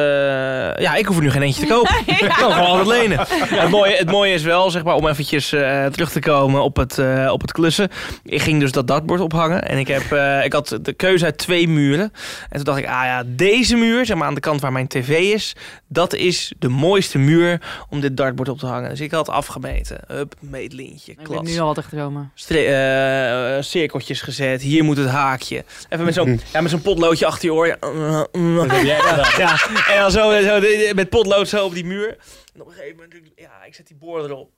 ja, 0.77 0.95
ik 0.95 1.05
hoef 1.05 1.15
er 1.17 1.23
nu 1.23 1.31
geen 1.31 1.41
eentje 1.41 1.61
te 1.61 1.73
kopen. 1.73 1.95
Ik 2.05 2.17
kan 2.37 2.51
gewoon 2.51 2.67
altijd 2.67 2.87
lenen. 2.87 3.19
Het, 3.61 3.69
mooie, 3.69 3.95
het 3.95 4.11
mooie 4.11 4.33
is 4.33 4.43
wel, 4.43 4.69
zeg 4.71 4.83
maar, 4.83 4.95
om 4.95 5.07
eventjes 5.07 5.51
eh, 5.51 5.85
terug 5.85 6.11
te 6.11 6.19
komen 6.19 6.63
op 6.63 6.75
het, 6.75 6.97
eh, 6.97 7.29
op 7.31 7.41
het 7.41 7.51
klussen. 7.51 7.89
Ik 8.23 8.41
ging 8.41 8.59
dus 8.59 8.71
dat 8.71 8.87
dartbord 8.87 9.21
ophangen. 9.21 9.67
En 9.67 9.77
ik, 9.77 9.87
heb, 9.87 10.11
eh, 10.11 10.45
ik 10.45 10.53
had 10.53 10.79
de 10.81 10.93
keuze 10.93 11.25
uit 11.25 11.37
twee 11.37 11.67
muren. 11.67 12.11
En 12.49 12.55
toen 12.55 12.63
dacht 12.63 12.77
ik, 12.77 12.85
ah 12.85 13.03
ja, 13.03 13.23
deze 13.25 13.75
muur, 13.75 14.05
zeg 14.05 14.17
maar 14.17 14.27
aan 14.27 14.33
de 14.33 14.39
kant 14.39 14.61
waar 14.61 14.71
mijn 14.71 14.87
tv 14.87 15.09
is... 15.09 15.55
dat 15.87 16.13
is 16.13 16.53
de 16.59 16.69
mooiste 16.69 17.17
muur 17.17 17.61
om 17.89 17.99
dit 18.01 18.17
dartbord 18.17 18.49
op 18.49 18.59
te 18.59 18.65
hangen. 18.65 18.89
Dus 18.89 18.99
ik 18.99 19.11
had 19.11 19.29
afgemeten. 19.29 19.99
Hup, 20.07 20.35
meetlintje, 20.39 21.11
Ik 21.11 21.27
ben 21.29 21.43
nu 21.43 21.59
al 21.59 21.73
te 21.73 21.83
dromen. 21.89 22.31
Stre- 22.35 23.55
eh, 23.57 23.61
cirkeltjes 23.61 24.21
gezet. 24.21 24.61
Hier 24.61 24.83
moet 24.83 24.97
het 24.97 25.09
haakje. 25.09 25.63
Even 25.89 26.05
met 26.05 26.13
zo'n 26.13 26.41
ja, 26.53 26.61
met 26.61 26.71
zo'n 26.71 26.81
potloodje 26.81 27.25
achter 27.25 27.45
je 27.45 27.53
oor. 27.53 27.67
Ja, 27.67 27.77
ja, 28.83 29.25
ja. 29.37 29.57
En 29.87 29.99
dan 29.99 30.11
zo, 30.11 30.41
zo 30.41 30.59
met 30.93 31.09
potlood 31.09 31.47
zo 31.47 31.65
op 31.65 31.73
die 31.73 31.85
muur. 31.85 32.17
En 32.55 32.61
op 32.61 32.67
een 32.67 32.73
gegeven 32.73 32.95
moment, 32.95 33.13
ja, 33.35 33.63
ik 33.63 33.73
zet 33.75 33.87
die 33.87 33.97
boor 33.97 34.23
erop. 34.23 34.53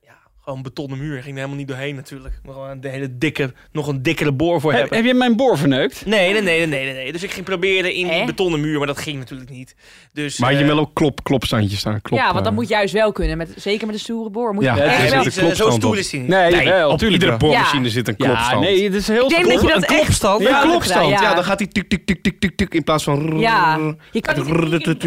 Ja, 0.00 0.30
gewoon 0.44 0.58
een 0.58 0.64
betonnen 0.64 0.98
muur. 0.98 1.12
Ging 1.14 1.26
er 1.26 1.34
helemaal 1.34 1.56
niet 1.56 1.68
doorheen 1.68 1.94
natuurlijk. 1.94 2.34
Maar 2.44 2.54
gewoon 2.54 2.70
een 2.70 2.90
hele 2.90 3.18
dikke, 3.18 3.52
nog 3.72 3.86
een 3.86 4.02
dikkere 4.02 4.32
boor 4.32 4.60
voor 4.60 4.70
Heb, 4.70 4.80
hebben. 4.80 4.98
heb 4.98 5.06
je 5.06 5.14
mijn 5.14 5.36
boor 5.36 5.58
verneukt? 5.58 6.06
Nee, 6.06 6.32
nee, 6.32 6.42
nee, 6.42 6.66
nee, 6.66 6.84
nee, 6.84 6.94
nee. 6.94 7.12
Dus 7.12 7.22
ik 7.22 7.30
ging 7.32 7.44
proberen 7.44 7.94
in 7.94 8.08
die 8.08 8.24
betonnen 8.24 8.60
muur, 8.60 8.78
maar 8.78 8.86
dat 8.86 8.98
ging 8.98 9.18
natuurlijk 9.18 9.50
niet. 9.50 9.74
Dus, 10.12 10.38
Maar 10.38 10.52
je 10.52 10.58
eh, 10.58 10.66
wel 10.66 10.78
ook 10.78 10.90
klop, 10.94 11.22
klopstandjes 11.24 11.78
staan. 11.78 12.00
Klop, 12.02 12.18
ja, 12.18 12.24
want 12.24 12.36
dat 12.44 12.46
eh, 12.46 12.52
moet 12.58 12.68
juist 12.68 12.92
wel 12.92 13.12
kunnen. 13.12 13.36
Met, 13.36 13.52
zeker 13.56 13.86
met 13.86 13.94
een 13.94 14.00
stoere 14.00 14.30
boor. 14.30 14.54
Moet 14.54 14.64
Ja, 14.64 14.74
je 14.74 14.80
ja, 14.82 14.86
echt 14.86 15.00
nee, 15.00 15.10
wel... 15.10 15.48
eh, 15.50 15.54
zo 15.56 15.70
stoer 15.70 15.90
op. 15.90 15.96
is 15.96 16.10
die 16.10 16.20
niet. 16.20 16.28
Nee, 16.28 16.50
Nee, 16.54 16.64
wel, 16.64 16.90
op 16.90 16.98
tuurlijk 16.98 17.22
iedere 17.22 17.38
boormachine 17.38 17.84
Ja. 17.84 17.90
zit 17.90 18.08
een 18.08 18.14
Ja, 18.18 18.24
klopstand. 18.26 18.60
nee, 18.60 18.84
het 18.84 18.94
is 18.94 19.08
heel 19.08 19.28
dat 19.28 19.38
Een 19.38 19.50
echt... 19.50 19.84
klopstand. 19.86 20.40
Een 20.40 20.46
Ja, 20.48 20.60
klopstand, 20.62 21.08
ja. 21.10 21.20
ja. 21.22 21.34
Dan 21.34 21.44
gaat 21.44 21.58
hij 21.58 21.68
tuk, 21.68 21.88
tuk, 21.88 22.06
tuk, 22.06 22.22
tuk, 22.22 22.40
tuk, 22.40 22.56
tuk, 22.56 22.74
in 22.74 22.84
plaats 22.84 23.04
van... 23.04 23.38
Ja, 23.38 23.74
je 24.12 24.20
kan 24.20 24.34
niet 24.36 24.46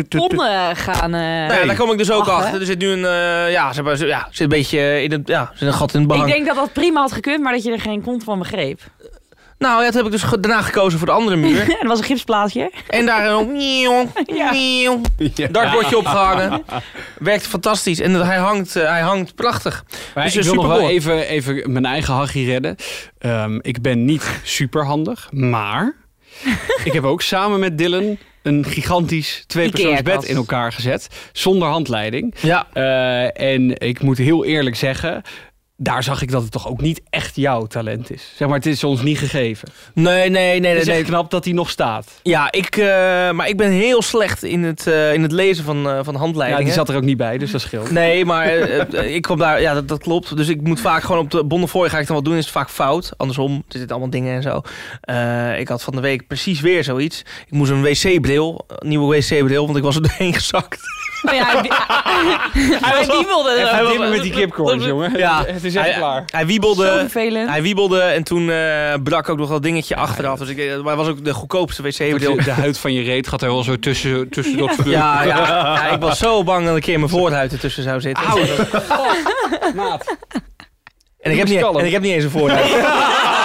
de 0.09 0.71
gaan... 0.73 1.13
eh, 1.13 1.19
Nou 1.19 1.53
ja, 1.59 1.65
daar 1.65 1.75
kom 1.75 1.91
ik 1.91 1.97
dus 1.97 2.11
ook 2.11 2.27
achter. 2.27 2.59
Er 2.59 2.65
zit 2.65 2.79
nu 2.79 2.87
een, 2.87 3.05
eh, 3.05 3.51
ja, 3.51 3.73
zeg 3.73 3.83
maar, 3.83 3.95
zo- 3.95 4.05
ja, 4.05 4.27
zit 4.31 4.39
een 4.39 4.49
beetje 4.49 5.01
in 5.03 5.11
het 5.11 5.26
ja, 5.27 5.41
er 5.41 5.57
zit 5.57 5.67
een 5.67 5.73
gat 5.73 5.93
in 5.93 6.01
het 6.01 6.09
Ik 6.11 6.15
behang. 6.15 6.31
denk 6.31 6.45
dat 6.45 6.55
dat 6.55 6.73
prima 6.73 7.01
had 7.01 7.11
gekund, 7.11 7.43
maar 7.43 7.53
dat 7.53 7.63
je 7.63 7.71
er 7.71 7.79
geen 7.79 8.01
kont 8.01 8.23
van 8.23 8.39
begreep. 8.39 8.79
Nou, 9.59 9.81
ja, 9.83 9.87
toen 9.87 9.97
heb 9.97 10.05
ik 10.05 10.11
dus 10.11 10.23
ge- 10.23 10.39
daarna 10.39 10.61
gekozen 10.61 10.97
voor 10.97 11.07
de 11.07 11.13
andere 11.13 11.35
muur. 11.35 11.61
En 11.61 11.67
dat 11.79 11.87
was 11.87 11.99
een 11.99 12.05
gipsplaatje. 12.05 12.71
en 12.87 13.05
daar 13.05 13.29
een 13.31 13.51
nieuw, 13.57 14.11
Ja. 14.25 14.51
nieuw 14.51 15.01
dartbordje 15.51 15.97
opgehangen. 15.97 16.63
Werkt 17.19 17.47
fantastisch. 17.47 17.99
En 17.99 18.13
hij 18.13 18.37
hangt, 18.37 18.75
eh, 18.75 18.89
hij 18.89 19.01
hangt 19.01 19.35
prachtig. 19.35 19.83
Maar 20.15 20.23
Dus 20.23 20.35
ik 20.35 20.43
wil 20.43 20.53
nog 20.53 20.67
wel 20.67 20.89
even, 20.89 21.27
even 21.27 21.71
mijn 21.71 21.85
eigen 21.85 22.13
hachie 22.13 22.45
redden. 22.45 22.75
Ehm, 23.17 23.59
ik 23.61 23.81
ben 23.81 24.05
niet 24.05 24.39
super 24.43 24.85
handig, 24.85 25.27
maar 25.31 25.95
ik 26.83 26.93
heb 26.93 27.03
ook 27.03 27.21
samen 27.21 27.59
met 27.59 27.77
Dylan 27.77 28.17
een 28.41 28.65
gigantisch 28.65 29.43
tweepersoonsbed 29.47 30.23
in 30.23 30.35
elkaar 30.35 30.71
gezet. 30.73 31.07
Zonder 31.31 31.67
handleiding. 31.67 32.35
Ja, 32.41 32.67
Eh, 32.73 33.41
en 33.55 33.79
ik 33.79 34.01
moet 34.01 34.17
heel 34.17 34.45
eerlijk 34.45 34.75
zeggen, 34.75 35.21
daar 35.77 36.03
zag 36.03 36.21
ik 36.21 36.31
dat 36.31 36.41
het 36.41 36.51
toch 36.51 36.67
ook 36.67 36.81
niet 36.81 37.01
echt 37.09 37.35
jouw 37.35 37.65
talent 37.65 38.11
is. 38.11 38.33
Zeg 38.35 38.47
maar, 38.47 38.57
het 38.57 38.65
is 38.65 38.83
ons 38.83 39.01
niet 39.01 39.17
gegeven. 39.17 39.69
nee, 39.93 40.29
nee, 40.29 40.29
nee. 40.29 40.53
Het 40.53 40.61
nee, 40.61 40.75
is 40.75 40.85
nee. 40.85 40.97
echt 40.97 41.07
knap 41.07 41.31
dat 41.31 41.43
hij 41.43 41.53
nog 41.53 41.69
staat. 41.69 42.19
Ja, 42.23 42.51
ik, 42.51 42.77
eh, 42.77 42.85
maar 43.31 43.47
ik 43.47 43.57
ben 43.57 43.71
heel 43.71 44.01
slecht 44.01 44.43
in 44.43 44.63
het, 44.63 44.87
eh, 44.87 45.13
in 45.13 45.21
het 45.21 45.31
lezen 45.31 45.63
van, 45.63 45.89
eh, 45.89 45.99
van 46.03 46.13
Ja, 46.13 46.19
handleidingen. 46.19 46.65
die 46.65 46.73
zat 46.73 46.89
er 46.89 46.95
ook 46.95 47.03
niet 47.03 47.17
bij, 47.17 47.37
dus 47.37 47.51
dat 47.51 47.61
scheelt. 47.61 47.91
Nee, 47.91 48.25
maar 48.25 48.47
ik 49.17 49.21
kwam 49.21 49.37
daar, 49.37 49.61
ja, 49.61 49.73
dat, 49.73 49.87
dat 49.87 49.99
klopt. 49.99 50.37
Dus 50.37 50.47
ik 50.47 50.61
moet 50.61 50.79
vaak 50.79 51.03
gewoon 51.03 51.21
op 51.21 51.31
de 51.31 51.43
Bonnefoy 51.43 51.89
ga 51.89 51.99
ik 51.99 52.07
dan 52.07 52.15
wat 52.15 52.25
doen, 52.25 52.35
is 52.35 52.43
het 52.43 52.53
vaak 52.53 52.69
fout. 52.69 53.13
Andersom, 53.17 53.53
er 53.53 53.63
zitten 53.67 53.89
allemaal 53.89 54.09
dingen 54.09 54.35
en 54.35 54.41
zo. 54.41 54.61
Ik 55.59 55.67
had 55.67 55.83
van 55.83 55.95
de 55.95 56.01
week 56.01 56.27
precies 56.27 56.61
weer 56.61 56.83
zoiets. 56.83 57.19
Ik 57.19 57.53
moest 57.53 57.71
een 57.71 57.81
wc-bril, 57.81 58.65
nieuwe 58.79 59.15
wc-bril, 59.15 59.65
want 59.65 59.77
ik 59.77 59.83
was 59.83 59.95
er 59.95 60.01
doorheen 60.01 60.33
gezakt. 60.33 60.79
Ja, 61.21 61.45
hij, 61.61 61.69
hij 62.81 63.05
wiebelde. 63.07 63.55
Even 63.55 63.79
was- 63.83 63.89
dimmen 63.91 64.09
met 64.09 64.21
die 64.21 64.31
kipcorns, 64.31 64.85
jongen. 64.85 65.17
Ja. 65.17 65.43
Het 65.45 65.63
is 65.63 65.75
echt 65.75 65.85
Hij- 65.85 65.95
klaar. 65.97 66.23
Hij 66.25 66.41
Zo 66.41 66.47
wiebelde, 66.47 66.95
vervelend. 66.99 67.49
hij 67.49 67.61
wiebelde 67.61 68.01
en 68.01 68.23
toen 68.23 68.49
eh, 68.49 68.93
brak 69.03 69.29
ook 69.29 69.37
nog 69.37 69.49
dat 69.49 69.63
dingetje 69.63 69.95
achteraf. 69.95 70.39
Dus 70.39 70.49
ik, 70.49 70.57
eh, 70.57 70.65
maar 70.79 70.97
het 70.97 71.05
was 71.05 71.07
ook 71.07 71.25
de 71.25 71.33
goedkoopste 71.33 71.81
wc-bril. 71.81 72.35
De 72.43 72.51
huid 72.51 72.77
van 72.79 72.93
je 72.93 73.01
reet 73.03 73.27
gaat 73.27 73.41
er 73.41 73.47
wel 73.47 73.63
zo 73.63 73.79
tussen, 73.79 74.29
tussen 74.29 74.57
dat 74.57 74.75
vuur. 74.75 74.91
Ja, 74.91 75.23
ja, 75.23 75.37
ja, 75.47 75.87
ik 75.87 75.99
was 76.01 76.17
zo 76.19 76.43
bang 76.43 76.65
dat 76.65 76.75
een 76.75 76.81
keer 76.81 76.97
mijn 76.99 77.11
voorhuid 77.11 77.51
ertussen 77.51 77.83
zou 77.83 78.01
zitten. 78.01 78.23
Maat. 79.75 80.15
En 81.19 81.31
ik, 81.31 81.37
heb 81.37 81.47
niet, 81.47 81.61
en 81.77 81.85
ik 81.85 81.91
heb 81.91 82.01
niet 82.01 82.13
eens 82.13 82.23
een 82.23 82.29
voorhuid. 82.29 82.65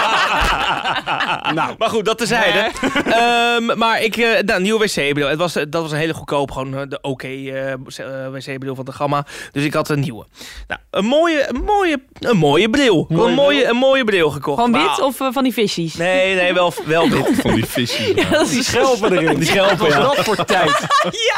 Nou, 1.55 1.75
Maar 1.79 1.89
goed, 1.89 2.05
dat 2.05 2.19
tezijde. 2.19 2.71
Ehm 3.05 3.79
maar 3.79 4.03
ik, 4.03 4.17
eh 4.17 4.41
nou, 4.41 4.61
nieuwe 4.61 4.85
wc-bril. 4.85 5.29
Het 5.29 5.39
was, 5.39 5.57
eh, 5.57 5.65
dat 5.69 5.83
was 5.83 5.93
een 5.93 5.99
hele 5.99 6.15
goedkoop, 6.15 6.51
gewoon 6.51 6.77
eh, 6.77 6.83
de 6.89 6.99
oké 7.01 7.29
wc-bril 8.33 8.75
van 8.75 8.85
de 8.85 8.93
Gamma. 8.93 9.27
Dus 9.53 9.65
ik 9.65 9.75
had 9.75 9.89
een 9.89 10.01
nieuwe. 10.01 10.27
Nou, 10.69 10.81
een 10.91 11.05
mooie, 11.05 11.49
een 11.49 11.63
mooie, 11.65 12.03
een 12.19 12.37
mooie 12.37 12.71
bril. 12.71 13.07
Mooie 13.09 13.29
een, 13.29 13.35
mooie, 13.35 13.67
een 13.67 13.77
mooie 13.77 14.05
bril 14.05 14.31
gekocht. 14.31 14.61
Van 14.61 14.73
wit 14.73 14.83
Nou, 14.83 15.03
of 15.03 15.17
van 15.17 15.43
die 15.43 15.53
visjes? 15.53 15.95
Nee, 15.95 16.35
nee, 16.35 16.53
wel, 16.55 16.73
wel 16.85 17.09
wit. 17.09 17.31
Van 17.43 17.55
die 17.55 17.67
visjes. 17.67 18.13
Ja, 18.15 18.29
dat 18.31 18.49
is 18.51 18.67
schelpen 18.67 19.13
erin. 19.19 19.39
Die 19.39 19.47
schelpen, 19.47 19.79
Wat 19.79 19.89
ja. 19.89 20.01
dat 20.01 20.17
voor 20.19 20.45
tijd? 20.45 20.87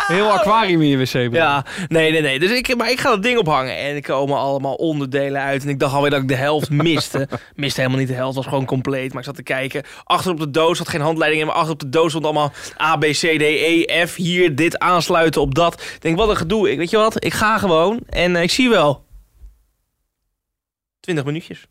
Heel 0.06 0.30
aquarium 0.30 0.82
in 0.82 0.88
je 0.88 0.98
wc. 0.98 1.34
Ja, 1.34 1.64
nee, 1.88 2.10
nee, 2.12 2.20
nee. 2.20 2.38
Dus 2.38 2.50
ik, 2.50 2.76
maar 2.76 2.90
ik 2.90 3.00
ga 3.00 3.10
dat 3.10 3.22
ding 3.22 3.38
ophangen 3.38 3.76
en 3.76 3.94
er 3.94 4.02
komen 4.02 4.38
allemaal 4.38 4.74
onderdelen 4.74 5.40
uit. 5.40 5.62
En 5.62 5.68
ik 5.68 5.78
dacht 5.78 5.94
alweer 5.94 6.10
dat 6.10 6.22
ik 6.22 6.28
de 6.28 6.34
helft 6.34 6.70
miste. 6.70 7.28
miste 7.54 7.80
helemaal 7.80 8.00
niet 8.00 8.08
de 8.08 8.14
helft, 8.14 8.36
was 8.36 8.46
gewoon 8.46 8.64
compleet. 8.64 9.08
Maar 9.08 9.18
ik 9.18 9.24
zat 9.24 9.36
te 9.36 9.42
kijken. 9.44 9.82
Achter 10.04 10.30
op 10.30 10.38
de 10.38 10.50
doos 10.50 10.78
had 10.78 10.88
geen 10.88 11.00
handleiding 11.00 11.42
in, 11.42 11.48
maar 11.48 11.56
achter 11.56 11.72
op 11.72 11.80
de 11.80 11.88
doos 11.88 12.08
stond 12.10 12.24
allemaal 12.24 12.52
A, 12.80 12.96
B, 12.96 13.00
C, 13.04 13.14
D, 13.14 13.40
E, 13.42 14.06
F. 14.06 14.14
Hier, 14.14 14.54
dit 14.54 14.78
aansluiten 14.78 15.40
op 15.40 15.54
dat. 15.54 15.74
Ik 15.74 16.02
denk, 16.02 16.16
wat 16.16 16.28
een 16.28 16.36
gedoe. 16.36 16.70
Ik, 16.70 16.78
weet 16.78 16.90
je 16.90 16.96
wat, 16.96 17.24
ik 17.24 17.32
ga 17.32 17.58
gewoon 17.58 18.00
en 18.08 18.36
eh, 18.36 18.42
ik 18.42 18.50
zie 18.50 18.68
wel. 18.68 19.04
20 21.00 21.24
minuutjes. 21.24 21.66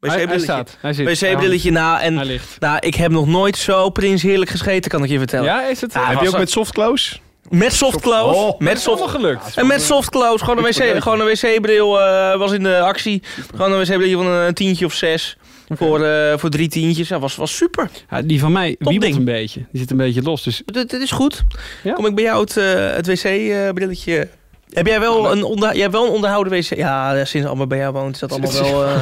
Hij, 0.00 0.10
hij 0.10 0.18
Wc-brilletje. 0.18 0.44
staat. 0.52 0.76
Hij 0.80 0.92
zit. 0.92 1.20
Wc-brilletje 1.20 1.70
na. 1.70 2.00
En 2.00 2.16
Hij 2.16 2.24
ligt. 2.24 2.60
nou, 2.60 2.78
ik 2.80 2.94
heb 2.94 3.10
nog 3.10 3.26
nooit 3.26 3.56
zo 3.56 3.90
prins 3.90 4.22
heerlijk 4.22 4.50
gescheten, 4.50 4.90
kan 4.90 5.04
ik 5.04 5.10
je 5.10 5.18
vertellen. 5.18 5.44
Ja, 5.44 5.62
is 5.66 5.80
het? 5.80 5.92
Ja, 5.92 6.06
Heb 6.08 6.20
je 6.20 6.28
ook 6.28 6.38
met 6.38 6.50
soft 6.50 6.72
close? 6.72 7.16
Met 7.48 7.72
soft 7.72 8.00
close. 8.00 8.38
Oh. 8.38 8.58
met 8.58 8.80
soft 8.80 9.10
gelukt. 9.10 9.56
En 9.56 9.66
met 9.66 9.82
soft 9.82 10.10
close, 10.10 10.44
gewoon 10.44 10.64
een, 10.64 10.64
wc, 10.64 11.02
gewoon 11.02 11.20
een 11.20 11.26
wc-bril 11.26 12.00
eh, 12.00 12.38
was 12.38 12.52
in 12.52 12.62
de 12.62 12.80
actie. 12.80 13.22
Gewoon 13.54 13.72
een 13.72 13.78
wc-bril 13.78 14.22
van 14.22 14.30
een 14.32 14.54
tientje 14.54 14.84
of 14.84 14.92
zes. 14.92 15.36
Voor, 15.72 16.04
eh, 16.04 16.38
voor 16.38 16.50
drie 16.50 16.68
tientjes. 16.68 17.08
Dat 17.08 17.20
was, 17.20 17.36
was 17.36 17.56
super. 17.56 17.90
Ja, 18.10 18.22
die 18.22 18.40
van 18.40 18.52
mij 18.52 18.76
wiebelt 18.78 19.00
ding. 19.00 19.16
een 19.16 19.24
beetje. 19.24 19.60
Die 19.70 19.80
zit 19.80 19.90
een 19.90 19.96
beetje 19.96 20.22
los. 20.22 20.42
Dus 20.42 20.62
Dit, 20.64 20.92
is 20.92 21.10
goed. 21.10 21.44
Ja. 21.82 21.92
Kom 21.92 22.06
ik 22.06 22.14
bij 22.14 22.24
jou 22.24 22.40
het, 22.40 22.56
eh, 22.56 22.92
het 22.92 23.06
wc-brilletje... 23.06 24.28
Heb 24.70 24.86
jij 24.86 25.00
wel 25.00 25.32
een, 25.32 25.42
onder, 25.44 25.72
jij 25.72 25.80
hebt 25.80 25.92
wel 25.92 26.04
een 26.06 26.10
onderhouden 26.12 26.52
wc? 26.52 26.76
Ja, 26.76 27.24
sinds 27.24 27.48
Amber 27.48 27.66
bij 27.66 27.78
jou 27.78 27.92
woont 27.92 28.14
is 28.14 28.20
dat 28.20 28.30
allemaal 28.32 28.52
wel... 28.52 28.84
eh, 28.86 29.00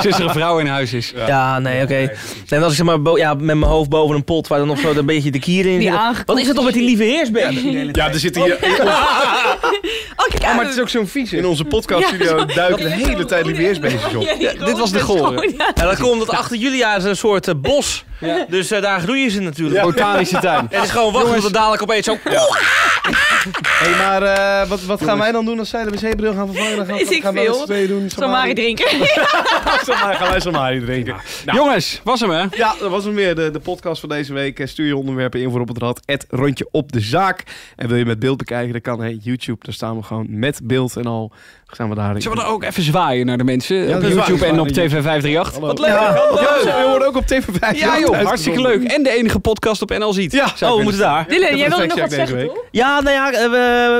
sinds 0.00 0.18
er 0.18 0.24
een 0.24 0.30
vrouw 0.30 0.58
in 0.58 0.66
huis 0.66 0.92
is. 0.92 1.12
ja. 1.26 1.58
nee, 1.58 1.82
oké. 1.82 2.12
Want 2.48 2.62
als 2.62 2.70
ik 2.70 2.76
zeg 2.76 2.86
maar 2.86 3.02
bo- 3.02 3.16
ja, 3.16 3.34
met 3.34 3.44
mijn 3.44 3.62
hoofd 3.62 3.88
boven 3.88 4.16
een 4.16 4.24
pot 4.24 4.46
waar 4.48 4.58
dan 4.58 4.66
nog 4.68 4.78
zo 4.78 4.90
een 4.92 5.06
beetje 5.06 5.30
de 5.30 5.38
kieren 5.38 5.72
in 5.72 5.78
Die 5.78 5.92
Wat 6.26 6.38
is 6.38 6.46
dat 6.46 6.54
toch 6.56 6.64
met 6.64 6.74
die 6.74 6.84
lieve? 6.84 7.04
Ja, 7.92 8.08
er 8.08 8.18
zitten 8.18 8.42
hier 8.42 8.64
in, 8.64 8.70
Oh, 10.16 10.26
kijk 10.28 10.54
maar 10.54 10.64
het 10.64 10.74
is 10.74 10.80
ook 10.80 10.88
zo'n 10.88 11.06
vieze. 11.06 11.36
in 11.36 11.46
onze 11.46 11.64
podcaststudio 11.64 12.44
duiken 12.44 12.84
de 12.84 12.90
hele 12.90 13.24
tijd 13.24 13.46
lieve 13.46 13.60
heersbeestjes 13.62 14.14
op. 14.14 14.22
Ja, 14.38 14.52
dit 14.64 14.78
was 14.78 14.90
de 14.92 15.00
gore. 15.00 15.20
is 15.20 15.26
gewoon- 15.26 15.54
ja. 15.74 15.84
Dat 15.84 15.96
komt 15.98 16.12
omdat 16.12 16.30
achter 16.30 16.56
Julia 16.56 16.96
is 16.96 17.04
een 17.04 17.16
soort 17.16 17.48
eh, 17.48 17.54
bos. 17.56 18.04
Ja. 18.18 18.46
Dus 18.48 18.70
eh, 18.70 18.82
daar 18.82 19.00
groeien 19.00 19.30
ze 19.30 19.40
natuurlijk. 19.40 19.82
Botanische 19.82 20.38
tuin. 20.38 20.66
Het 20.70 20.84
is 20.84 20.90
gewoon 20.90 21.12
wachten 21.12 21.34
tot 21.34 21.42
het 21.44 21.52
dadelijk 21.52 21.82
opeens 21.82 22.04
zo... 22.06 22.16
Hey, 23.64 23.90
maar 23.98 24.22
eh, 24.22 24.68
wat, 24.68 24.99
wat 25.00 25.08
gaan 25.08 25.18
wij 25.18 25.32
dan 25.32 25.44
doen 25.44 25.58
als 25.58 25.68
zij 25.68 25.84
de 25.84 25.90
wc-bril 25.90 26.32
gaan 26.34 26.46
vervangen? 26.46 26.76
Dan 26.76 26.86
gaan, 26.86 26.96
Weet 26.96 27.10
ik 27.10 27.22
gaan 27.22 27.34
veel. 27.34 27.54
z'n 27.54 27.64
tweeën 27.64 27.88
doen. 27.88 28.10
Samari 28.10 28.54
drinken. 28.54 28.86
Samari, 29.86 30.16
gaan 30.16 30.30
wij 30.30 30.40
Samari 30.40 30.80
drinken. 30.84 31.16
Nou, 31.44 31.58
Jongens, 31.58 32.00
was 32.04 32.20
hem 32.20 32.30
hè? 32.30 32.44
Ja, 32.50 32.74
dat 32.80 32.90
was 32.90 33.04
hem 33.04 33.14
weer. 33.14 33.34
De, 33.34 33.50
de 33.50 33.60
podcast 33.60 34.00
van 34.00 34.08
deze 34.08 34.32
week. 34.32 34.62
Stuur 34.64 34.86
je 34.86 34.96
onderwerpen 34.96 35.40
in 35.40 35.50
voor 35.50 35.60
op 35.60 35.68
het 35.68 35.78
rad. 35.78 36.00
Het 36.04 36.26
rondje 36.30 36.68
op 36.70 36.92
de 36.92 37.00
zaak. 37.00 37.44
En 37.76 37.88
wil 37.88 37.96
je 37.96 38.04
met 38.04 38.18
beeld 38.18 38.36
bekijken, 38.36 38.72
dan 38.72 38.80
kan 38.80 39.00
hey, 39.00 39.18
YouTube. 39.22 39.64
Daar 39.64 39.74
staan 39.74 39.96
we 39.96 40.02
gewoon 40.02 40.26
met 40.28 40.60
beeld 40.64 40.96
en 40.96 41.06
al. 41.06 41.32
Gaan 41.72 41.88
we 41.88 41.94
daar. 41.94 42.22
Zullen 42.22 42.36
we 42.38 42.44
dan 42.44 42.52
ook 42.52 42.62
even 42.64 42.82
zwaaien 42.82 43.26
naar 43.26 43.38
de 43.38 43.44
mensen? 43.44 43.76
Ja, 43.76 43.96
op 43.96 44.02
YouTube 44.02 44.46
en 44.46 44.60
op 44.60 44.68
TV 44.68 45.02
538. 45.02 45.52
Hallo. 45.52 45.66
Wat 45.66 45.78
leuk. 45.78 45.88
Ja, 45.88 46.82
we 46.82 46.86
worden 46.88 47.08
ook 47.08 47.16
op 47.16 47.26
TV 47.26 47.44
5. 47.60 47.78
Ja 47.80 47.98
joh, 47.98 48.22
hartstikke 48.22 48.60
leuk. 48.60 48.82
En 48.82 49.02
de 49.02 49.10
enige 49.10 49.38
podcast 49.38 49.82
op 49.82 49.90
NL 49.98 50.12
Ziet. 50.12 50.32
Ja, 50.32 50.44
Oh, 50.62 50.76
we 50.76 50.82
moeten 50.82 51.00
daar. 51.00 51.28
Dylan, 51.28 51.56
jij 51.56 51.68
wilde 51.68 51.86
nog 51.86 51.98
wat 52.00 52.12
zeggen, 52.12 52.36
week. 52.36 52.50
Ja, 52.70 53.00
nou 53.00 53.14
ja, 53.16 53.32
eh, 53.32 53.42
we, 53.42 53.48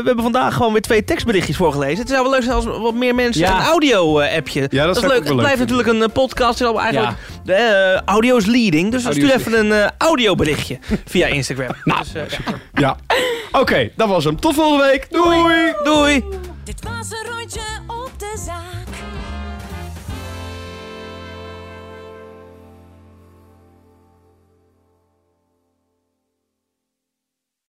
we 0.01 0.03
hebben 0.05 0.23
vandaag 0.23 0.55
gewoon 0.55 0.73
weer 0.73 0.83
twee 0.83 1.05
tekstberichtjes 1.05 1.57
voorgelezen. 1.57 1.99
Het 1.99 2.09
zou 2.09 2.23
wel 2.23 2.31
leuk 2.33 2.43
zijn 2.43 2.55
als 2.55 2.65
wat 2.65 2.95
meer 2.95 3.15
mensen 3.15 3.43
Ja. 3.43 3.59
een 3.59 3.65
audio-appje. 3.67 4.61
Ja, 4.71 4.87
dat 4.87 4.95
dat 4.95 5.05
is 5.05 5.11
leuk. 5.11 5.25
Het 5.29 5.37
blijft 5.37 5.59
natuurlijk 5.59 5.89
een 5.89 6.13
podcast. 6.13 6.59
Het 6.59 6.69
is 6.69 6.75
al 6.75 6.81
eigenlijk 6.81 7.17
Ja. 7.19 7.41
de 7.45 7.53
eh, 7.55 8.01
audio 8.05 8.37
is 8.37 8.47
leading. 8.47 8.91
Dus 8.91 9.03
stuur 9.03 9.35
even 9.35 9.59
een 9.59 9.73
eh, 9.73 9.89
audioberichtje 9.99 10.79
via 11.05 11.27
Instagram. 11.27 11.75
Nou, 11.85 12.01
Dus, 12.13 12.15
eh, 12.15 12.39
Ja. 12.85 12.97
Oké, 13.53 13.91
dat 13.97 14.09
was 14.09 14.25
hem. 14.25 14.41
Tot 14.41 14.55
volgende 14.55 14.85
week. 14.85 15.07
Doei. 15.11 15.73
doei! 15.85 16.25
Dit 16.65 16.83
was 16.83 17.11
een 17.11 17.31
rondje 17.33 17.83
op 17.87 18.19
de 18.19 18.43
zaak. 18.47 18.80